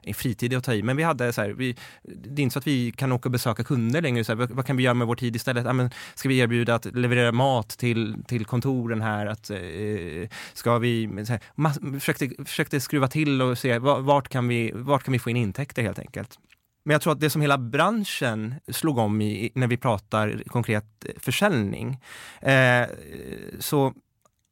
eh, 0.03 0.15
fritid 0.15 0.37
fritid 0.37 0.59
att 0.59 0.65
ta 0.65 0.75
i, 0.75 0.83
men 0.83 0.97
vi 0.97 1.03
hade 1.03 1.33
så 1.33 1.41
här, 1.41 1.51
vi, 1.51 1.77
det 2.03 2.43
är 2.43 2.43
inte 2.43 2.53
så 2.53 2.59
att 2.59 2.67
vi 2.67 2.93
kan 2.93 3.13
åka 3.13 3.29
och 3.29 3.33
besöka 3.33 3.65
kunder 3.65 4.03
längre. 4.03 4.25
Så 4.25 4.33
här, 4.33 4.37
vad, 4.39 4.51
vad, 4.51 4.67
kan 4.67 4.77
vi 4.77 4.83
göra 4.83 4.95
med 4.95 5.07
vår 5.07 5.17
tid 5.17 5.37
istället? 5.37 5.65
Ja, 5.65 5.73
men 5.73 5.91
ska 6.15 6.29
vi 6.29 6.39
erbjuda 6.39 6.75
att 6.75 6.85
leverera 6.85 7.33
mat 7.33 7.69
till, 7.69 8.17
till 8.27 8.45
kontoren 8.45 9.03
här? 9.03 9.27
Att, 9.27 9.51
eh, 9.51 10.29
ska 10.55 10.79
vi, 10.79 11.25
så 11.27 11.33
här, 11.33 11.41
mass, 11.55 11.79
försökte, 12.01 12.45
försökte 12.45 12.81
skruva 12.81 13.09
till 13.09 13.43
och 13.43 13.59
se 13.59 13.79
vart 13.79 14.29
kan, 14.29 14.49
vi, 14.49 14.73
vart 14.75 15.05
kan 15.05 15.13
vi 15.13 15.19
få 15.19 15.31
in 15.31 15.37
intäkter 15.37 15.83
helt 15.83 15.99
enkelt. 15.99 16.39
Men 16.85 16.93
jag 16.93 17.03
tror 17.03 17.13
att 17.13 17.21
det 17.21 17.31
som 17.31 17.43
hela 17.43 17.59
branschen 17.59 18.55
slog 18.69 18.99
om 18.99 19.21
i, 19.21 19.53
när 19.55 19.67
vi 19.67 19.77
pratar 19.77 20.43
konkret 20.47 21.05
eh, 21.05 21.13
försäljning, 21.21 22.01
eh, 22.41 22.87
så 23.59 23.95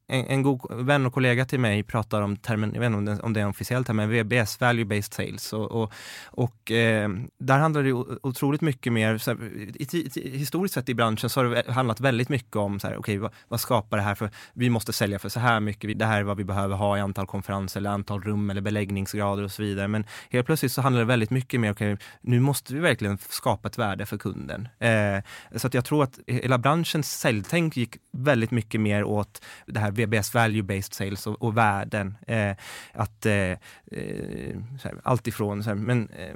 en, 0.07 0.25
en, 0.25 0.43
god 0.43 0.85
vän 0.85 1.05
och 1.05 1.13
kollega 1.13 1.45
till 1.45 1.59
mig 1.59 1.83
pratar 1.83 2.21
om 2.21 2.37
termen, 2.37 2.71
jag 2.73 2.79
vet 2.79 2.87
inte 2.87 2.97
om 2.97 3.05
det, 3.05 3.19
om 3.19 3.33
det 3.33 3.39
är 3.39 3.43
en 3.43 3.49
officiell 3.49 3.85
term, 3.85 3.95
men 3.95 4.09
VBS, 4.09 4.61
Value 4.61 4.85
Based 4.85 5.13
Sales. 5.13 5.53
Och, 5.53 5.71
och, 5.71 5.93
och 6.25 6.71
eh, 6.71 7.09
där 7.39 7.59
handlar 7.59 7.83
det 7.83 7.93
otroligt 8.23 8.61
mycket 8.61 8.93
mer, 8.93 9.17
så 9.17 9.31
här, 9.31 9.43
i, 9.75 9.87
i, 10.15 10.37
historiskt 10.37 10.73
sett 10.73 10.89
i 10.89 10.93
branschen 10.93 11.29
så 11.29 11.39
har 11.39 11.45
det 11.45 11.71
handlat 11.71 11.99
väldigt 11.99 12.29
mycket 12.29 12.55
om, 12.55 12.79
så 12.79 12.87
här, 12.87 12.97
okay, 12.97 13.17
vad, 13.17 13.33
vad, 13.47 13.59
skapar 13.59 13.97
det 13.97 14.03
här 14.03 14.15
för, 14.15 14.29
vi 14.53 14.69
måste 14.69 14.93
sälja 14.93 15.19
för 15.19 15.29
så 15.29 15.39
här 15.39 15.59
mycket, 15.59 15.99
det 15.99 16.05
här 16.05 16.19
är 16.19 16.23
vad 16.23 16.37
vi 16.37 16.43
behöver 16.43 16.75
ha 16.75 16.97
i 16.97 17.01
antal 17.01 17.27
konferenser 17.27 17.79
eller 17.79 17.89
antal 17.89 18.21
rum 18.21 18.49
eller 18.49 18.61
beläggningsgrader 18.61 19.43
och 19.43 19.51
så 19.51 19.63
vidare. 19.63 19.87
Men 19.87 20.05
helt 20.29 20.45
plötsligt 20.45 20.71
så 20.71 20.81
handlar 20.81 21.01
det 21.01 21.05
väldigt 21.05 21.29
mycket 21.29 21.59
mer, 21.59 21.71
okay, 21.71 21.97
nu 22.21 22.39
måste 22.39 22.73
vi 22.73 22.79
verkligen 22.79 23.17
skapa 23.29 23.67
ett 23.67 23.77
värde 23.77 24.05
för 24.05 24.17
kunden. 24.17 24.67
Eh, 24.79 25.23
så 25.55 25.67
att 25.67 25.73
jag 25.73 25.85
tror 25.85 26.03
att 26.03 26.19
hela 26.27 26.57
branschens 26.57 27.19
säljtänk 27.19 27.77
gick 27.77 27.97
väldigt 28.11 28.51
mycket 28.51 28.81
mer 28.81 29.03
åt 29.03 29.41
det 29.65 29.79
här 29.79 29.91
VBS, 29.95 30.33
value-based 30.35 30.93
sales 30.93 31.27
och, 31.27 31.41
och 31.41 31.57
värden. 31.57 32.17
Eh, 32.27 32.55
att 32.93 33.25
eh, 33.25 33.33
eh 33.33 33.57
här, 34.83 34.99
allt 35.03 35.27
ifrån, 35.27 35.63
så 35.63 35.69
här, 35.69 35.75
men 35.75 36.09
eh, 36.09 36.35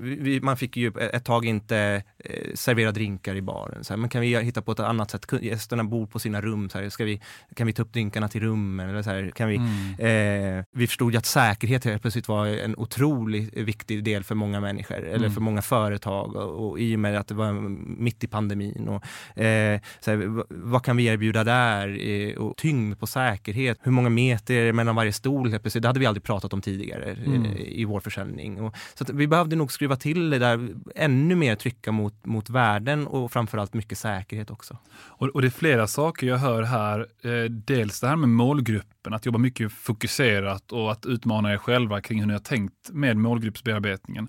vi, 0.00 0.40
man 0.40 0.56
fick 0.56 0.76
ju 0.76 0.92
ett 0.98 1.24
tag 1.24 1.44
inte 1.44 2.02
eh, 2.24 2.54
servera 2.54 2.92
drinkar 2.92 3.34
i 3.34 3.42
baren. 3.42 3.84
Så 3.84 3.92
här, 3.92 3.98
men 3.98 4.08
kan 4.08 4.20
vi 4.20 4.40
hitta 4.40 4.62
på 4.62 4.72
ett 4.72 4.80
annat 4.80 5.10
sätt? 5.10 5.26
Gästerna 5.40 5.84
bor 5.84 6.06
på 6.06 6.18
sina 6.18 6.40
rum. 6.40 6.70
Så 6.70 6.78
här, 6.78 6.88
ska 6.88 7.04
vi, 7.04 7.20
kan 7.54 7.66
vi 7.66 7.72
ta 7.72 7.82
upp 7.82 7.92
drinkarna 7.92 8.28
till 8.28 8.40
rummen? 8.40 8.88
Eller 8.88 9.02
så 9.02 9.10
här, 9.10 9.30
kan 9.34 9.48
vi, 9.48 9.56
mm. 9.56 10.58
eh, 10.58 10.64
vi 10.72 10.86
förstod 10.86 11.12
ju 11.12 11.18
att 11.18 11.26
säkerhet 11.26 11.84
helt 11.84 12.02
plötsligt 12.02 12.28
var 12.28 12.46
en 12.46 12.76
otroligt 12.76 13.56
viktig 13.56 14.04
del 14.04 14.24
för 14.24 14.34
många 14.34 14.60
människor, 14.60 14.98
mm. 14.98 15.14
eller 15.14 15.30
för 15.30 15.40
många 15.40 15.62
företag. 15.62 16.36
Och, 16.36 16.68
och 16.68 16.80
i 16.80 16.96
och 16.96 17.00
med 17.00 17.18
att 17.18 17.28
det 17.28 17.34
var 17.34 17.52
mitt 17.98 18.24
i 18.24 18.26
pandemin. 18.26 18.88
Och, 18.88 19.40
eh, 19.42 19.80
så 20.00 20.10
här, 20.10 20.44
vad 20.48 20.84
kan 20.84 20.96
vi 20.96 21.06
erbjuda 21.06 21.44
där? 21.44 22.08
Eh, 22.08 22.36
och 22.36 22.56
tyngd 22.56 22.98
på 23.00 23.06
säkerhet. 23.06 23.78
Hur 23.82 23.92
många 23.92 24.08
meter 24.08 24.72
mellan 24.72 24.96
varje 24.96 25.12
stol? 25.12 25.50
Helt 25.50 25.62
plötsligt? 25.62 25.82
Det 25.82 25.88
hade 25.88 26.00
vi 26.00 26.06
aldrig 26.06 26.22
pratat 26.22 26.52
om 26.52 26.60
tidigare 26.60 27.16
mm. 27.26 27.44
Eh, 27.44 27.60
i 27.60 27.84
vår 27.84 28.00
försäljning. 28.00 28.60
Och, 28.60 28.74
så 28.94 29.04
vi 29.12 29.26
behövde 29.26 29.56
nog 29.56 29.72
skruva 29.88 29.96
till 29.96 30.30
det 30.30 30.38
där, 30.38 30.68
ännu 30.94 31.34
mer 31.34 31.56
trycka 31.56 31.92
mot, 31.92 32.26
mot 32.26 32.50
värden 32.50 33.06
och 33.06 33.32
framförallt 33.32 33.74
mycket 33.74 33.98
säkerhet 33.98 34.50
också. 34.50 34.78
Och, 35.18 35.28
och 35.28 35.42
det 35.42 35.48
är 35.48 35.50
flera 35.50 35.86
saker 35.86 36.26
jag 36.26 36.38
hör 36.38 36.62
här. 36.62 37.06
Eh, 37.22 37.50
dels 37.50 38.00
det 38.00 38.08
här 38.08 38.16
med 38.16 38.28
målgruppen, 38.28 39.14
att 39.14 39.26
jobba 39.26 39.38
mycket 39.38 39.72
fokuserat 39.72 40.72
och 40.72 40.92
att 40.92 41.06
utmana 41.06 41.52
er 41.52 41.58
själva 41.58 42.00
kring 42.00 42.20
hur 42.20 42.26
ni 42.26 42.32
har 42.32 42.40
tänkt 42.40 42.90
med 42.92 43.16
målgruppsbearbetningen. 43.16 44.28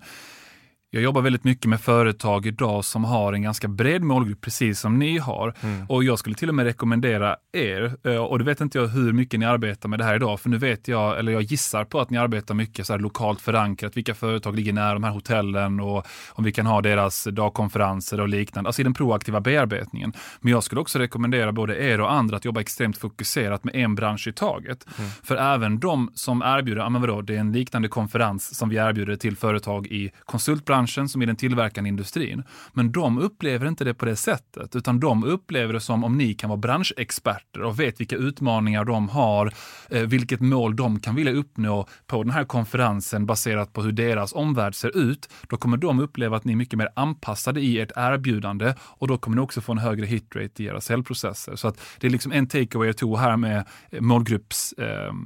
Jag 0.91 1.04
jobbar 1.04 1.21
väldigt 1.21 1.43
mycket 1.43 1.65
med 1.65 1.82
företag 1.82 2.45
idag 2.45 2.86
som 2.86 3.04
har 3.04 3.34
en 3.34 3.41
ganska 3.41 3.67
bred 3.67 4.04
målgrupp, 4.04 4.41
precis 4.41 4.80
som 4.80 4.99
ni 4.99 5.17
har. 5.17 5.54
Mm. 5.62 5.86
Och 5.89 6.04
jag 6.04 6.19
skulle 6.19 6.36
till 6.36 6.49
och 6.49 6.56
med 6.56 6.65
rekommendera 6.65 7.36
er, 7.52 7.95
eh, 8.04 8.15
och 8.15 8.39
det 8.39 8.45
vet 8.45 8.62
inte 8.62 8.78
jag 8.78 8.88
hur 8.88 9.13
mycket 9.13 9.39
ni 9.39 9.45
arbetar 9.45 9.89
med 9.89 9.99
det 9.99 10.06
här 10.06 10.15
idag, 10.15 10.39
för 10.39 10.49
nu 10.49 10.58
vet 10.58 10.88
jag, 10.88 11.19
eller 11.19 11.32
jag 11.32 11.41
gissar 11.41 11.84
på 11.84 11.99
att 11.99 12.10
ni 12.10 12.17
arbetar 12.17 12.54
mycket 12.54 12.88
så 12.88 12.93
här 12.93 12.99
lokalt 12.99 13.41
förankrat, 13.41 13.97
vilka 13.97 14.15
företag 14.15 14.56
ligger 14.56 14.73
nära 14.73 14.93
de 14.93 15.04
här 15.04 15.12
hotellen 15.12 15.80
och 15.80 16.06
om 16.30 16.43
vi 16.43 16.52
kan 16.52 16.65
ha 16.65 16.82
deras 16.82 17.23
dagkonferenser 17.23 18.19
och 18.19 18.30
liknande, 18.30 18.67
alltså 18.67 18.82
i 18.82 18.84
den 18.84 18.93
proaktiva 18.93 19.41
bearbetningen. 19.41 20.13
Men 20.41 20.52
jag 20.52 20.63
skulle 20.63 20.82
också 20.82 20.99
rekommendera 20.99 21.52
både 21.52 21.84
er 21.84 22.02
och 22.02 22.12
andra 22.12 22.38
att 22.38 22.45
jobba 22.45 22.62
extremt 22.62 22.97
fokuserat 22.97 23.63
med 23.63 23.75
en 23.75 23.95
bransch 23.95 24.28
i 24.28 24.34
taget. 24.34 24.86
Mm. 24.97 25.10
För 25.23 25.36
även 25.36 25.80
de 25.80 26.12
som 26.13 26.41
erbjuder, 26.41 26.82
ja 26.82 26.89
men 26.89 27.02
vadå, 27.02 27.21
det 27.21 27.36
är 27.36 27.39
en 27.39 27.52
liknande 27.52 27.88
konferens 27.88 28.56
som 28.56 28.69
vi 28.69 28.78
erbjuder 28.78 29.15
till 29.15 29.38
företag 29.38 29.88
i 29.88 30.12
konsultbranschen 30.25 30.78
branschen 30.79 31.09
som 31.09 31.21
i 31.21 31.25
den 31.25 31.35
tillverkande 31.35 31.87
industrin. 31.87 32.43
Men 32.73 32.91
de 32.91 33.17
upplever 33.17 33.67
inte 33.67 33.83
det 33.83 33.93
på 33.93 34.05
det 34.05 34.15
sättet, 34.15 34.75
utan 34.75 34.99
de 34.99 35.23
upplever 35.23 35.73
det 35.73 35.79
som 35.79 36.03
om 36.03 36.17
ni 36.17 36.33
kan 36.33 36.49
vara 36.49 36.57
branschexperter 36.57 37.61
och 37.61 37.79
vet 37.79 37.99
vilka 37.99 38.15
utmaningar 38.15 38.85
de 38.85 39.09
har, 39.09 39.53
eh, 39.89 40.01
vilket 40.01 40.41
mål 40.41 40.75
de 40.75 40.99
kan 40.99 41.15
vilja 41.15 41.33
uppnå 41.33 41.87
på 42.07 42.23
den 42.23 42.31
här 42.31 42.43
konferensen 42.43 43.25
baserat 43.25 43.73
på 43.73 43.81
hur 43.81 43.91
deras 43.91 44.33
omvärld 44.33 44.75
ser 44.75 44.97
ut. 44.97 45.29
Då 45.49 45.57
kommer 45.57 45.77
de 45.77 45.99
uppleva 45.99 46.37
att 46.37 46.45
ni 46.45 46.51
är 46.51 46.57
mycket 46.57 46.77
mer 46.77 46.89
anpassade 46.95 47.61
i 47.61 47.79
ert 47.79 47.91
erbjudande 47.95 48.73
och 48.81 49.07
då 49.07 49.17
kommer 49.17 49.37
ni 49.37 49.41
också 49.41 49.61
få 49.61 49.71
en 49.71 49.77
högre 49.77 50.05
hitrate 50.05 50.63
i 50.63 50.65
era 50.65 50.81
säljprocesser. 50.81 51.55
Så 51.55 51.67
att 51.67 51.81
det 51.99 52.07
är 52.07 52.11
liksom 52.11 52.31
en 52.31 52.47
takeaway 52.47 52.87
jag 52.87 52.97
tog 52.97 53.17
här 53.17 53.37
med 53.37 53.65
målgruppsarbetet. 53.99 55.25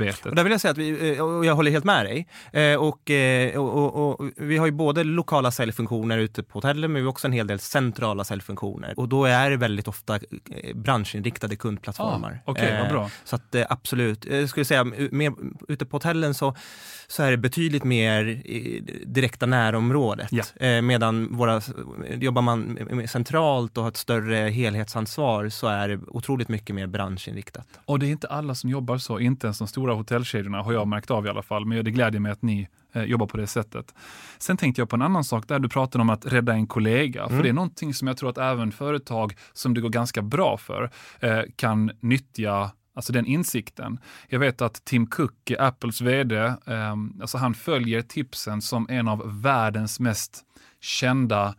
Eh, 0.00 0.02
eh, 0.02 0.08
eh 0.08 0.30
och 0.30 0.36
där 0.36 0.44
vill 0.44 0.52
jag 0.52 0.60
säga 0.60 0.72
att 0.72 0.78
vi, 0.78 1.20
och 1.20 1.44
jag 1.44 1.54
håller 1.54 1.70
helt 1.70 1.84
med 1.84 2.06
dig. 2.06 2.26
Eh, 2.52 2.76
och, 2.76 3.10
och, 3.56 3.76
och, 3.76 4.20
och, 4.20 4.30
vi 4.36 4.56
har 4.56 4.66
ju 4.66 4.72
både 4.72 4.89
både 4.90 5.04
lokala 5.04 5.50
säljfunktioner 5.50 6.18
ute 6.18 6.42
på 6.42 6.58
hotellen, 6.58 6.92
men 6.92 7.02
vi 7.02 7.06
har 7.06 7.10
också 7.10 7.26
en 7.26 7.32
hel 7.32 7.46
del 7.46 7.58
centrala 7.58 8.24
säljfunktioner. 8.24 8.94
Och 8.96 9.08
då 9.08 9.24
är 9.24 9.50
det 9.50 9.56
väldigt 9.56 9.88
ofta 9.88 10.16
eh, 10.16 10.76
branschinriktade 10.76 11.56
kundplattformar. 11.56 12.42
Ah, 12.44 12.50
okay, 12.50 12.80
vad 12.80 12.88
bra. 12.88 13.02
Eh, 13.02 13.10
så 13.24 13.36
att 13.36 13.54
eh, 13.54 13.66
absolut, 13.68 14.24
jag 14.24 14.48
skulle 14.48 14.64
säga 14.64 14.84
mer, 15.10 15.32
ute 15.68 15.86
på 15.86 15.96
hotellen 15.96 16.34
så, 16.34 16.54
så 17.06 17.22
är 17.22 17.30
det 17.30 17.36
betydligt 17.36 17.84
mer 17.84 18.24
i 18.26 18.82
direkta 19.06 19.46
närområdet. 19.46 20.28
Ja. 20.30 20.82
Medan 20.82 21.36
våra, 21.36 21.60
jobbar 22.08 22.42
man 22.42 22.78
centralt 23.08 23.76
och 23.76 23.82
har 23.82 23.90
ett 23.90 23.96
större 23.96 24.36
helhetsansvar 24.50 25.48
så 25.48 25.66
är 25.66 25.88
det 25.88 26.00
otroligt 26.06 26.48
mycket 26.48 26.74
mer 26.74 26.86
branschinriktat. 26.86 27.66
Och 27.84 27.98
det 27.98 28.06
är 28.06 28.10
inte 28.10 28.28
alla 28.28 28.54
som 28.54 28.70
jobbar 28.70 28.98
så, 28.98 29.18
inte 29.18 29.46
ens 29.46 29.58
de 29.58 29.68
stora 29.68 29.94
hotellkedjorna 29.94 30.62
har 30.62 30.72
jag 30.72 30.88
märkt 30.88 31.10
av 31.10 31.26
i 31.26 31.28
alla 31.28 31.42
fall. 31.42 31.66
Men 31.66 31.84
det 31.84 31.90
glädjer 31.90 32.20
mig 32.20 32.32
att 32.32 32.42
ni 32.42 32.68
eh, 32.92 33.02
jobbar 33.02 33.26
på 33.26 33.36
det 33.36 33.46
sättet. 33.46 33.94
Sen 34.38 34.56
tänkte 34.56 34.80
jag 34.80 34.88
på 34.88 34.96
en 34.96 35.02
annan 35.02 35.24
sak 35.24 35.48
där 35.48 35.58
du 35.58 35.68
pratade 35.68 36.02
om 36.02 36.10
att 36.10 36.26
rädda 36.26 36.52
en 36.52 36.66
kollega. 36.66 37.22
Mm. 37.22 37.36
För 37.36 37.42
det 37.42 37.48
är 37.48 37.52
någonting 37.52 37.94
som 37.94 38.08
jag 38.08 38.16
tror 38.16 38.30
att 38.30 38.38
även 38.38 38.72
företag 38.72 39.36
som 39.52 39.74
det 39.74 39.80
går 39.80 39.88
ganska 39.88 40.22
bra 40.22 40.56
för 40.56 40.90
eh, 41.20 41.42
kan 41.56 41.90
nyttja 42.00 42.70
Alltså 42.94 43.12
den 43.12 43.26
insikten. 43.26 43.98
Jag 44.28 44.38
vet 44.38 44.62
att 44.62 44.84
Tim 44.84 45.06
Cook, 45.06 45.52
Apples 45.58 46.00
vd, 46.00 46.36
eh, 46.36 46.54
alltså 47.20 47.38
han 47.38 47.54
följer 47.54 48.02
tipsen 48.02 48.62
som 48.62 48.86
en 48.90 49.08
av 49.08 49.42
världens 49.42 50.00
mest 50.00 50.44
kända 50.80 51.54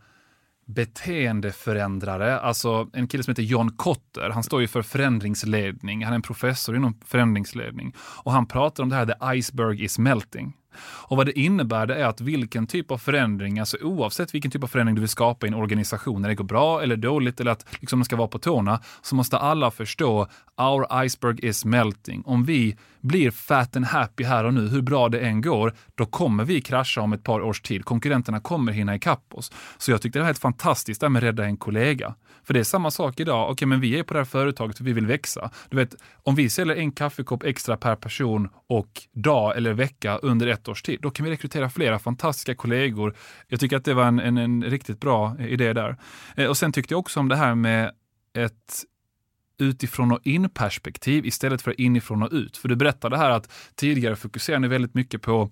beteendeförändrare, 0.66 2.40
alltså 2.40 2.90
en 2.92 3.08
kille 3.08 3.22
som 3.22 3.30
heter 3.30 3.42
John 3.42 3.70
Kotter. 3.76 4.30
Han 4.30 4.42
står 4.42 4.60
ju 4.60 4.68
för 4.68 4.82
förändringsledning. 4.82 6.04
Han 6.04 6.12
är 6.12 6.16
en 6.16 6.22
professor 6.22 6.76
inom 6.76 7.00
förändringsledning 7.04 7.94
och 7.98 8.32
han 8.32 8.46
pratar 8.46 8.82
om 8.82 8.88
det 8.88 8.96
här 8.96 9.06
the 9.06 9.38
iceberg 9.38 9.84
is 9.84 9.98
melting. 9.98 10.56
Och 10.80 11.16
vad 11.16 11.26
det 11.26 11.38
innebär 11.38 11.86
det 11.86 11.94
är 11.94 12.04
att 12.04 12.20
vilken 12.20 12.66
typ 12.66 12.90
av 12.90 12.98
förändring, 12.98 13.58
alltså 13.58 13.76
oavsett 13.82 14.34
vilken 14.34 14.50
typ 14.50 14.62
av 14.62 14.68
förändring 14.68 14.94
du 14.94 15.00
vill 15.00 15.08
skapa 15.08 15.46
i 15.46 15.48
en 15.48 15.54
organisation, 15.54 16.22
när 16.22 16.28
det 16.28 16.34
går 16.34 16.44
bra 16.44 16.82
eller 16.82 16.96
dåligt 16.96 17.40
eller 17.40 17.50
att 17.50 17.66
liksom 17.80 17.98
de 17.98 18.04
ska 18.04 18.16
vara 18.16 18.28
på 18.28 18.38
tårna, 18.38 18.80
så 19.02 19.14
måste 19.14 19.38
alla 19.38 19.70
förstå 19.70 20.28
our 20.56 21.04
iceberg 21.04 21.38
is 21.42 21.64
melting. 21.64 22.22
Om 22.26 22.44
vi 22.44 22.76
blir 23.02 23.30
fat 23.30 23.76
and 23.76 23.86
happy 23.86 24.24
här 24.24 24.44
och 24.44 24.54
nu, 24.54 24.68
hur 24.68 24.82
bra 24.82 25.08
det 25.08 25.20
än 25.20 25.40
går, 25.40 25.74
då 25.94 26.06
kommer 26.06 26.44
vi 26.44 26.60
krascha 26.60 27.00
om 27.00 27.12
ett 27.12 27.22
par 27.22 27.40
års 27.40 27.60
tid. 27.60 27.84
Konkurrenterna 27.84 28.40
kommer 28.40 28.72
hinna 28.72 28.94
ikapp 28.94 29.34
oss. 29.34 29.52
Så 29.78 29.90
jag 29.90 30.02
tyckte 30.02 30.18
det 30.18 30.20
var 30.20 30.26
helt 30.26 30.38
fantastiskt 30.38 31.00
det 31.00 31.06
här 31.06 31.10
med 31.10 31.22
rädda 31.22 31.44
en 31.44 31.56
kollega. 31.56 32.14
För 32.44 32.54
det 32.54 32.60
är 32.60 32.64
samma 32.64 32.90
sak 32.90 33.20
idag. 33.20 33.50
Okej, 33.50 33.68
men 33.68 33.80
vi 33.80 33.98
är 33.98 34.02
på 34.02 34.14
det 34.14 34.20
här 34.20 34.24
företaget 34.24 34.80
och 34.80 34.86
vi 34.86 34.92
vill 34.92 35.06
växa. 35.06 35.50
Du 35.70 35.76
vet, 35.76 35.94
om 36.22 36.34
vi 36.34 36.50
säljer 36.50 36.76
en 36.76 36.92
kaffekopp 36.92 37.42
extra 37.42 37.76
per 37.76 37.96
person 37.96 38.48
och 38.68 39.02
dag 39.12 39.56
eller 39.56 39.72
vecka 39.72 40.16
under 40.16 40.46
ett 40.46 40.68
års 40.68 40.82
tid, 40.82 40.98
då 41.02 41.10
kan 41.10 41.24
vi 41.24 41.32
rekrytera 41.32 41.70
flera 41.70 41.98
fantastiska 41.98 42.54
kollegor. 42.54 43.14
Jag 43.48 43.60
tycker 43.60 43.76
att 43.76 43.84
det 43.84 43.94
var 43.94 44.04
en, 44.04 44.18
en, 44.18 44.38
en 44.38 44.64
riktigt 44.64 45.00
bra 45.00 45.36
idé 45.40 45.72
där. 45.72 45.96
Eh, 46.36 46.46
och 46.46 46.56
sen 46.56 46.72
tyckte 46.72 46.94
jag 46.94 46.98
också 46.98 47.20
om 47.20 47.28
det 47.28 47.36
här 47.36 47.54
med 47.54 47.92
ett 48.34 48.84
utifrån 49.62 50.12
och 50.12 50.20
in 50.26 50.50
perspektiv 50.50 51.26
istället 51.26 51.62
för 51.62 51.80
inifrån 51.80 52.22
och 52.22 52.28
ut. 52.32 52.56
För 52.56 52.68
du 52.68 52.76
berättade 52.76 53.16
här 53.16 53.30
att 53.30 53.52
tidigare 53.74 54.16
fokuserade 54.16 54.60
ni 54.60 54.68
väldigt 54.68 54.94
mycket 54.94 55.22
på 55.22 55.50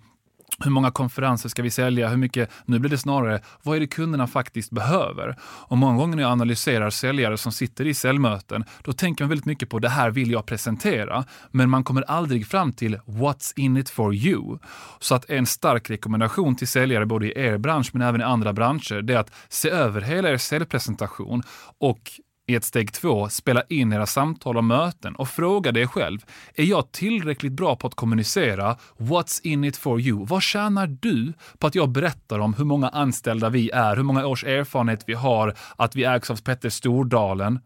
hur 0.64 0.70
många 0.70 0.90
konferenser 0.90 1.48
ska 1.48 1.62
vi 1.62 1.70
sälja? 1.70 2.08
Hur 2.08 2.16
mycket? 2.16 2.50
Nu 2.64 2.78
blir 2.78 2.90
det 2.90 2.98
snarare, 2.98 3.40
vad 3.62 3.76
är 3.76 3.80
det 3.80 3.86
kunderna 3.86 4.26
faktiskt 4.26 4.70
behöver? 4.70 5.36
Och 5.42 5.78
många 5.78 5.98
gånger 5.98 6.16
när 6.16 6.22
jag 6.22 6.32
analyserar 6.32 6.90
säljare 6.90 7.38
som 7.38 7.52
sitter 7.52 7.86
i 7.86 7.94
säljmöten, 7.94 8.64
då 8.84 8.92
tänker 8.92 9.24
man 9.24 9.28
väldigt 9.28 9.46
mycket 9.46 9.68
på 9.68 9.78
det 9.78 9.88
här 9.88 10.10
vill 10.10 10.30
jag 10.30 10.46
presentera, 10.46 11.24
men 11.50 11.70
man 11.70 11.84
kommer 11.84 12.02
aldrig 12.02 12.46
fram 12.46 12.72
till 12.72 12.96
what's 12.96 13.52
in 13.56 13.76
it 13.76 13.90
for 13.90 14.14
you. 14.14 14.58
Så 14.98 15.14
att 15.14 15.30
en 15.30 15.46
stark 15.46 15.90
rekommendation 15.90 16.56
till 16.56 16.68
säljare, 16.68 17.06
både 17.06 17.26
i 17.26 17.46
er 17.46 17.58
bransch 17.58 17.90
men 17.92 18.02
även 18.02 18.20
i 18.20 18.24
andra 18.24 18.52
branscher, 18.52 19.02
det 19.02 19.14
är 19.14 19.18
att 19.18 19.32
se 19.48 19.70
över 19.70 20.00
hela 20.00 20.30
er 20.30 20.36
säljpresentation 20.36 21.42
och 21.78 22.10
i 22.50 22.54
ett 22.54 22.64
steg 22.64 22.92
två, 22.92 23.28
spela 23.28 23.62
in 23.68 23.92
era 23.92 24.06
samtal 24.06 24.56
och 24.56 24.64
möten 24.64 25.14
och 25.14 25.28
fråga 25.28 25.72
dig 25.72 25.86
själv, 25.86 26.24
är 26.54 26.64
jag 26.64 26.92
tillräckligt 26.92 27.52
bra 27.52 27.76
på 27.76 27.86
att 27.86 27.94
kommunicera 27.94 28.76
“What's 28.96 29.40
in 29.42 29.64
it 29.64 29.76
for 29.76 30.00
you?” 30.00 30.26
Vad 30.26 30.42
tjänar 30.42 30.86
du 31.00 31.32
på 31.58 31.66
att 31.66 31.74
jag 31.74 31.88
berättar 31.88 32.38
om 32.38 32.54
hur 32.54 32.64
många 32.64 32.88
anställda 32.88 33.48
vi 33.48 33.70
är, 33.70 33.96
hur 33.96 34.02
många 34.02 34.26
års 34.26 34.44
erfarenhet 34.44 35.04
vi 35.06 35.14
har, 35.14 35.54
att 35.76 35.96
vi 35.96 36.04
ägs 36.04 36.30
av 36.30 36.36
Petter 36.36 36.68
Stordalen? 36.68 37.58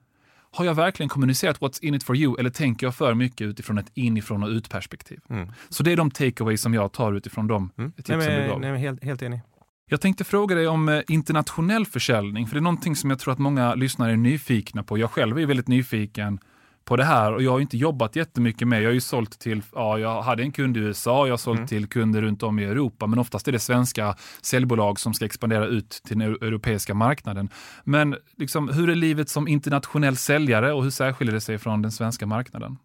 Har 0.53 0.64
jag 0.64 0.75
verkligen 0.75 1.09
kommunicerat 1.09 1.61
what's 1.61 1.85
in 1.85 1.94
it 1.94 2.05
for 2.05 2.16
you 2.16 2.38
eller 2.38 2.51
tänker 2.51 2.87
jag 2.87 2.94
för 2.94 3.14
mycket 3.14 3.44
utifrån 3.47 3.79
ett 3.79 3.90
inifrån 3.94 4.42
och 4.42 4.49
ut 4.49 4.70
perspektiv? 4.70 5.20
Mm. 5.31 5.49
Så 5.68 5.83
det 5.83 5.92
är 5.92 5.97
de 5.97 6.11
takeaways 6.11 6.62
som 6.62 6.75
jag 6.75 6.92
tar 6.92 7.12
utifrån 7.12 7.47
de 7.47 7.70
mm. 7.79 7.92
tipsen 7.92 8.18
nej, 8.18 8.29
men, 8.29 8.42
du 8.42 8.49
gav. 8.49 8.61
Nej, 8.61 8.79
helt, 8.79 9.05
helt 9.05 9.23
enig. 9.23 9.40
Jag 9.87 10.01
tänkte 10.01 10.25
fråga 10.25 10.55
dig 10.55 10.68
om 10.68 10.88
eh, 10.88 11.03
internationell 11.09 11.87
försäljning, 11.87 12.47
för 12.47 12.55
det 12.55 12.59
är 12.59 12.62
någonting 12.62 12.97
som 12.97 13.11
jag 13.11 13.18
tror 13.18 13.33
att 13.33 13.38
många 13.38 13.75
lyssnare 13.75 14.12
är 14.12 14.16
nyfikna 14.16 14.83
på. 14.83 14.99
Jag 14.99 15.11
själv 15.11 15.38
är 15.38 15.47
väldigt 15.47 15.68
nyfiken 15.68 16.38
på 16.85 16.97
det 16.97 17.05
här 17.05 17.33
och 17.33 17.42
jag 17.42 17.51
har 17.51 17.61
inte 17.61 17.77
jobbat 17.77 18.16
jättemycket 18.16 18.68
med. 18.68 18.83
Jag 18.83 18.88
har 18.88 18.94
ju 18.94 19.01
sålt 19.01 19.38
till, 19.38 19.62
ja, 19.73 19.99
jag 19.99 20.23
hade 20.23 20.42
en 20.42 20.53
kund 20.53 20.77
i 20.77 20.81
USA, 20.81 21.27
jag 21.27 21.33
har 21.33 21.38
sålt 21.38 21.59
mm. 21.59 21.68
till 21.68 21.87
kunder 21.87 22.23
runt 22.23 22.42
om 22.42 22.59
i 22.59 22.64
Europa, 22.64 23.07
men 23.07 23.18
oftast 23.18 23.49
är 23.49 23.53
det 23.53 23.59
svenska 23.59 24.16
säljbolag 24.42 25.01
som 25.01 25.14
ska 25.14 25.25
expandera 25.25 25.66
ut 25.66 26.01
till 26.05 26.18
den 26.18 26.31
europeiska 26.31 26.94
marknaden. 26.94 27.49
Men 27.85 28.16
liksom, 28.37 28.68
hur 28.68 28.90
är 28.90 28.94
livet 28.94 29.29
som 29.29 29.49
internationell 29.49 30.16
säljare 30.16 30.73
och 30.73 30.83
hur 30.83 30.90
särskiljer 30.90 31.35
det 31.35 31.40
sig 31.40 31.59
från 31.59 31.83
den 31.83 31.92
svenska 31.92 32.27
marknaden? 32.27 32.79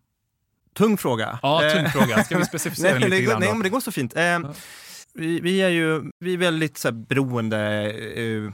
Tung 0.78 0.98
fråga. 0.98 1.40
Ja, 1.42 1.62
tung 1.76 1.90
fråga. 1.90 2.24
Ska 2.24 2.38
vi 2.38 2.46
specificera 2.54 3.00
nej, 3.00 3.10
lite 3.10 3.24
grann? 3.24 3.40
Nej, 3.40 3.54
men 3.54 3.64
det 3.64 3.70
går 3.70 3.80
så 3.80 3.92
fint. 3.92 4.16
Eh, 4.16 4.40
vi, 5.20 5.40
vi, 5.40 5.62
är 5.62 5.70
ju 5.70 6.12
vi 6.20 6.34
är 6.34 6.38
väldigt 6.38 6.78
så 6.78 6.88
här, 6.88 6.94
beroende, 6.94 7.94
uh, 8.18 8.52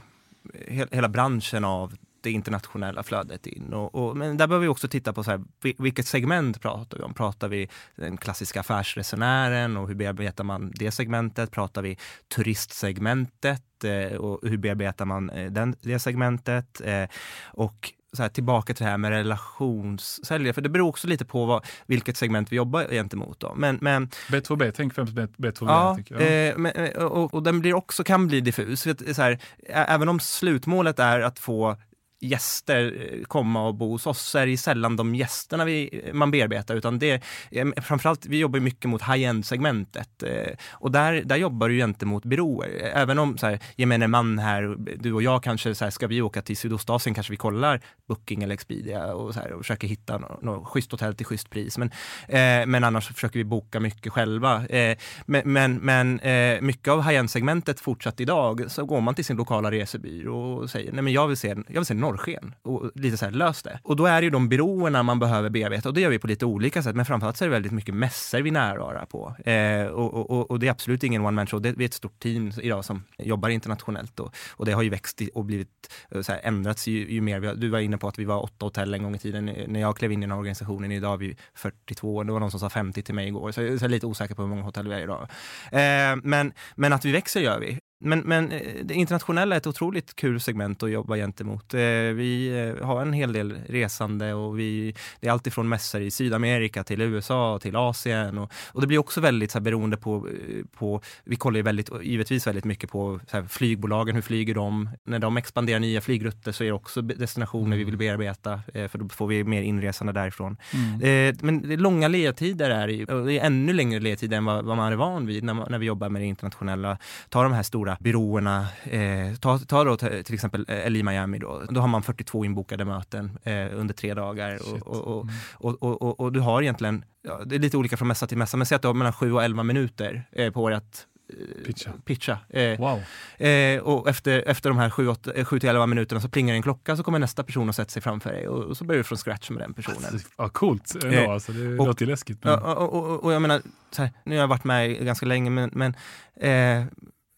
hela 0.90 1.08
branschen 1.08 1.64
av 1.64 1.94
det 2.26 2.30
internationella 2.30 3.02
flödet 3.02 3.46
in. 3.46 3.72
Och, 3.72 3.94
och, 3.94 4.16
men 4.16 4.36
där 4.36 4.46
behöver 4.46 4.62
vi 4.62 4.68
också 4.68 4.88
titta 4.88 5.12
på 5.12 5.24
så 5.24 5.30
här, 5.30 5.44
vilket 5.82 6.06
segment 6.06 6.60
pratar 6.60 6.98
vi 6.98 7.04
om? 7.04 7.14
Pratar 7.14 7.48
vi 7.48 7.68
den 7.96 8.16
klassiska 8.16 8.60
affärsresenären 8.60 9.76
och 9.76 9.88
hur 9.88 9.94
bearbetar 9.94 10.44
man 10.44 10.72
det 10.74 10.90
segmentet? 10.90 11.50
Pratar 11.50 11.82
vi 11.82 11.98
turistsegmentet 12.34 13.84
eh, 13.84 14.16
och 14.16 14.48
hur 14.48 14.56
bearbetar 14.56 15.04
man 15.04 15.30
eh, 15.30 15.52
den, 15.52 15.74
det 15.80 15.98
segmentet? 15.98 16.80
Eh, 16.84 17.08
och 17.44 17.92
så 18.16 18.22
här, 18.22 18.30
tillbaka 18.30 18.74
till 18.74 18.84
det 18.84 18.90
här 18.90 18.98
med 18.98 19.10
relationssäljare, 19.10 20.52
för 20.52 20.62
det 20.62 20.68
beror 20.68 20.88
också 20.88 21.08
lite 21.08 21.24
på 21.24 21.46
vad, 21.46 21.64
vilket 21.86 22.16
segment 22.16 22.52
vi 22.52 22.56
jobbar 22.56 22.86
gentemot. 22.90 23.40
Då. 23.40 23.54
Men, 23.56 23.78
men, 23.80 24.08
B2B, 24.28 24.72
tänk 24.76 24.94
främst 24.94 25.12
B2B. 25.12 25.54
Ja, 25.60 25.98
jag. 26.08 26.48
Eh, 26.48 26.56
men, 26.56 26.96
och, 26.96 27.34
och 27.34 27.42
den 27.42 27.60
blir 27.60 27.74
också, 27.74 28.04
kan 28.04 28.26
bli 28.26 28.40
diffus. 28.40 28.82
Så 29.16 29.22
här, 29.22 29.38
även 29.68 30.08
om 30.08 30.20
slutmålet 30.20 30.98
är 30.98 31.20
att 31.20 31.38
få 31.38 31.76
gäster 32.20 33.12
eh, 33.12 33.24
komma 33.24 33.66
och 33.66 33.74
bo 33.74 33.90
hos 33.90 34.06
oss 34.06 34.20
så 34.20 34.38
är 34.38 34.46
det 34.46 34.56
sällan 34.56 34.96
de 34.96 35.14
gästerna 35.14 35.64
vi, 35.64 36.10
man 36.12 36.30
bearbetar 36.30 36.76
utan 36.76 36.98
det 36.98 37.22
är 37.50 37.80
framförallt, 37.80 38.26
vi 38.26 38.38
jobbar 38.38 38.60
mycket 38.60 38.90
mot 38.90 39.02
high-end 39.02 39.46
segmentet 39.46 40.22
eh, 40.22 40.52
och 40.72 40.90
där, 40.90 41.22
där 41.24 41.36
jobbar 41.36 41.68
du 41.68 41.76
gentemot 41.76 42.24
byråer. 42.24 42.80
Eh, 42.84 43.00
även 43.02 43.18
om 43.18 43.38
så 43.38 43.46
här, 43.46 43.58
gemene 43.76 44.06
man 44.06 44.38
här, 44.38 44.76
du 44.98 45.12
och 45.12 45.22
jag 45.22 45.42
kanske, 45.42 45.74
så 45.74 45.84
här, 45.84 45.90
ska 45.90 46.06
vi 46.06 46.22
åka 46.22 46.42
till 46.42 46.56
Sydostasien 46.56 47.14
kanske 47.14 47.32
vi 47.32 47.36
kollar 47.36 47.80
Booking 48.08 48.42
eller 48.42 48.54
Expedia 48.54 49.14
och, 49.14 49.34
så 49.34 49.40
här, 49.40 49.52
och 49.52 49.60
försöker 49.60 49.88
hitta 49.88 50.18
något, 50.18 50.42
något 50.42 50.68
schysst 50.68 50.92
hotell 50.92 51.14
till 51.14 51.26
schysst 51.26 51.50
pris. 51.50 51.78
Men, 51.78 51.90
eh, 52.28 52.66
men 52.66 52.84
annars 52.84 53.08
försöker 53.08 53.38
vi 53.38 53.44
boka 53.44 53.80
mycket 53.80 54.12
själva. 54.12 54.66
Eh, 54.66 54.96
men 55.26 55.42
men, 55.44 55.74
men 55.74 56.20
eh, 56.20 56.60
mycket 56.60 56.88
av 56.88 57.02
high-end-segmentet 57.02 57.80
fortsatt 57.80 58.20
idag 58.20 58.70
så 58.70 58.84
går 58.84 59.00
man 59.00 59.14
till 59.14 59.24
sin 59.24 59.36
lokala 59.36 59.70
resebyrå 59.70 60.54
och 60.54 60.70
säger 60.70 60.92
nej 60.92 61.02
men 61.02 61.12
jag 61.12 61.28
vill 61.28 61.36
se, 61.36 61.48
jag 61.48 61.80
vill 61.80 61.84
se 61.84 61.94
norrsken 62.06 62.54
och 62.62 62.90
lite 62.94 63.16
så 63.16 63.24
här 63.24 63.32
lös 63.32 63.62
det. 63.62 63.80
Och 63.82 63.96
då 63.96 64.06
är 64.06 64.20
det 64.20 64.24
ju 64.24 64.30
de 64.30 64.48
byråerna 64.48 65.02
man 65.02 65.18
behöver 65.18 65.50
bearbeta 65.50 65.88
och 65.88 65.94
det 65.94 66.00
gör 66.00 66.10
vi 66.10 66.18
på 66.18 66.26
lite 66.26 66.46
olika 66.46 66.82
sätt. 66.82 66.96
Men 66.96 67.06
framförallt 67.06 67.36
så 67.36 67.44
är 67.44 67.48
det 67.48 67.52
väldigt 67.52 67.72
mycket 67.72 67.94
mässor 67.94 68.40
vi 68.40 68.50
närvarar 68.50 69.06
på. 69.06 69.36
Eh, 69.50 69.86
och, 69.86 70.30
och, 70.30 70.50
och, 70.50 70.58
det 70.58 70.66
är 70.66 70.70
absolut 70.70 71.04
ingen 71.04 71.22
one 71.22 71.30
man 71.30 71.46
show. 71.46 71.62
Det, 71.62 71.72
vi 71.72 71.84
är 71.84 71.88
ett 71.88 71.94
stort 71.94 72.18
team 72.18 72.52
idag 72.62 72.84
som 72.84 73.02
jobbar 73.18 73.48
internationellt 73.48 74.20
och, 74.20 74.34
och 74.50 74.66
det 74.66 74.72
har 74.72 74.82
ju 74.82 74.90
växt 74.90 75.22
och 75.34 75.44
blivit 75.44 75.92
eh, 76.10 76.20
så 76.20 76.32
här, 76.32 76.40
ändrats 76.44 76.86
ju, 76.86 77.12
ju 77.12 77.20
mer. 77.20 77.54
Du 77.54 77.68
var 77.68 77.78
inne 77.78 77.98
på 77.98 78.08
att 78.08 78.18
vi 78.18 78.24
var 78.24 78.42
åtta 78.42 78.66
hotell 78.66 78.94
en 78.94 79.02
gång 79.02 79.14
i 79.14 79.18
tiden 79.18 79.48
eh, 79.48 79.68
när 79.68 79.80
jag 79.80 79.96
klev 79.96 80.12
in 80.12 80.18
i 80.18 80.26
den 80.26 80.30
här 80.30 80.38
organisationen. 80.38 80.92
Idag 80.92 81.12
är 81.12 81.16
vi 81.16 81.36
42, 81.54 82.22
det 82.22 82.32
var 82.32 82.40
någon 82.40 82.50
som 82.50 82.60
sa 82.60 82.70
50 82.70 83.02
till 83.02 83.14
mig 83.14 83.28
igår. 83.28 83.52
Så 83.52 83.62
jag 83.62 83.82
är 83.82 83.88
lite 83.88 84.06
osäker 84.06 84.34
på 84.34 84.42
hur 84.42 84.48
många 84.48 84.62
hotell 84.62 84.88
vi 84.88 84.94
är 84.94 85.00
idag. 85.00 85.28
Eh, 85.72 86.16
men, 86.22 86.52
men 86.74 86.92
att 86.92 87.04
vi 87.04 87.12
växer 87.12 87.40
gör 87.40 87.60
vi. 87.60 87.78
Men, 87.98 88.18
men 88.18 88.52
eh, 88.52 88.84
det 88.84 88.94
internationella 88.94 89.54
är 89.54 89.58
ett 89.58 89.66
otroligt 89.66 90.16
kul 90.16 90.40
segment 90.40 90.82
att 90.82 90.90
jobba 90.90 91.16
gentemot. 91.16 91.74
Eh, 91.74 91.80
vi 91.80 92.48
eh, 92.78 92.86
har 92.86 93.02
en 93.02 93.12
hel 93.12 93.32
del 93.32 93.58
resande 93.68 94.34
och 94.34 94.58
vi, 94.58 94.94
det 95.20 95.28
är 95.28 95.32
alltifrån 95.32 95.68
mässor 95.68 96.00
i 96.00 96.10
Sydamerika 96.10 96.84
till 96.84 97.00
USA 97.00 97.58
till 97.62 97.76
Asien. 97.76 98.38
Och, 98.38 98.52
och 98.72 98.80
det 98.80 98.86
blir 98.86 98.98
också 98.98 99.20
väldigt 99.20 99.50
så 99.50 99.58
här, 99.58 99.64
beroende 99.64 99.96
på, 99.96 100.28
på, 100.76 101.00
vi 101.24 101.36
kollar 101.36 101.56
ju 101.56 101.62
väldigt, 101.62 101.90
givetvis 102.02 102.46
väldigt 102.46 102.64
mycket 102.64 102.90
på 102.90 103.20
här, 103.30 103.42
flygbolagen, 103.42 104.14
hur 104.14 104.22
flyger 104.22 104.54
de? 104.54 104.90
När 105.04 105.18
de 105.18 105.36
expanderar 105.36 105.80
nya 105.80 106.00
flygrutter 106.00 106.52
så 106.52 106.64
är 106.64 106.68
det 106.68 106.72
också 106.72 107.02
destinationer 107.02 107.76
vi 107.76 107.84
vill 107.84 107.96
bearbeta, 107.96 108.60
för 108.72 108.98
då 108.98 109.08
får 109.08 109.26
vi 109.26 109.44
mer 109.44 109.62
inresande 109.62 110.12
därifrån. 110.12 110.56
Mm. 110.74 111.36
Men 111.40 111.68
det 111.68 111.74
är 111.74 111.78
långa 111.78 112.08
ledtider 112.08 112.70
är, 112.70 113.10
och 113.10 113.26
det 113.26 113.38
är 113.38 113.46
ännu 113.46 113.72
längre 113.72 114.00
ledtider 114.00 114.36
än 114.36 114.44
vad, 114.44 114.64
vad 114.64 114.76
man 114.76 114.92
är 114.92 114.96
van 114.96 115.26
vid 115.26 115.44
när, 115.44 115.54
man, 115.54 115.66
när 115.70 115.78
vi 115.78 115.86
jobbar 115.86 116.08
med 116.08 116.22
det 116.22 116.26
internationella. 116.26 116.98
Ta 117.28 117.42
de 117.42 117.52
här 117.52 117.62
stora 117.62 117.85
stora 117.86 117.96
byråerna. 118.00 118.68
Eh, 118.84 119.34
ta, 119.40 119.58
ta 119.58 119.84
då 119.84 119.96
till 119.96 120.34
exempel 120.34 120.64
eh, 120.68 120.90
LI 120.90 121.02
Miami 121.02 121.38
då. 121.38 121.62
Då 121.70 121.80
har 121.80 121.88
man 121.88 122.02
42 122.02 122.44
inbokade 122.44 122.84
möten 122.84 123.38
eh, 123.42 123.66
under 123.72 123.94
tre 123.94 124.14
dagar 124.14 124.58
och, 124.62 124.86
och, 124.86 125.22
mm. 125.22 125.34
och, 125.54 125.82
och, 125.82 126.20
och, 126.20 126.32
du 126.32 126.40
har 126.40 126.62
egentligen, 126.62 127.04
ja, 127.22 127.40
det 127.46 127.54
är 127.54 127.58
lite 127.58 127.76
olika 127.76 127.96
från 127.96 128.08
mässa 128.08 128.26
till 128.26 128.38
mässa, 128.38 128.56
men 128.56 128.66
säg 128.66 128.76
att 128.76 128.82
du 128.82 128.88
har 128.88 128.94
mellan 128.94 129.12
7 129.12 129.32
och 129.32 129.44
11 129.44 129.62
minuter 129.62 130.28
eh, 130.32 130.52
på 130.52 130.68
dig 130.68 130.78
att 130.78 131.06
eh, 131.32 131.64
Pitcha. 131.64 131.92
pitcha. 132.04 132.38
Eh, 132.48 132.78
wow. 132.78 133.02
eh, 133.48 133.80
och 133.80 134.08
efter, 134.08 134.48
efter 134.48 134.70
de 134.70 134.78
här 134.78 134.90
7-11 134.90 135.80
eh, 135.80 135.86
minuterna 135.86 136.20
så 136.20 136.28
plingar 136.28 136.54
en 136.54 136.62
klocka 136.62 136.96
så 136.96 137.02
kommer 137.02 137.18
nästa 137.18 137.42
person 137.42 137.68
och 137.68 137.74
sätter 137.74 137.92
sig 137.92 138.02
framför 138.02 138.32
dig 138.32 138.48
och, 138.48 138.64
och 138.64 138.76
så 138.76 138.84
börjar 138.84 138.98
du 138.98 139.04
från 139.04 139.18
scratch 139.18 139.50
med 139.50 139.62
den 139.62 139.74
personen. 139.74 140.04
Alltså, 140.12 140.28
ja, 140.38 140.48
coolt 140.48 140.94
ändå, 141.04 141.16
eh, 141.16 141.30
alltså, 141.30 141.52
det 141.52 141.78
och, 141.78 141.86
låter 141.86 142.06
läskigt. 142.06 142.44
Men... 142.44 142.58
Och, 142.58 142.92
och, 142.92 143.24
och, 143.24 143.32
jag 143.32 143.42
menar, 143.42 143.62
här, 143.98 144.10
nu 144.24 144.34
har 144.34 144.40
jag 144.40 144.48
varit 144.48 144.64
med 144.64 145.04
ganska 145.04 145.26
länge 145.26 145.50
men, 145.50 145.70
men 145.72 145.94
eh, 146.40 146.86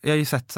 jag 0.01 0.11
har 0.11 0.17
ju 0.17 0.25
sett 0.25 0.57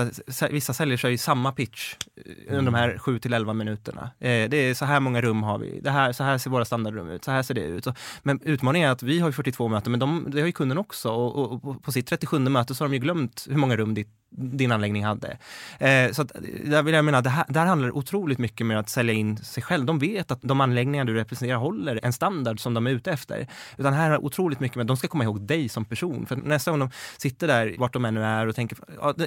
vissa 0.51 0.75
kör 0.75 1.09
ju 1.09 1.19
samma 1.19 1.53
pitch 1.53 1.95
under 2.27 2.53
mm. 2.53 2.65
de 2.65 2.75
här 2.75 2.99
7 2.99 3.19
till 3.19 3.33
11 3.33 3.53
minuterna. 3.53 4.11
Eh, 4.19 4.49
det 4.49 4.57
är 4.57 4.75
så 4.75 4.85
här 4.85 5.01
många 5.01 5.21
rum 5.21 5.43
har 5.43 5.59
vi, 5.59 5.81
det 5.81 5.91
här, 5.91 6.13
så 6.13 6.25
här 6.25 6.39
ser 6.39 6.51
våra 6.51 6.65
standardrum 6.65 7.11
ut, 7.11 7.25
så 7.25 7.31
här 7.31 7.43
ser 7.43 7.55
det 7.55 7.61
ut. 7.61 7.87
Men 8.23 8.41
utmaningen 8.43 8.89
är 8.89 8.93
att 8.93 9.03
vi 9.03 9.19
har 9.19 9.33
42 9.33 9.69
möten, 9.69 9.91
men 9.91 10.01
de, 10.01 10.27
det 10.31 10.41
har 10.41 10.47
ju 10.47 10.53
kunden 10.53 10.79
också 10.79 11.11
och, 11.11 11.53
och, 11.53 11.65
och 11.65 11.83
på 11.83 11.93
sitt 11.93 12.07
37 12.07 12.39
möte 12.39 12.75
så 12.75 12.85
har 12.85 12.89
de 12.89 12.95
ju 12.95 13.01
glömt 13.01 13.47
hur 13.51 13.57
många 13.57 13.77
rum 13.77 13.95
ditt 13.95 14.09
din 14.31 14.73
anläggning 14.73 15.05
hade. 15.05 15.39
Eh, 15.79 16.13
så 16.13 16.23
att, 16.23 16.33
där 16.65 16.83
vill 16.83 16.95
jag 16.95 17.05
mena, 17.05 17.21
det 17.21 17.31
här, 17.31 17.45
där 17.49 17.67
handlar 17.67 17.89
det 17.89 17.93
otroligt 17.93 18.39
mycket 18.39 18.67
med 18.67 18.79
att 18.79 18.89
sälja 18.89 19.15
in 19.15 19.37
sig 19.37 19.63
själv. 19.63 19.87
De 19.87 19.99
vet 19.99 20.31
att 20.31 20.39
de 20.43 20.61
anläggningar 20.61 21.05
du 21.05 21.15
representerar 21.15 21.59
håller 21.59 22.01
en 22.03 22.13
standard 22.13 22.61
som 22.61 22.75
de 22.75 22.87
är 22.87 22.91
ute 22.91 23.11
efter. 23.11 23.47
Utan 23.79 23.93
här 23.93 24.11
är 24.11 24.25
otroligt 24.25 24.61
mycket 24.61 24.77
med 24.77 24.85
att 24.85 24.89
de 24.89 24.97
ska 24.97 25.09
komma 25.09 25.25
ihåg 25.25 25.41
dig 25.41 25.69
som 25.69 25.85
person. 25.85 26.27
För 26.27 26.37
nästa 26.37 26.71
gång 26.71 26.81
de 26.81 26.91
sitter 27.17 27.47
där, 27.47 27.75
vart 27.79 27.93
de 27.93 28.05
än 28.05 28.15
nu 28.15 28.25
är 28.25 28.47
och 28.47 28.55
tänker, 28.55 28.79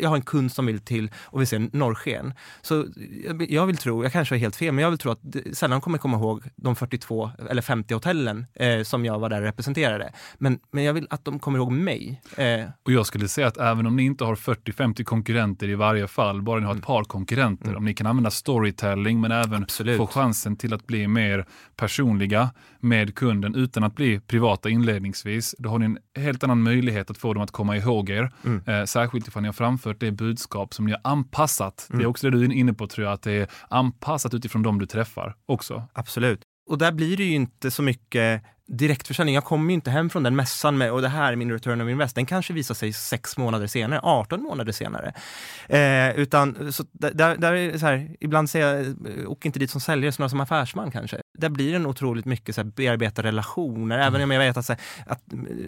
jag 0.01 0.09
har 0.09 0.15
en 0.15 0.21
kund 0.21 0.51
som 0.51 0.65
vill 0.65 0.79
till 0.79 1.11
och 1.15 1.39
vill 1.39 1.47
se 1.47 1.59
norrsken. 1.59 2.33
Så 2.61 2.85
jag 3.49 3.65
vill 3.65 3.77
tro, 3.77 4.03
jag 4.03 4.11
kanske 4.11 4.35
har 4.35 4.39
helt 4.39 4.55
fel, 4.55 4.73
men 4.73 4.83
jag 4.83 4.89
vill 4.89 4.99
tro 4.99 5.11
att 5.11 5.21
sällan 5.53 5.81
kommer 5.81 5.97
komma 5.97 6.17
ihåg 6.17 6.43
de 6.55 6.75
42 6.75 7.31
eller 7.49 7.61
50 7.61 7.93
hotellen 7.93 8.45
eh, 8.53 8.83
som 8.83 9.05
jag 9.05 9.19
var 9.19 9.29
där 9.29 9.37
och 9.37 9.45
representerade. 9.45 10.13
Men, 10.37 10.59
men 10.71 10.83
jag 10.83 10.93
vill 10.93 11.07
att 11.09 11.25
de 11.25 11.39
kommer 11.39 11.59
ihåg 11.59 11.71
mig. 11.71 12.21
Eh. 12.37 12.65
Och 12.83 12.91
jag 12.91 13.05
skulle 13.05 13.27
säga 13.27 13.47
att 13.47 13.57
även 13.57 13.85
om 13.85 13.95
ni 13.95 14.03
inte 14.03 14.23
har 14.23 14.35
40-50 14.35 14.92
50 14.93 15.03
konkurrenter 15.03 15.69
i 15.69 15.75
varje 15.75 16.07
fall, 16.07 16.41
bara 16.41 16.59
ni 16.59 16.65
har 16.65 16.71
ett 16.71 16.75
mm. 16.75 16.85
par 16.85 17.03
konkurrenter. 17.03 17.65
Mm. 17.65 17.77
Om 17.77 17.85
ni 17.85 17.93
kan 17.93 18.07
använda 18.07 18.31
storytelling 18.31 19.21
men 19.21 19.31
även 19.31 19.63
Absolut. 19.63 19.97
få 19.97 20.07
chansen 20.07 20.55
till 20.55 20.73
att 20.73 20.87
bli 20.87 21.07
mer 21.07 21.45
personliga 21.75 22.49
med 22.79 23.15
kunden 23.15 23.55
utan 23.55 23.83
att 23.83 23.95
bli 23.95 24.19
privata 24.19 24.69
inledningsvis. 24.69 25.55
Då 25.57 25.69
har 25.69 25.79
ni 25.79 25.85
en 25.85 25.97
helt 26.15 26.43
annan 26.43 26.63
möjlighet 26.63 27.09
att 27.09 27.17
få 27.17 27.33
dem 27.33 27.43
att 27.43 27.51
komma 27.51 27.77
ihåg 27.77 28.09
er. 28.09 28.31
Mm. 28.45 28.61
Eh, 28.67 28.85
särskilt 28.85 29.27
ifall 29.27 29.41
ni 29.41 29.47
har 29.47 29.53
framfört 29.53 29.99
det 29.99 30.11
budskap 30.11 30.73
som 30.73 30.85
ni 30.85 30.91
har 30.91 31.01
anpassat. 31.03 31.85
Det 31.89 31.93
är 31.93 31.99
mm. 31.99 32.09
också 32.09 32.29
det 32.29 32.37
du 32.37 32.45
är 32.45 32.51
inne 32.51 32.73
på 32.73 32.87
tror 32.87 33.05
jag, 33.05 33.13
att 33.13 33.21
det 33.21 33.31
är 33.31 33.47
anpassat 33.69 34.33
utifrån 34.33 34.63
dem 34.63 34.79
du 34.79 34.85
träffar 34.85 35.35
också. 35.45 35.83
Absolut. 35.93 36.41
Och 36.69 36.77
där 36.77 36.91
blir 36.91 37.17
det 37.17 37.23
ju 37.23 37.35
inte 37.35 37.71
så 37.71 37.83
mycket 37.83 38.43
direktförsäljning. 38.67 39.35
Jag 39.35 39.43
kommer 39.43 39.69
ju 39.69 39.73
inte 39.73 39.91
hem 39.91 40.09
från 40.09 40.23
den 40.23 40.35
mässan 40.35 40.77
med 40.77 40.91
och 40.91 41.01
det 41.01 41.07
här 41.07 41.31
är 41.31 41.35
min 41.35 41.51
return 41.51 41.81
of 41.81 41.89
invest. 41.89 42.15
Den 42.15 42.25
kanske 42.25 42.53
visar 42.53 42.75
sig 42.75 42.93
sex 42.93 43.37
månader 43.37 43.67
senare, 43.67 43.99
18 44.03 44.43
månader 44.43 44.71
senare. 44.71 45.13
Eh, 45.67 46.19
utan 46.19 46.73
så 46.73 46.83
där, 46.91 47.37
där 47.37 47.53
är 47.53 47.77
så 47.77 47.85
här, 47.85 48.15
ibland 48.19 48.49
säger 48.49 48.95
jag, 49.07 49.31
åk 49.31 49.45
inte 49.45 49.59
dit 49.59 49.71
som 49.71 49.81
säljare, 49.81 50.11
snarare 50.11 50.29
som 50.29 50.41
affärsman 50.41 50.91
kanske. 50.91 51.21
Där 51.37 51.49
blir 51.49 51.79
det 51.79 51.85
otroligt 51.85 52.25
mycket 52.25 52.55
så 52.55 52.61
här, 52.61 52.71
bearbeta 52.75 53.23
relationer, 53.23 53.95
mm. 53.95 54.07
även 54.07 54.21
om 54.23 54.31
jag 54.31 54.39
vet 54.39 54.57
att, 54.57 54.65
så 54.65 54.73
här, 54.73 54.81
att, 55.05 55.21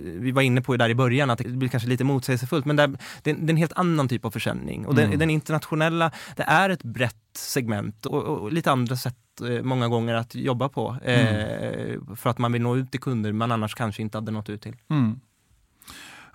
vi 0.04 0.32
var 0.32 0.42
inne 0.42 0.62
på 0.62 0.72
det 0.72 0.78
där 0.84 0.90
i 0.90 0.96
början, 0.96 1.30
att 1.30 1.40
det 1.40 1.50
blir 1.50 1.70
kanske 1.70 1.90
lite 1.90 2.04
motsägelsefullt, 2.04 2.66
men 2.66 2.76
där, 2.76 2.88
det, 2.88 2.98
det 3.24 3.32
är 3.32 3.50
en 3.50 3.58
helt 3.58 3.74
annan 3.76 4.08
typ 4.08 4.26
av 4.26 4.32
försäljning. 4.32 4.86
Och 4.86 4.94
mm. 4.94 5.10
den, 5.10 5.20
den 5.20 5.30
internationella, 5.30 6.12
det 6.36 6.44
är 6.44 6.70
ett 6.70 6.84
brett 6.84 7.16
segment 7.38 8.06
och, 8.06 8.24
och 8.24 8.52
lite 8.52 8.72
andra 8.72 8.96
sätt 8.96 9.16
Eh, 9.16 9.25
många 9.64 9.88
gånger 9.88 10.14
att 10.14 10.36
jobba 10.36 10.70
på. 10.70 10.98
Eh, 11.04 11.36
mm. 11.36 12.16
För 12.16 12.30
att 12.30 12.38
man 12.38 12.52
vill 12.52 12.62
nå 12.62 12.78
ut 12.78 12.92
till 12.92 13.00
kunder 13.00 13.32
man 13.32 13.52
annars 13.52 13.76
kanske 13.76 14.02
inte 14.02 14.18
hade 14.18 14.32
nått 14.32 14.50
ut 14.50 14.62
till. 14.62 14.76
Mm. 14.90 15.20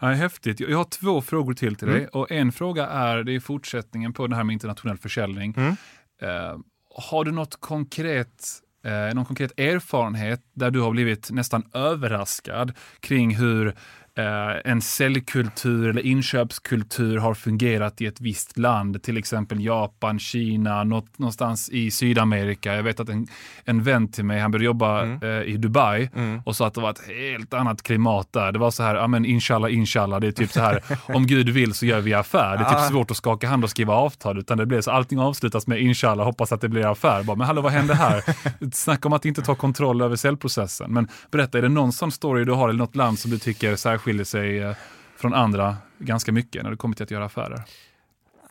Ja, 0.01 0.09
häftigt. 0.09 0.61
Jag 0.61 0.79
har 0.79 0.85
två 0.85 1.21
frågor 1.21 1.55
till 1.55 1.77
till 1.77 1.89
mm. 1.89 2.01
dig. 2.01 2.09
Och 2.09 2.31
en 2.31 2.53
fråga 2.53 2.87
är, 2.87 3.23
det 3.23 3.33
är 3.33 3.41
fortsättningen 3.41 4.13
på 4.13 4.27
det 4.27 4.37
här 4.37 4.45
med 4.45 4.53
internationell 4.53 4.99
försäljning. 4.99 5.55
Mm. 5.57 5.77
Eh, 6.23 6.59
har 6.95 7.25
du 7.25 7.33
något 7.33 7.61
konkret 7.61 8.63
eh, 8.85 9.15
någon 9.15 9.25
konkret 9.25 9.61
erfarenhet 9.61 10.43
där 10.53 10.71
du 10.71 10.81
har 10.81 10.91
blivit 10.91 11.31
nästan 11.31 11.65
överraskad 11.73 12.73
kring 13.01 13.37
hur 13.37 13.75
eh, 14.19 14.71
en 14.73 14.81
säljkultur 14.81 15.89
eller 15.89 16.07
inköpskultur 16.07 17.17
har 17.17 17.35
fungerat 17.35 18.01
i 18.01 18.07
ett 18.07 18.21
visst 18.21 18.59
land, 18.59 19.03
till 19.03 19.17
exempel 19.17 19.65
Japan, 19.65 20.19
Kina, 20.19 20.85
något, 20.85 21.19
någonstans 21.19 21.69
i 21.69 21.91
Sydamerika. 21.91 22.75
Jag 22.75 22.83
vet 22.83 23.01
att 23.01 23.09
en, 23.09 23.27
en 23.65 23.83
vän 23.83 24.09
till 24.09 24.25
mig, 24.25 24.41
han 24.41 24.51
började 24.51 24.65
jobba 24.65 25.03
mm. 25.03 25.23
eh, 25.23 25.55
i 25.55 25.57
Dubai 25.57 26.11
mm. 26.15 26.43
och 26.45 26.57
sa 26.57 26.67
att 26.67 26.75
det 26.75 26.81
var 26.81 26.91
ett 26.91 27.09
helt 27.09 27.55
annat 27.55 27.83
klimat 27.83 28.29
där. 28.33 28.53
Det 28.53 28.59
var 28.59 28.71
så 28.71 28.83
här, 28.83 28.95
ja 28.95 29.07
men 29.07 29.25
inshallah, 29.25 29.75
inshallah, 29.75 30.21
det 30.21 30.27
är 30.27 30.33
typ 30.33 30.51
så 30.51 30.61
här, 30.61 30.83
om 31.15 31.27
Gud 31.27 31.49
vill 31.49 31.75
så 31.75 31.87
gör 31.87 32.01
vi 32.01 32.15
affär. 32.15 32.57
Det 32.57 32.65
är 32.65 32.75
typ 32.75 32.93
svårt 32.93 33.11
att 33.11 33.17
skaka 33.17 33.49
hand 33.49 33.65
och 33.65 33.71
skriva 33.71 33.95
avtal, 33.95 34.39
utan 34.39 34.59
det 34.59 34.67
blir 34.67 34.81
så 34.81 34.91
allting 34.91 35.19
avslutas 35.19 35.67
med 35.67 35.81
inshallah, 35.81 36.27
hoppas 36.27 36.53
att 36.53 36.61
det 36.61 36.69
blir 36.69 36.93
affär. 36.93 37.23
Bara, 37.23 37.37
men 37.37 37.47
hallå, 37.47 37.63
vad 37.63 37.73
händer 37.73 37.95
här? 37.95 38.23
Snacka 38.73 39.09
om 39.09 39.13
att 39.13 39.25
inte 39.25 39.43
ta 39.43 39.55
kontroll 39.55 40.03
över 40.03 40.17
säljprocessen. 40.17 40.93
Men 40.93 41.09
berätta, 41.31 41.59
är 41.59 41.63
det 41.63 41.69
någon 41.69 41.93
sån 41.93 42.13
story 42.13 42.45
du 42.45 42.53
har 42.53 42.69
eller 42.69 42.79
något 42.79 42.97
land 42.97 43.19
som 43.19 43.31
du 43.31 43.39
tycker 43.39 43.77
särskilt 43.77 44.00
skiljer 44.01 44.25
sig 44.25 44.59
eh, 44.59 44.77
från 45.17 45.35
andra 45.35 45.77
ganska 45.99 46.33
mycket 46.33 46.63
när 46.63 46.71
det 46.71 46.77
kommer 46.77 46.95
till 46.95 47.05
att 47.05 47.11
göra 47.11 47.25
affärer? 47.25 47.63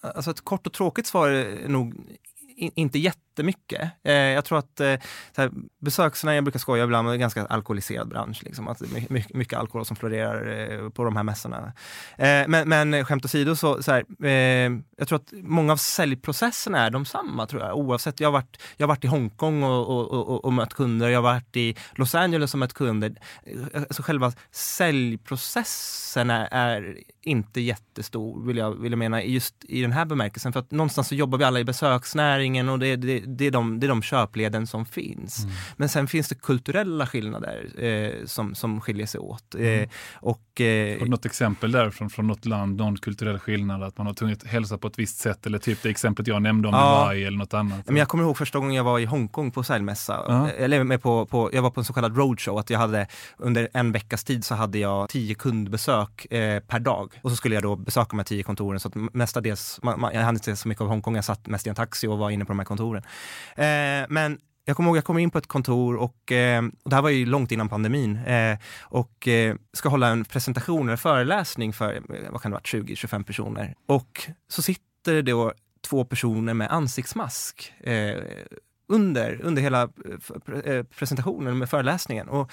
Alltså 0.01 0.31
ett 0.31 0.41
kort 0.41 0.67
och 0.67 0.73
tråkigt 0.73 1.07
svar 1.07 1.29
är 1.29 1.67
nog 1.67 1.95
inte 2.55 2.99
jättemycket. 3.39 3.91
Eh, 4.03 4.13
jag 4.13 4.45
tror 4.45 4.59
att 4.59 4.79
eh, 4.79 4.95
här, 5.37 5.51
besöksnäringen, 5.81 6.35
jag 6.35 6.43
brukar 6.43 6.59
skoja 6.59 6.83
ibland, 6.83 7.09
är 7.09 7.13
en 7.13 7.19
ganska 7.19 7.45
alkoholiserad 7.45 8.09
bransch. 8.09 8.43
Liksom, 8.43 8.67
att 8.67 8.81
mycket, 9.09 9.33
mycket 9.33 9.59
alkohol 9.59 9.85
som 9.85 9.95
florerar 9.95 10.71
eh, 10.71 10.89
på 10.89 11.03
de 11.03 11.15
här 11.15 11.23
mässorna. 11.23 11.73
Eh, 12.17 12.47
men, 12.47 12.69
men 12.69 12.93
eh, 12.93 13.05
skämt 13.05 13.25
åsido, 13.25 13.55
så, 13.55 13.83
så 13.83 13.91
här, 13.91 14.05
eh, 14.25 14.71
jag 14.97 15.07
tror 15.07 15.15
att 15.15 15.31
många 15.31 15.73
av 15.73 15.77
säljprocesserna 15.77 16.85
är 16.85 16.89
de 16.89 17.05
samma, 17.05 17.45
tror 17.47 17.61
jag. 17.61 17.77
Oavsett, 17.77 18.19
jag 18.19 18.27
har 18.27 18.33
varit, 18.33 18.61
jag 18.77 18.87
har 18.87 18.95
varit 18.95 19.03
i 19.03 19.07
Hongkong 19.07 19.63
och, 19.63 19.87
och, 19.87 20.29
och, 20.29 20.45
och 20.45 20.53
mött 20.53 20.73
kunder, 20.73 21.09
jag 21.09 21.17
har 21.17 21.33
varit 21.33 21.55
i 21.55 21.75
Los 21.95 22.15
Angeles 22.15 22.53
och 22.53 22.59
mött 22.59 22.73
kunder. 22.73 23.15
Eh, 23.43 23.81
alltså 23.81 24.03
själva 24.03 24.31
säljprocessen 24.51 26.29
är, 26.29 26.47
är 26.51 26.97
inte 27.21 27.61
jättestor, 27.61 28.45
vill 28.45 28.57
jag, 28.57 28.71
vill 28.81 28.91
jag 28.91 28.99
mena, 28.99 29.23
just 29.23 29.55
i 29.59 29.81
den 29.81 29.91
här 29.91 30.05
bemärkelsen. 30.05 30.53
För 30.53 30.59
att 30.59 30.71
någonstans 30.71 31.07
så 31.07 31.15
jobbar 31.15 31.37
vi 31.37 31.43
alla 31.43 31.59
i 31.59 31.63
besöksnäringen 31.63 32.69
och 32.69 32.79
det, 32.79 32.95
det, 32.95 33.19
det, 33.37 33.45
är 33.45 33.51
de, 33.51 33.79
det 33.79 33.85
är 33.85 33.89
de 33.89 34.01
köpleden 34.01 34.67
som 34.67 34.85
finns. 34.85 35.43
Mm. 35.43 35.55
Men 35.77 35.89
sen 35.89 36.07
finns 36.07 36.29
det 36.29 36.35
kulturella 36.35 37.07
skillnader 37.07 37.83
eh, 37.83 38.25
som, 38.25 38.55
som 38.55 38.81
skiljer 38.81 39.05
sig 39.05 39.19
åt. 39.19 39.55
Eh, 39.55 39.61
mm. 39.61 39.89
och, 40.15 40.61
eh, 40.61 40.97
Har 40.99 41.05
du 41.05 41.11
något 41.11 41.25
exempel 41.25 41.71
där 41.71 41.89
från, 41.89 42.09
från 42.09 42.27
något 42.27 42.45
land, 42.45 42.77
någon 42.77 42.97
kulturell 42.97 43.39
skillnad, 43.39 43.83
att 43.83 43.97
man 43.97 44.07
har 44.07 44.13
tvunget 44.13 44.43
hälsa 44.43 44.77
på 44.77 44.87
ett 44.87 44.99
visst 44.99 45.19
sätt 45.19 45.45
eller 45.45 45.57
typ 45.57 45.83
det 45.83 45.89
exemplet 45.89 46.27
jag 46.27 46.41
nämnde 46.41 46.67
om 46.67 46.73
ja. 46.73 46.79
Hawaii 46.79 47.23
eller 47.23 47.37
något 47.37 47.53
annat? 47.53 47.85
Men 47.85 47.95
jag 47.95 48.07
kommer 48.07 48.23
ihåg 48.23 48.37
första 48.37 48.59
gången 48.59 48.73
jag 48.73 48.83
var 48.83 48.99
i 48.99 49.05
Hongkong 49.05 49.51
på 49.51 49.63
säljmässa, 49.63 50.25
uh 50.29 50.49
eller 50.57 50.83
med 50.83 51.01
på, 51.01 51.25
på, 51.25 51.49
jag 51.53 51.61
var 51.61 51.69
på 51.69 51.79
en 51.79 51.85
så 51.85 51.93
kallad 51.93 52.17
roadshow, 52.17 52.57
att 52.57 52.69
jag 52.69 52.79
hade 52.79 53.07
under 53.37 53.69
en 53.73 53.91
veckas 53.91 54.23
tid 54.23 54.45
så 54.45 54.55
hade 54.55 54.77
jag 54.77 55.09
tio 55.09 55.35
kundbesök 55.35 56.33
eh, 56.33 56.59
per 56.59 56.79
dag 56.79 57.19
och 57.21 57.29
så 57.29 57.35
skulle 57.35 57.55
jag 57.55 57.63
då 57.63 57.75
besöka 57.75 58.07
de 58.09 58.19
här 58.19 58.23
tio 58.23 58.43
kontoren 58.43 58.79
så 58.79 58.87
att 58.87 58.95
mestadels, 58.95 59.79
man, 59.83 59.99
man, 59.99 60.13
jag 60.13 60.21
hade 60.21 60.35
inte 60.35 60.55
så 60.55 60.67
mycket 60.67 60.81
av 60.81 60.87
Hongkong, 60.87 61.15
jag 61.15 61.25
satt 61.25 61.47
mest 61.47 61.67
i 61.67 61.69
en 61.69 61.75
taxi 61.75 62.07
och 62.07 62.17
var 62.17 62.29
inne 62.29 62.45
på 62.45 62.51
de 62.51 62.59
här 62.59 62.65
kontoren. 62.65 63.03
Eh, 63.55 64.05
men 64.09 64.39
jag 64.65 64.75
kommer 64.75 64.89
ihåg, 64.89 64.97
jag 64.97 65.03
kom 65.03 65.17
in 65.17 65.29
på 65.29 65.37
ett 65.37 65.47
kontor 65.47 65.95
och, 65.95 66.31
eh, 66.31 66.63
och 66.83 66.89
det 66.89 66.95
här 66.95 67.01
var 67.01 67.09
ju 67.09 67.25
långt 67.25 67.51
innan 67.51 67.69
pandemin 67.69 68.17
eh, 68.17 68.57
och 68.81 69.27
eh, 69.27 69.55
ska 69.73 69.89
hålla 69.89 70.07
en 70.07 70.25
presentation 70.25 70.87
eller 70.87 70.97
föreläsning 70.97 71.73
för, 71.73 71.93
eh, 71.95 72.31
vad 72.31 72.41
kan 72.41 72.51
det 72.51 72.53
vara, 72.53 72.61
20-25 72.61 73.23
personer. 73.23 73.75
Och 73.85 74.29
så 74.47 74.61
sitter 74.61 75.13
det 75.13 75.21
då 75.21 75.53
två 75.89 76.05
personer 76.05 76.53
med 76.53 76.71
ansiktsmask 76.71 77.73
eh, 77.79 78.17
under, 78.87 79.41
under 79.41 79.61
hela 79.61 79.81
eh, 79.81 80.73
eh, 80.73 80.83
presentationen 80.83 81.57
med 81.57 81.69
föreläsningen. 81.69 82.29
Och, 82.29 82.51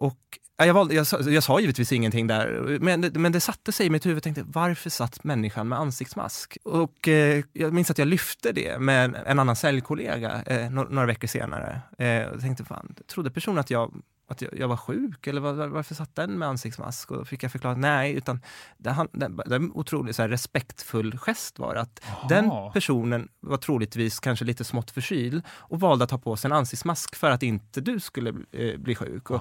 och 0.00 0.38
jag, 0.56 0.74
valde, 0.74 0.94
jag, 0.94 1.06
sa, 1.06 1.20
jag 1.20 1.42
sa 1.42 1.60
givetvis 1.60 1.92
ingenting 1.92 2.26
där, 2.26 2.78
men, 2.80 3.00
men 3.00 3.32
det 3.32 3.40
satte 3.40 3.72
sig 3.72 3.86
i 3.86 3.90
mitt 3.90 4.06
huvud. 4.06 4.16
Jag 4.16 4.22
tänkte, 4.22 4.44
varför 4.46 4.90
satt 4.90 5.24
människan 5.24 5.68
med 5.68 5.78
ansiktsmask? 5.78 6.58
Och 6.64 7.08
eh, 7.08 7.44
jag 7.52 7.72
minns 7.72 7.90
att 7.90 7.98
jag 7.98 8.08
lyfte 8.08 8.52
det 8.52 8.78
med 8.78 9.22
en 9.26 9.38
annan 9.38 9.56
säljkollega 9.56 10.42
eh, 10.46 10.70
några 10.70 11.06
veckor 11.06 11.28
senare. 11.28 11.80
Eh, 11.98 12.06
jag 12.08 12.40
tänkte, 12.40 12.64
fan, 12.64 12.94
trodde 13.06 13.30
personen 13.30 13.58
att 13.58 13.70
jag 13.70 13.94
att 14.30 14.42
jag, 14.42 14.58
jag, 14.58 14.68
var 14.68 14.76
sjuk 14.76 15.26
eller 15.26 15.40
var, 15.40 15.66
varför 15.66 15.94
satt 15.94 16.16
den 16.16 16.38
med 16.38 16.48
ansiktsmask? 16.48 17.10
Och 17.10 17.16
då 17.16 17.24
fick 17.24 17.42
jag 17.42 17.52
förklara 17.52 17.74
nej, 17.74 18.14
utan 18.14 18.40
det, 18.78 18.90
han, 18.90 19.08
det, 19.12 19.28
det 19.46 19.56
en 19.56 19.72
otroligt 19.72 20.16
så 20.16 20.22
här, 20.22 20.28
respektfull 20.28 21.18
gest 21.18 21.58
var 21.58 21.74
att 21.74 22.00
Aha. 22.08 22.28
den 22.28 22.50
personen 22.72 23.28
var 23.40 23.56
troligtvis 23.56 24.20
kanske 24.20 24.44
lite 24.44 24.64
smått 24.64 24.90
förkyld 24.90 25.42
och 25.48 25.80
valde 25.80 26.04
att 26.04 26.10
ha 26.10 26.18
på 26.18 26.36
sig 26.36 26.48
en 26.48 26.52
ansiktsmask 26.52 27.16
för 27.16 27.30
att 27.30 27.42
inte 27.42 27.80
du 27.80 28.00
skulle 28.00 28.30
eh, 28.52 28.78
bli 28.78 28.94
sjuk. 28.94 29.30
Och, 29.30 29.40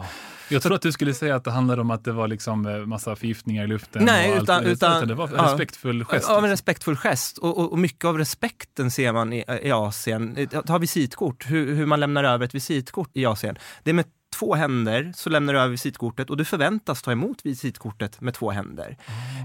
jag 0.50 0.62
tror 0.62 0.76
att 0.76 0.82
du 0.82 0.92
skulle 0.92 1.14
säga 1.14 1.36
att 1.36 1.44
det 1.44 1.52
handlade 1.52 1.82
om 1.82 1.92
att 1.92 2.04
det 2.04 2.12
var 2.12 2.28
liksom 2.28 2.66
eh, 2.66 2.78
massa 2.78 3.16
förgiftningar 3.16 3.64
i 3.64 3.68
luften. 3.68 4.06
Nej, 4.06 4.38
utan, 4.42 4.56
allt, 4.56 4.68
utan, 4.68 5.08
det 5.08 5.16
var 5.16 5.28
en 5.28 5.34
ja, 5.36 5.44
respektfull 5.44 6.06
gest. 6.06 6.26
Ja, 6.30 6.36
en 6.36 6.44
liksom. 6.44 6.50
respektfull 6.50 6.98
gest. 6.98 7.38
Och, 7.38 7.58
och, 7.58 7.72
och, 7.72 7.80
mycket 7.80 8.06
av 8.06 8.18
respekten 8.18 8.92
ser 8.92 9.14
man 9.14 9.34
i, 9.34 9.46
i 9.62 9.72
Asien. 9.72 10.48
Ta 10.66 10.78
visitkort, 10.78 11.46
hur, 11.50 11.76
hur 11.76 11.86
man 11.86 12.00
lämnar 12.00 12.24
över 12.24 12.46
ett 12.46 12.56
visitkort 12.56 13.10
i 13.14 13.26
Asien. 13.26 13.58
Det 13.84 13.90
är 13.90 13.94
med 13.94 14.06
två 14.40 14.56
händer 14.56 15.12
så 15.16 15.30
lämnar 15.30 15.54
du 15.54 15.60
över 15.60 15.72
visitkortet 15.72 16.30
och 16.30 16.38
du 16.38 16.46
förväntas 16.46 17.02
ta 17.02 17.12
emot 17.12 17.46
visitkortet 17.46 18.22
med 18.22 18.34
två 18.34 18.52
händer. 18.52 18.98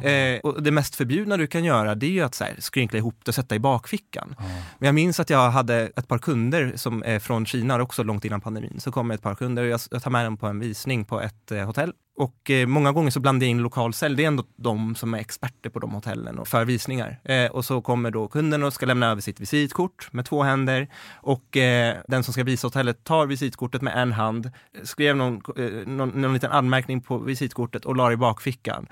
Mm. 0.03 0.37
Eh, 0.37 0.41
och 0.41 0.63
det 0.63 0.71
mest 0.71 0.97
förbjudna 0.97 1.37
du 1.37 1.47
kan 1.47 1.65
göra 1.65 1.95
det 1.95 2.07
är 2.07 2.11
ju 2.11 2.21
att 2.21 2.35
så 2.35 2.45
här, 2.45 2.57
skrynkla 2.59 2.99
ihop 2.99 3.17
det 3.25 3.29
och 3.29 3.35
sätta 3.35 3.55
i 3.55 3.59
bakfickan. 3.59 4.35
Mm. 4.39 4.51
Men 4.79 4.87
jag 4.87 4.95
minns 4.95 5.21
att 5.21 5.31
jag 5.31 5.51
hade 5.51 5.91
ett 5.97 6.09
par 6.09 6.19
kunder 6.19 6.73
som 6.77 7.03
är 7.07 7.19
från 7.19 7.47
Kina 7.47 7.83
också 7.83 8.03
långt 8.03 8.25
innan 8.25 8.41
pandemin. 8.41 8.81
Så 8.81 8.93
kom 8.93 9.11
ett 9.11 9.23
par 9.23 9.35
kunder 9.35 9.63
och 9.63 9.69
jag, 9.69 9.81
jag 9.91 10.03
tar 10.03 10.11
med 10.11 10.27
dem 10.27 10.37
på 10.37 10.47
en 10.47 10.61
visning 10.61 11.05
på 11.05 11.21
ett 11.21 11.53
eh, 11.53 11.67
hotell 11.67 11.93
och 12.17 12.51
eh, 12.51 12.67
många 12.67 12.93
gånger 12.93 13.11
så 13.11 13.21
blandar 13.21 13.45
jag 13.45 13.51
in 13.51 13.59
lokalsälj. 13.59 14.17
Det 14.17 14.23
är 14.23 14.27
ändå 14.27 14.45
de 14.57 14.95
som 14.95 15.15
är 15.15 15.19
experter 15.19 15.71
på 15.71 15.79
de 15.79 15.91
hotellen 15.91 16.39
och 16.39 16.49
för 16.49 16.65
visningar. 16.65 17.21
Eh, 17.25 17.51
och 17.51 17.65
så 17.65 17.81
kommer 17.81 18.11
då 18.11 18.29
kunden 18.29 18.63
och 18.63 18.73
ska 18.73 18.87
lämna 18.87 19.07
över 19.07 19.21
sitt 19.21 19.41
visitkort 19.41 20.13
med 20.13 20.25
två 20.25 20.43
händer 20.43 20.89
och 21.15 21.57
eh, 21.57 21.97
den 22.09 22.25
som 22.25 22.33
ska 22.33 22.45
visa 22.45 22.67
hotellet 22.67 23.05
tar 23.05 23.27
visitkortet 23.27 23.83
med 23.83 23.97
en 23.97 24.13
hand, 24.13 24.51
skrev 24.83 25.17
någon, 25.17 25.43
eh, 25.57 25.87
någon, 25.87 26.09
någon 26.09 26.33
liten 26.33 26.51
anmärkning 26.51 27.01
på 27.01 27.19
visitkortet 27.19 27.85
och 27.85 27.97
la 27.97 28.09
det 28.09 28.15
i 28.15 28.17
bakfickan. 28.17 28.87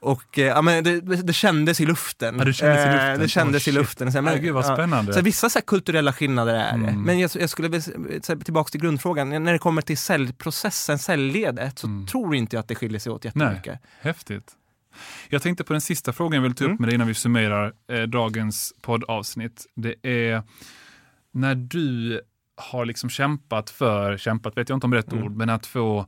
Och 0.00 0.38
eh, 0.38 0.44
ja, 0.44 0.62
men 0.62 0.84
det, 0.84 1.00
det, 1.00 1.32
kändes 1.32 1.80
i 1.80 1.86
luften. 1.86 2.38
Ja, 2.38 2.44
det 2.44 2.52
kändes 2.52 2.86
i 2.86 2.88
eh, 2.88 2.92
luften, 2.92 3.20
det 3.20 3.28
kändes 3.28 3.66
oh, 3.66 3.68
i 3.68 3.72
luften. 3.72 4.12
Så, 4.12 4.22
men, 4.22 4.42
gud 4.42 4.54
vad 4.54 4.64
spännande. 4.64 5.12
Ja, 5.12 5.18
så 5.18 5.24
vissa 5.24 5.50
så 5.50 5.58
här, 5.58 5.64
kulturella 5.64 6.12
skillnader 6.12 6.54
är 6.54 6.78
det. 6.78 6.88
Mm. 6.88 7.02
Men 7.02 7.18
jag, 7.18 7.30
jag 7.34 7.50
skulle 7.50 7.82
så 8.22 8.36
tillbaka 8.44 8.70
till 8.70 8.80
grundfrågan. 8.80 9.44
När 9.44 9.52
det 9.52 9.58
kommer 9.58 9.82
till 9.82 9.98
säljprocessen, 9.98 10.98
säljledet, 10.98 11.78
så 11.78 11.86
mm. 11.86 12.06
tror 12.06 12.34
inte 12.34 12.56
jag 12.56 12.60
att 12.60 12.68
det 12.68 12.74
skiljer 12.74 13.00
sig 13.00 13.12
åt 13.12 13.24
jättemycket. 13.24 13.66
Nej, 13.66 13.78
häftigt. 14.00 14.56
Jag 15.28 15.42
tänkte 15.42 15.64
på 15.64 15.72
den 15.72 15.80
sista 15.80 16.12
frågan 16.12 16.34
jag 16.34 16.42
vill 16.42 16.54
ta 16.54 16.64
upp 16.64 16.68
mm. 16.68 16.80
med 16.80 16.88
dig 16.88 16.94
innan 16.94 17.08
vi 17.08 17.14
summerar 17.14 17.72
eh, 17.92 18.02
dagens 18.02 18.74
poddavsnitt. 18.80 19.66
Det 19.74 19.94
är 20.02 20.42
när 21.32 21.54
du 21.54 22.20
har 22.56 22.84
liksom 22.84 23.10
kämpat 23.10 23.70
för, 23.70 24.16
kämpat 24.16 24.56
vet 24.56 24.68
jag 24.68 24.76
inte 24.76 24.86
om 24.86 24.94
rätt 24.94 25.12
mm. 25.12 25.24
ord, 25.24 25.36
men 25.36 25.50
att 25.50 25.66
få 25.66 26.06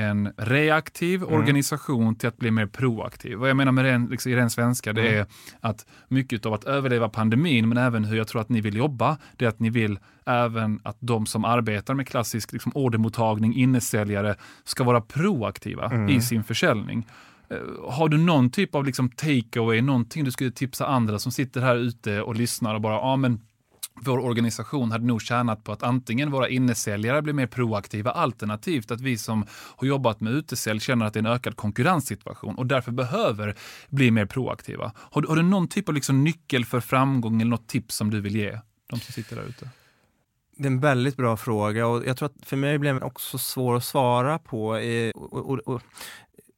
en 0.00 0.32
reaktiv 0.36 1.22
mm. 1.22 1.34
organisation 1.34 2.14
till 2.14 2.28
att 2.28 2.36
bli 2.36 2.50
mer 2.50 2.66
proaktiv. 2.66 3.36
Vad 3.36 3.50
jag 3.50 3.56
menar 3.56 3.72
med 3.72 3.84
det 3.84 4.06
liksom, 4.10 4.32
i 4.32 4.36
ren 4.36 4.50
svenska, 4.50 4.92
det 4.92 5.08
mm. 5.08 5.20
är 5.20 5.26
att 5.60 5.86
mycket 6.08 6.46
av 6.46 6.52
att 6.52 6.64
överleva 6.64 7.08
pandemin, 7.08 7.68
men 7.68 7.78
även 7.78 8.04
hur 8.04 8.16
jag 8.16 8.28
tror 8.28 8.40
att 8.40 8.48
ni 8.48 8.60
vill 8.60 8.76
jobba, 8.76 9.18
det 9.36 9.44
är 9.44 9.48
att 9.48 9.60
ni 9.60 9.70
vill 9.70 9.98
även 10.26 10.80
att 10.82 10.96
de 11.00 11.26
som 11.26 11.44
arbetar 11.44 11.94
med 11.94 12.08
klassisk 12.08 12.52
liksom, 12.52 12.72
ordermottagning, 12.74 13.56
innesäljare, 13.56 14.34
ska 14.64 14.84
vara 14.84 15.00
proaktiva 15.00 15.84
mm. 15.84 16.08
i 16.08 16.20
sin 16.20 16.44
försäljning. 16.44 17.06
Eh, 17.50 17.92
har 17.92 18.08
du 18.08 18.18
någon 18.18 18.50
typ 18.50 18.74
av 18.74 18.84
liksom 18.84 19.08
takeaway, 19.08 19.82
någonting 19.82 20.24
du 20.24 20.30
skulle 20.30 20.50
tipsa 20.50 20.86
andra 20.86 21.18
som 21.18 21.32
sitter 21.32 21.60
här 21.60 21.76
ute 21.76 22.22
och 22.22 22.34
lyssnar 22.34 22.74
och 22.74 22.80
bara, 22.80 22.94
ja 22.94 23.00
ah, 23.00 23.16
men 23.16 23.40
vår 24.02 24.18
organisation 24.18 24.92
hade 24.92 25.06
nog 25.06 25.22
tjänat 25.22 25.64
på 25.64 25.72
att 25.72 25.82
antingen 25.82 26.30
våra 26.30 26.48
innesäljare 26.48 27.22
blir 27.22 27.34
mer 27.34 27.46
proaktiva, 27.46 28.10
alternativt 28.10 28.90
att 28.90 29.00
vi 29.00 29.18
som 29.18 29.46
har 29.52 29.88
jobbat 29.88 30.20
med 30.20 30.32
utesälj 30.32 30.80
känner 30.80 31.06
att 31.06 31.12
det 31.12 31.18
är 31.18 31.24
en 31.24 31.32
ökad 31.32 31.56
konkurrenssituation 31.56 32.54
och 32.54 32.66
därför 32.66 32.92
behöver 32.92 33.54
bli 33.88 34.10
mer 34.10 34.26
proaktiva. 34.26 34.92
Har, 34.96 35.22
har 35.22 35.36
du 35.36 35.42
någon 35.42 35.68
typ 35.68 35.88
av 35.88 35.94
liksom 35.94 36.24
nyckel 36.24 36.64
för 36.64 36.80
framgång 36.80 37.40
eller 37.40 37.50
något 37.50 37.68
tips 37.68 37.96
som 37.96 38.10
du 38.10 38.20
vill 38.20 38.36
ge 38.36 38.58
de 38.90 39.00
som 39.00 39.12
sitter 39.12 39.36
där 39.36 39.42
ute? 39.42 39.68
Det 40.56 40.66
är 40.66 40.70
en 40.70 40.80
väldigt 40.80 41.16
bra 41.16 41.36
fråga 41.36 41.86
och 41.86 42.06
jag 42.06 42.16
tror 42.16 42.26
att 42.26 42.46
för 42.46 42.56
mig 42.56 42.78
blev 42.78 42.94
den 42.94 43.02
också 43.02 43.38
svår 43.38 43.76
att 43.76 43.84
svara 43.84 44.38
på. 44.38 44.76
Eh, 44.76 45.10
och, 45.10 45.50
och, 45.50 45.58
och, 45.58 45.82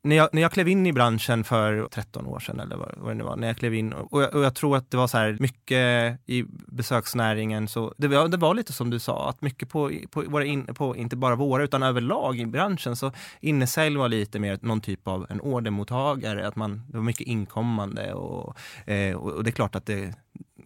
när 0.05 0.17
jag, 0.17 0.29
när 0.33 0.43
jag 0.43 0.53
klev 0.53 0.69
in 0.69 0.87
i 0.87 0.93
branschen 0.93 1.45
för 1.45 1.89
13 1.91 2.27
år 2.27 2.41
sedan 2.41 2.61
eller 2.61 2.77
vad, 2.77 2.95
vad 2.97 3.11
det 3.11 3.15
nu 3.15 3.25
var, 3.25 3.37
när 3.37 3.47
jag 3.47 3.57
klev 3.57 3.75
in 3.75 3.93
och 3.93 4.23
jag, 4.23 4.35
och 4.35 4.45
jag, 4.45 4.55
tror 4.55 4.77
att 4.77 4.91
det 4.91 4.97
var 4.97 5.07
så 5.07 5.19
här 5.19 5.37
mycket 5.41 6.21
i 6.27 6.45
besöksnäringen 6.67 7.69
så 7.69 7.95
det 7.97 8.09
var, 8.09 8.29
det 8.29 8.37
var 8.37 8.55
lite 8.55 8.73
som 8.73 8.91
du 8.91 8.99
sa 8.99 9.29
att 9.29 9.43
mycket 9.43 9.69
på, 9.69 9.91
på, 10.11 10.23
våra 10.23 10.45
in, 10.45 10.67
på 10.67 10.97
inte 10.97 11.17
bara 11.17 11.37
våra 11.37 11.65
utan 11.65 11.83
överlag 11.83 12.39
i 12.39 12.47
branschen 12.47 12.97
så 12.97 13.13
innesälj 13.41 13.97
var 13.97 14.09
lite 14.09 14.39
mer 14.39 14.59
någon 14.63 14.81
typ 14.81 15.09
av 15.09 15.27
en 15.31 15.41
ordermottagare, 15.41 16.49
att 16.49 16.57
man, 16.57 16.83
det 16.89 16.97
var 16.97 17.05
mycket 17.05 17.27
inkommande 17.27 18.13
och, 18.13 18.59
eh, 18.91 19.17
och 19.17 19.45
det 19.45 19.51
är 19.51 19.53
klart 19.53 19.75
att 19.75 19.87
det 19.87 20.15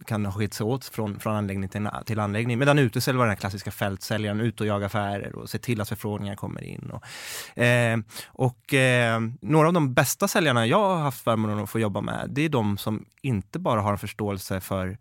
kan 0.07 0.25
ha 0.25 0.33
skilt 0.33 0.53
sig 0.53 0.63
åt 0.63 0.85
från, 0.85 1.19
från 1.19 1.35
anläggning 1.35 1.69
till, 1.69 1.89
till 2.05 2.19
anläggning. 2.19 2.59
Medan 2.59 2.79
utesäljare 2.79 3.17
var 3.17 3.25
den 3.25 3.31
här 3.31 3.39
klassiska 3.39 3.71
fältsäljaren, 3.71 4.41
ut 4.41 4.61
och 4.61 4.67
jaga 4.67 4.85
affärer 4.85 5.35
och 5.35 5.49
se 5.49 5.57
till 5.57 5.81
att 5.81 5.89
förfrågningar 5.89 6.35
kommer 6.35 6.63
in. 6.63 6.91
Och, 6.91 7.63
eh, 7.63 7.99
och 8.27 8.73
eh, 8.73 9.21
några 9.41 9.67
av 9.67 9.73
de 9.73 9.93
bästa 9.93 10.27
säljarna 10.27 10.67
jag 10.67 10.87
har 10.89 10.97
haft 10.97 11.23
förmånen 11.23 11.59
att 11.59 11.69
få 11.69 11.79
jobba 11.79 12.01
med, 12.01 12.29
det 12.29 12.41
är 12.41 12.49
de 12.49 12.77
som 12.77 13.05
inte 13.21 13.59
bara 13.59 13.81
har 13.81 13.91
en 13.91 13.97
förståelse 13.97 14.61
för, 14.61 14.97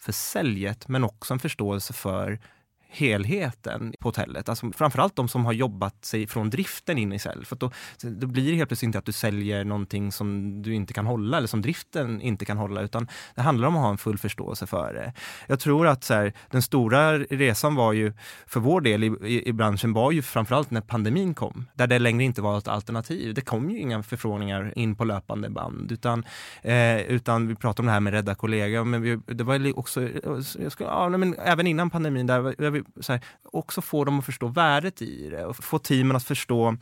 för 0.00 0.12
säljet, 0.12 0.88
men 0.88 1.04
också 1.04 1.34
en 1.34 1.40
förståelse 1.40 1.92
för 1.92 2.40
helheten 2.88 3.94
på 4.00 4.08
hotellet. 4.08 4.48
Alltså 4.48 4.72
framförallt 4.72 5.16
de 5.16 5.28
som 5.28 5.44
har 5.44 5.52
jobbat 5.52 6.04
sig 6.04 6.26
från 6.26 6.50
driften 6.50 6.98
in 6.98 7.12
i 7.12 7.18
sälj. 7.18 7.44
För 7.44 7.56
då, 7.56 7.70
då 8.02 8.26
blir 8.26 8.50
det 8.50 8.56
helt 8.56 8.68
plötsligt 8.68 8.86
inte 8.86 8.98
att 8.98 9.04
du 9.04 9.12
säljer 9.12 9.64
någonting 9.64 10.12
som 10.12 10.62
du 10.62 10.74
inte 10.74 10.92
kan 10.92 11.06
hålla 11.06 11.36
eller 11.36 11.48
som 11.48 11.62
driften 11.62 12.20
inte 12.20 12.44
kan 12.44 12.56
hålla, 12.56 12.80
utan 12.80 13.08
det 13.34 13.42
handlar 13.42 13.68
om 13.68 13.76
att 13.76 13.82
ha 13.82 13.90
en 13.90 13.98
full 13.98 14.18
förståelse 14.18 14.66
för 14.66 14.94
det. 14.94 15.12
Jag 15.46 15.60
tror 15.60 15.86
att 15.86 16.04
så 16.04 16.14
här, 16.14 16.32
den 16.50 16.62
stora 16.62 17.18
resan 17.18 17.74
var 17.74 17.92
ju, 17.92 18.12
för 18.46 18.60
vår 18.60 18.80
del 18.80 19.04
i, 19.04 19.06
i, 19.06 19.48
i, 19.48 19.52
branschen, 19.52 19.92
var 19.92 20.12
ju 20.12 20.22
framförallt 20.22 20.70
när 20.70 20.80
pandemin 20.80 21.34
kom, 21.34 21.66
där 21.74 21.86
det 21.86 21.98
längre 21.98 22.24
inte 22.24 22.42
var 22.42 22.58
ett 22.58 22.68
alternativ. 22.68 23.34
Det 23.34 23.40
kom 23.40 23.70
ju 23.70 23.78
inga 23.78 24.02
förfrågningar 24.02 24.72
in 24.76 24.96
på 24.96 25.04
löpande 25.04 25.50
band, 25.50 25.92
utan, 25.92 26.24
eh, 26.62 27.00
utan 27.00 27.48
vi 27.48 27.54
pratade 27.54 27.82
om 27.82 27.86
det 27.86 27.92
här 27.92 28.00
med 28.00 28.12
rädda 28.12 28.34
kollegor, 28.34 28.84
men 28.84 29.02
vi, 29.02 29.20
det 29.26 29.44
var 29.44 29.78
också, 29.78 30.02
eh, 30.02 30.10
jag 30.58 30.72
ska, 30.72 30.84
ja, 30.84 31.08
men 31.08 31.34
även 31.38 31.66
innan 31.66 31.90
pandemin, 31.90 32.26
där, 32.26 32.54
där 32.58 32.82
så 33.00 33.12
här, 33.12 33.22
också 33.44 33.80
få 33.80 34.04
dem 34.04 34.18
att 34.18 34.24
förstå 34.24 34.48
värdet 34.48 35.02
i 35.02 35.30
det 35.30 35.44
och 35.44 35.56
få 35.56 35.78
teamen 35.78 36.16
att 36.16 36.24
förstå 36.24 36.76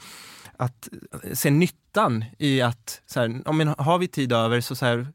att 0.56 0.88
se 1.32 1.50
nyttan 1.50 2.24
i 2.38 2.62
att, 2.62 3.02
så 3.06 3.20
här, 3.20 3.42
om 3.48 3.58
man 3.58 3.74
har 3.78 3.98
vi 3.98 4.08
tid 4.08 4.32
över 4.32 4.60
så, 4.60 4.76
så, 4.76 4.86
här, 4.86 5.06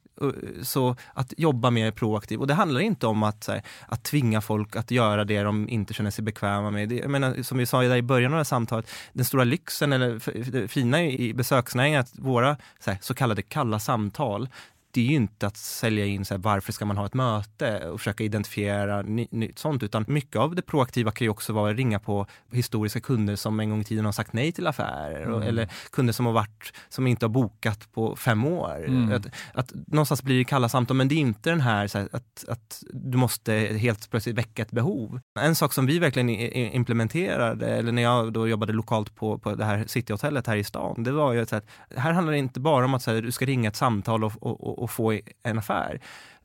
så 0.63 0.95
att 1.13 1.33
jobba 1.37 1.69
mer 1.69 1.91
proaktivt. 1.91 2.39
Och 2.39 2.47
det 2.47 2.53
handlar 2.53 2.79
inte 2.79 3.07
om 3.07 3.23
att, 3.23 3.47
här, 3.47 3.61
att 3.87 4.03
tvinga 4.03 4.41
folk 4.41 4.75
att 4.75 4.91
göra 4.91 5.23
det 5.23 5.43
de 5.43 5.69
inte 5.69 5.93
känner 5.93 6.11
sig 6.11 6.23
bekväma 6.23 6.71
med. 6.71 6.89
Det, 6.89 6.95
jag 6.95 7.09
menar, 7.09 7.43
som 7.43 7.57
vi 7.57 7.65
sa 7.65 7.83
i 7.83 8.01
början 8.01 8.31
av 8.31 8.35
det 8.35 8.39
här 8.39 8.43
samtalet, 8.43 8.89
den 9.13 9.25
stora 9.25 9.43
lyxen 9.43 9.93
eller 9.93 10.51
det 10.51 10.67
fina 10.67 11.03
i 11.03 11.33
besöksnäringen 11.33 11.99
att 11.99 12.19
våra 12.19 12.57
så, 12.79 12.95
så 13.01 13.13
kallade 13.13 13.41
kalla 13.41 13.79
samtal 13.79 14.49
det 14.91 15.01
är 15.01 15.05
ju 15.05 15.15
inte 15.15 15.47
att 15.47 15.57
sälja 15.57 16.05
in 16.05 16.25
så 16.25 16.33
här, 16.33 16.41
varför 16.41 16.71
ska 16.71 16.85
man 16.85 16.97
ha 16.97 17.05
ett 17.05 17.13
möte 17.13 17.89
och 17.89 17.99
försöka 17.99 18.23
identifiera 18.23 19.01
nytt 19.01 19.59
sånt, 19.59 19.83
utan 19.83 20.05
mycket 20.07 20.35
av 20.35 20.55
det 20.55 20.61
proaktiva 20.61 21.11
kan 21.11 21.25
ju 21.25 21.31
också 21.31 21.53
vara 21.53 21.71
att 21.71 21.77
ringa 21.77 21.99
på 21.99 22.25
historiska 22.51 22.99
kunder 22.99 23.35
som 23.35 23.59
en 23.59 23.69
gång 23.69 23.81
i 23.81 23.83
tiden 23.83 24.05
har 24.05 24.11
sagt 24.11 24.33
nej 24.33 24.51
till 24.51 24.67
affärer 24.67 25.21
mm. 25.21 25.41
eller 25.41 25.69
kunder 25.91 26.13
som 26.13 26.25
har 26.25 26.33
varit, 26.33 26.73
som 26.89 27.07
inte 27.07 27.25
har 27.25 27.29
bokat 27.29 27.91
på 27.91 28.15
fem 28.15 28.45
år. 28.45 28.85
Mm. 28.87 29.11
Att, 29.11 29.25
att 29.53 29.73
någonstans 29.87 30.23
blir 30.23 30.37
det 30.37 30.43
kalla 30.43 30.69
samtal, 30.69 30.97
men 30.97 31.07
det 31.07 31.15
är 31.15 31.19
inte 31.19 31.49
den 31.49 31.61
här, 31.61 31.93
här, 31.93 32.09
att, 32.11 32.45
att 32.47 32.83
du 32.93 33.17
måste 33.17 33.53
helt 33.53 34.09
plötsligt 34.09 34.37
väcka 34.37 34.61
ett 34.61 34.71
behov. 34.71 35.19
En 35.39 35.55
sak 35.55 35.73
som 35.73 35.85
vi 35.85 35.99
verkligen 35.99 36.29
implementerade, 36.29 37.67
eller 37.67 37.91
när 37.91 38.01
jag 38.01 38.33
då 38.33 38.47
jobbade 38.47 38.73
lokalt 38.73 39.15
på, 39.15 39.37
på 39.37 39.55
det 39.55 39.65
här 39.65 39.83
cityhotellet 39.87 40.47
här 40.47 40.55
i 40.55 40.63
stan, 40.63 41.03
det 41.03 41.11
var 41.11 41.33
ju 41.33 41.41
att 41.41 41.65
här 41.95 42.13
handlar 42.13 42.31
det 42.31 42.39
inte 42.39 42.59
bara 42.59 42.85
om 42.85 42.93
att 42.93 43.05
här, 43.05 43.21
du 43.21 43.31
ska 43.31 43.45
ringa 43.45 43.69
ett 43.69 43.75
samtal 43.75 44.23
och, 44.23 44.33
och, 44.41 44.78
och 44.79 44.91
få 44.91 45.19
en 45.43 45.57
affär 45.57 46.01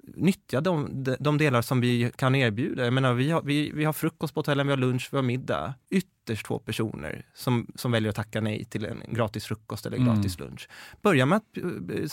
nyttja 0.07 0.61
de, 0.61 1.05
de 1.21 1.39
delar 1.39 1.63
som 1.63 1.81
vi 1.81 2.13
kan 2.17 2.35
erbjuda. 2.35 2.85
Jag 2.85 2.93
menar, 2.93 3.15
vi, 3.15 3.31
har, 3.31 3.43
vi, 3.43 3.71
vi 3.75 3.85
har 3.85 3.93
frukost 3.93 4.35
på 4.35 4.39
hotellen, 4.39 4.67
vi 4.67 4.73
har 4.73 4.79
lunch, 4.79 5.09
vi 5.13 5.17
har 5.17 5.23
middag. 5.23 5.75
Ytterst 5.91 6.47
få 6.47 6.59
personer 6.59 7.27
som, 7.35 7.67
som 7.75 7.93
väljer 7.93 8.11
att 8.11 8.17
tacka 8.17 8.41
nej 8.41 8.65
till 8.65 8.85
en 8.85 9.03
gratis 9.09 9.45
frukost 9.45 9.87
eller 9.87 9.97
mm. 9.97 10.15
gratis 10.15 10.39
lunch. 10.39 10.69
Börja 11.03 11.27
med 11.27 11.37
att 11.37 11.57
eh, 11.57 11.63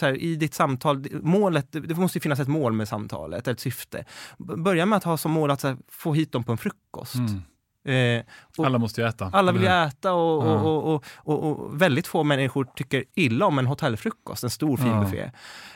här, 0.02 0.22
i 0.22 0.36
ditt 0.36 0.54
samtal, 0.54 1.06
målet, 1.22 1.68
det 1.72 1.96
måste 1.98 2.20
finnas 2.20 2.40
ett 2.40 2.48
mål 2.48 2.74
med 2.74 2.88
samtalet, 2.88 3.48
ett 3.48 3.60
syfte. 3.60 4.06
Börja 4.38 4.86
med 4.86 4.98
att 4.98 5.04
ha 5.04 5.18
som 5.18 5.32
mål 5.32 5.52
att 5.52 5.64
här, 5.64 5.78
få 5.88 6.14
hit 6.14 6.32
dem 6.32 6.44
på 6.44 6.52
en 6.52 6.58
frukost. 6.58 7.16
Mm. 7.16 7.42
Eh, 7.84 8.24
alla 8.58 8.78
måste 8.78 9.02
ju 9.02 9.08
äta. 9.08 9.30
Alla 9.34 9.52
vill 9.52 9.62
ju 9.62 9.68
äta 9.68 10.14
och, 10.14 10.48
ja. 10.48 10.62
och, 10.62 11.04
och, 11.18 11.50
och, 11.50 11.82
väldigt 11.82 12.08
få 12.08 12.24
människor 12.24 12.68
tycker 12.76 13.04
illa 13.16 13.46
om 13.46 13.60
en 13.60 13.68
hotellfrukost, 13.68 14.44
en 14.44 14.50
stor 14.50 14.78
fin 14.78 14.88
ja. 14.88 15.02
buffé. 15.02 15.32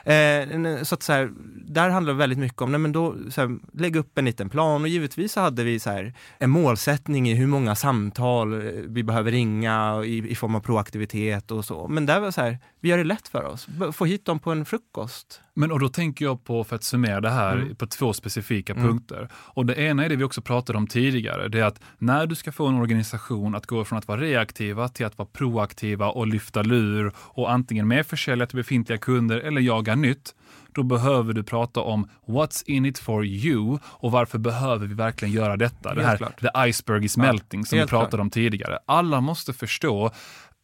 Eh, 0.05 0.83
så 0.83 0.95
att 0.95 1.03
så 1.03 1.13
här, 1.13 1.31
där 1.65 1.89
handlar 1.89 2.13
det 2.13 2.19
väldigt 2.19 2.39
mycket 2.39 2.61
om, 2.61 2.71
nej 2.71 2.79
men 2.79 2.91
då, 2.91 3.15
så 3.29 3.41
här, 3.41 3.57
lägg 3.73 3.95
upp 3.95 4.17
en 4.17 4.25
liten 4.25 4.49
plan 4.49 4.81
och 4.81 4.87
givetvis 4.87 5.33
så 5.33 5.41
hade 5.41 5.63
vi 5.63 5.79
så 5.79 5.89
här, 5.89 6.13
en 6.37 6.49
målsättning 6.49 7.29
i 7.29 7.33
hur 7.33 7.47
många 7.47 7.75
samtal 7.75 8.53
eh, 8.53 8.71
vi 8.87 9.03
behöver 9.03 9.31
ringa 9.31 10.03
i, 10.05 10.31
i 10.31 10.35
form 10.35 10.55
av 10.55 10.59
proaktivitet 10.59 11.51
och 11.51 11.65
så. 11.65 11.87
Men 11.87 12.05
där 12.05 12.19
var 12.19 12.31
så 12.31 12.41
här, 12.41 12.59
vi 12.79 12.89
gör 12.89 12.97
det 12.97 13.03
lätt 13.03 13.27
för 13.27 13.43
oss, 13.43 13.67
få 13.93 14.05
hit 14.05 14.25
dem 14.25 14.39
på 14.39 14.51
en 14.51 14.65
frukost. 14.65 15.41
Men 15.57 15.71
och 15.71 15.79
då 15.79 15.89
tänker 15.89 16.25
jag 16.25 16.43
på, 16.43 16.63
för 16.63 16.75
att 16.75 16.83
summera 16.83 17.21
det 17.21 17.29
här, 17.29 17.57
mm. 17.57 17.75
på 17.75 17.87
två 17.87 18.13
specifika 18.13 18.73
mm. 18.73 18.87
punkter. 18.87 19.29
Och 19.33 19.65
det 19.65 19.75
ena 19.75 20.05
är 20.05 20.09
det 20.09 20.15
vi 20.15 20.23
också 20.23 20.41
pratade 20.41 20.77
om 20.77 20.87
tidigare, 20.87 21.47
det 21.47 21.59
är 21.59 21.63
att 21.63 21.81
när 21.97 22.27
du 22.27 22.35
ska 22.35 22.51
få 22.51 22.67
en 22.67 22.75
organisation 22.75 23.55
att 23.55 23.65
gå 23.65 23.85
från 23.85 23.99
att 23.99 24.07
vara 24.07 24.21
reaktiva 24.21 24.89
till 24.89 25.05
att 25.05 25.17
vara 25.17 25.27
proaktiva 25.33 26.09
och 26.09 26.27
lyfta 26.27 26.61
lur 26.61 27.11
och 27.17 27.51
antingen 27.51 27.87
mer 27.87 28.03
försälja 28.03 28.45
till 28.45 28.57
befintliga 28.57 28.97
kunder 28.97 29.37
eller 29.37 29.61
jaga 29.61 29.95
nytt, 29.95 30.35
då 30.75 30.83
behöver 30.83 31.33
du 31.33 31.43
prata 31.43 31.81
om 31.81 32.09
what's 32.27 32.63
in 32.65 32.85
it 32.85 32.99
for 32.99 33.25
you 33.25 33.79
och 33.83 34.11
varför 34.11 34.37
behöver 34.37 34.87
vi 34.87 34.93
verkligen 34.93 35.33
göra 35.33 35.57
detta? 35.57 35.93
Det 35.93 36.05
här, 36.05 36.17
the 36.17 36.69
iceberg 36.69 37.05
is 37.05 37.17
melting 37.17 37.59
ja, 37.59 37.65
som 37.65 37.79
vi 37.79 37.85
pratade 37.85 38.09
klart. 38.09 38.21
om 38.21 38.29
tidigare. 38.29 38.79
Alla 38.85 39.21
måste 39.21 39.53
förstå 39.53 40.11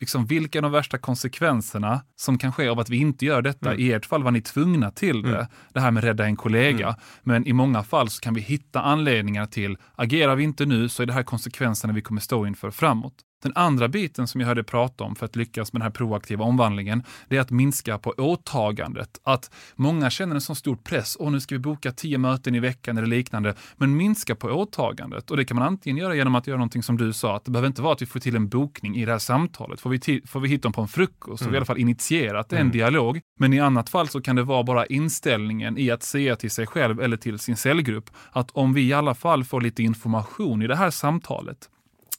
liksom, 0.02 0.26
vilka 0.26 0.58
är 0.58 0.62
de 0.62 0.72
värsta 0.72 0.98
konsekvenserna 0.98 2.02
som 2.16 2.38
kan 2.38 2.52
ske 2.52 2.68
av 2.68 2.80
att 2.80 2.90
vi 2.90 2.98
inte 2.98 3.26
gör 3.26 3.42
detta? 3.42 3.70
Mm. 3.70 3.82
I 3.82 3.92
ert 3.92 4.06
fall 4.06 4.24
var 4.24 4.32
ni 4.32 4.42
tvungna 4.42 4.92
till 4.92 5.22
det, 5.22 5.36
mm. 5.36 5.46
det 5.74 5.80
här 5.80 5.92
med 5.92 6.04
rädda 6.04 6.26
en 6.26 6.36
kollega. 6.36 6.86
Mm. 6.86 7.00
Men 7.24 7.48
i 7.48 7.54
många 7.54 7.84
fall 7.84 8.10
så 8.10 8.22
kan 8.22 8.34
vi 8.34 8.42
hitta 8.42 8.82
anledningar 8.82 9.46
till, 9.46 9.78
agerar 9.96 10.36
vi 10.36 10.44
inte 10.44 10.66
nu 10.66 10.90
så 10.90 11.04
är 11.04 11.08
det 11.08 11.14
här 11.14 11.24
konsekvenserna 11.24 11.94
vi 11.94 12.02
kommer 12.02 12.22
stå 12.22 12.48
inför 12.48 12.72
framåt. 12.72 13.14
Den 13.42 13.52
andra 13.56 13.88
biten 13.88 14.28
som 14.28 14.42
jag 14.42 14.48
hörde 14.48 14.64
prata 14.64 15.04
om 15.04 15.16
för 15.16 15.26
att 15.26 15.36
lyckas 15.36 15.74
med 15.74 15.80
den 15.80 15.84
här 15.84 15.92
proaktiva 15.92 16.46
omvandlingen, 16.46 17.04
det 17.30 17.38
är 17.38 17.42
att 17.42 17.52
minska 17.52 17.98
på 17.98 18.14
åtagandet. 18.18 19.22
Att 19.24 19.52
många 19.76 20.10
känner 20.10 20.36
en 20.36 20.42
så 20.42 20.56
stor 20.56 20.76
press, 20.76 21.16
och 21.16 21.32
nu 21.32 21.40
ska 21.40 21.56
vi 21.56 21.60
boka 21.60 21.92
tio 21.92 22.18
möten 22.18 22.56
i 22.56 22.60
veckan 22.60 22.98
eller 22.98 23.08
liknande, 23.08 23.56
men 23.78 23.98
minska 23.98 24.36
på 24.36 24.48
åtagandet. 24.48 25.32
Och 25.32 25.38
det 25.38 25.46
kan 25.46 25.58
man 25.58 25.68
antingen 25.68 25.98
göra 25.98 26.16
genom 26.16 26.36
att 26.36 26.48
göra 26.48 26.58
någonting 26.58 26.84
som 26.84 26.98
du 26.98 27.14
sa, 27.14 27.36
att 27.36 27.46
det 27.46 27.52
behöver 27.52 27.68
inte 27.68 27.82
vara 27.82 27.94
att 27.94 28.02
vi 28.02 28.06
får 28.06 28.20
till 28.20 28.36
en 28.36 28.50
bokning 28.50 28.96
i 28.96 29.06
det 29.06 29.12
här 29.12 29.20
samtalet. 29.20 29.82
Får 29.82 29.90
vi, 29.90 30.22
får 30.28 30.40
vi 30.40 30.50
hit 30.50 30.64
dem 30.64 30.74
på 30.74 30.82
en 30.82 30.88
frukost, 30.88 31.42
mm. 31.42 31.52
vi 31.52 31.56
i 31.56 31.58
alla 31.58 31.66
fall 31.66 31.78
initierat 31.78 32.54
en 32.54 32.60
mm. 32.60 32.72
dialog. 32.72 33.22
Men 33.40 33.54
i 33.54 33.60
annat 33.60 33.90
fall 33.90 34.08
så 34.08 34.22
kan 34.22 34.36
det 34.36 34.44
vara 34.44 34.64
bara 34.64 34.86
inställningen 34.86 35.78
i 35.78 35.92
att 35.92 36.04
säga 36.04 36.36
till 36.36 36.52
sig 36.52 36.68
själv 36.68 37.02
eller 37.02 37.18
till 37.18 37.40
sin 37.40 37.58
cellgrupp 37.58 38.10
att 38.32 38.52
om 38.52 38.74
vi 38.74 38.82
i 38.82 38.94
alla 38.94 39.16
fall 39.16 39.44
får 39.44 39.62
lite 39.62 39.84
information 39.84 40.62
i 40.62 40.68
det 40.68 40.76
här 40.76 40.90
samtalet, 40.90 41.70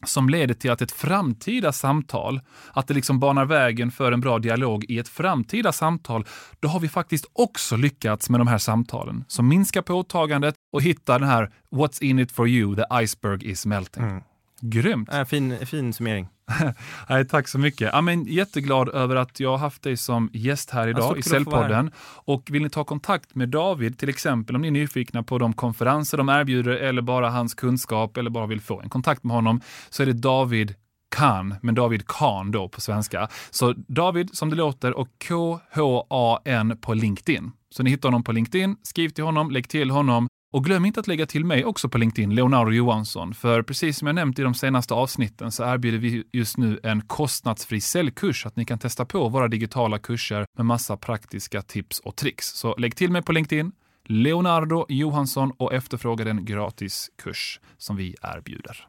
som 0.04 0.28
leder 0.28 0.54
till 0.54 0.70
att 0.70 0.82
ett 0.82 0.92
framtida 0.92 1.72
samtal, 1.72 2.40
att 2.72 2.86
det 2.86 2.94
liksom 2.94 3.20
banar 3.20 3.44
vägen 3.44 3.90
för 3.90 4.12
en 4.12 4.20
bra 4.20 4.38
dialog 4.38 4.84
i 4.88 4.98
ett 4.98 5.08
framtida 5.08 5.72
samtal, 5.72 6.26
då 6.60 6.68
har 6.68 6.80
vi 6.80 6.88
faktiskt 6.88 7.26
också 7.32 7.76
lyckats 7.76 8.30
med 8.30 8.40
de 8.40 8.46
här 8.46 8.58
samtalen 8.58 9.24
som 9.28 9.48
minskar 9.48 9.82
på 9.82 9.94
åtagandet 9.94 10.54
och 10.72 10.82
hittar 10.82 11.18
den 11.18 11.28
här 11.28 11.50
“What's 11.70 12.02
in 12.02 12.18
it 12.18 12.32
for 12.32 12.48
you? 12.48 12.76
The 12.76 12.84
iceberg 13.02 13.50
is 13.50 13.66
melting”. 13.66 14.04
Mm. 14.04 14.22
Grymt! 14.60 15.12
Äh, 15.12 15.24
fin, 15.24 15.66
fin 15.66 15.92
summering. 15.92 16.28
Nej, 17.08 17.28
tack 17.28 17.48
så 17.48 17.58
mycket. 17.58 17.90
Ja, 17.92 18.00
men 18.00 18.24
jätteglad 18.24 18.88
över 18.88 19.16
att 19.16 19.40
jag 19.40 19.50
har 19.50 19.58
haft 19.58 19.82
dig 19.82 19.96
som 19.96 20.30
gäst 20.32 20.70
här 20.70 20.88
idag 20.88 21.18
i 21.18 21.22
Cellpodden. 21.22 21.90
Och 22.24 22.48
vill 22.50 22.62
ni 22.62 22.70
ta 22.70 22.84
kontakt 22.84 23.34
med 23.34 23.48
David, 23.48 23.98
till 23.98 24.08
exempel 24.08 24.56
om 24.56 24.62
ni 24.62 24.68
är 24.68 24.72
nyfikna 24.72 25.22
på 25.22 25.38
de 25.38 25.52
konferenser 25.52 26.18
de 26.18 26.28
erbjuder 26.28 26.72
eller 26.72 27.02
bara 27.02 27.30
hans 27.30 27.54
kunskap 27.54 28.16
eller 28.16 28.30
bara 28.30 28.46
vill 28.46 28.60
få 28.60 28.80
en 28.80 28.88
kontakt 28.88 29.24
med 29.24 29.36
honom, 29.36 29.60
så 29.90 30.02
är 30.02 30.06
det 30.06 30.12
David 30.12 30.74
Khan, 31.16 31.54
men 31.62 31.74
David 31.74 32.06
Khan 32.06 32.50
då 32.50 32.68
på 32.68 32.80
svenska. 32.80 33.28
Så 33.50 33.72
David 33.72 34.36
som 34.36 34.50
det 34.50 34.56
låter 34.56 34.98
och 34.98 35.08
K-H-A-N 35.28 36.78
på 36.80 36.94
LinkedIn. 36.94 37.52
Så 37.70 37.82
ni 37.82 37.90
hittar 37.90 38.08
honom 38.08 38.24
på 38.24 38.32
LinkedIn, 38.32 38.76
skriv 38.82 39.08
till 39.08 39.24
honom, 39.24 39.50
lägg 39.50 39.68
till 39.68 39.90
honom 39.90 40.28
och 40.52 40.64
glöm 40.64 40.84
inte 40.84 41.00
att 41.00 41.06
lägga 41.06 41.26
till 41.26 41.44
mig 41.44 41.64
också 41.64 41.88
på 41.88 41.98
LinkedIn, 41.98 42.34
Leonardo 42.34 42.70
Johansson, 42.70 43.34
för 43.34 43.62
precis 43.62 43.98
som 43.98 44.06
jag 44.06 44.14
nämnt 44.14 44.38
i 44.38 44.42
de 44.42 44.54
senaste 44.54 44.94
avsnitten 44.94 45.52
så 45.52 45.64
erbjuder 45.64 45.98
vi 45.98 46.24
just 46.32 46.56
nu 46.56 46.80
en 46.82 47.00
kostnadsfri 47.00 47.80
säljkurs, 47.80 48.46
att 48.46 48.56
ni 48.56 48.64
kan 48.64 48.78
testa 48.78 49.04
på 49.04 49.28
våra 49.28 49.48
digitala 49.48 49.98
kurser 49.98 50.46
med 50.56 50.66
massa 50.66 50.96
praktiska 50.96 51.62
tips 51.62 51.98
och 51.98 52.16
tricks. 52.16 52.46
Så 52.46 52.76
lägg 52.76 52.96
till 52.96 53.10
mig 53.10 53.22
på 53.22 53.32
LinkedIn, 53.32 53.72
Leonardo 54.04 54.86
Johansson 54.88 55.52
och 55.56 55.74
efterfråga 55.74 56.24
den 56.24 56.44
gratis 56.44 57.10
kurs 57.22 57.60
som 57.78 57.96
vi 57.96 58.14
erbjuder. 58.22 58.86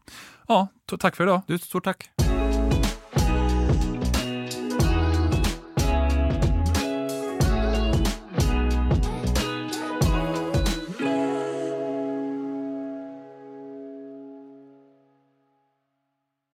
Ja, 0.47 0.67
tack 0.99 1.15
för 1.15 1.23
idag. 1.23 1.41
Du, 1.47 1.57
stort 1.57 1.83
tack. 1.83 2.09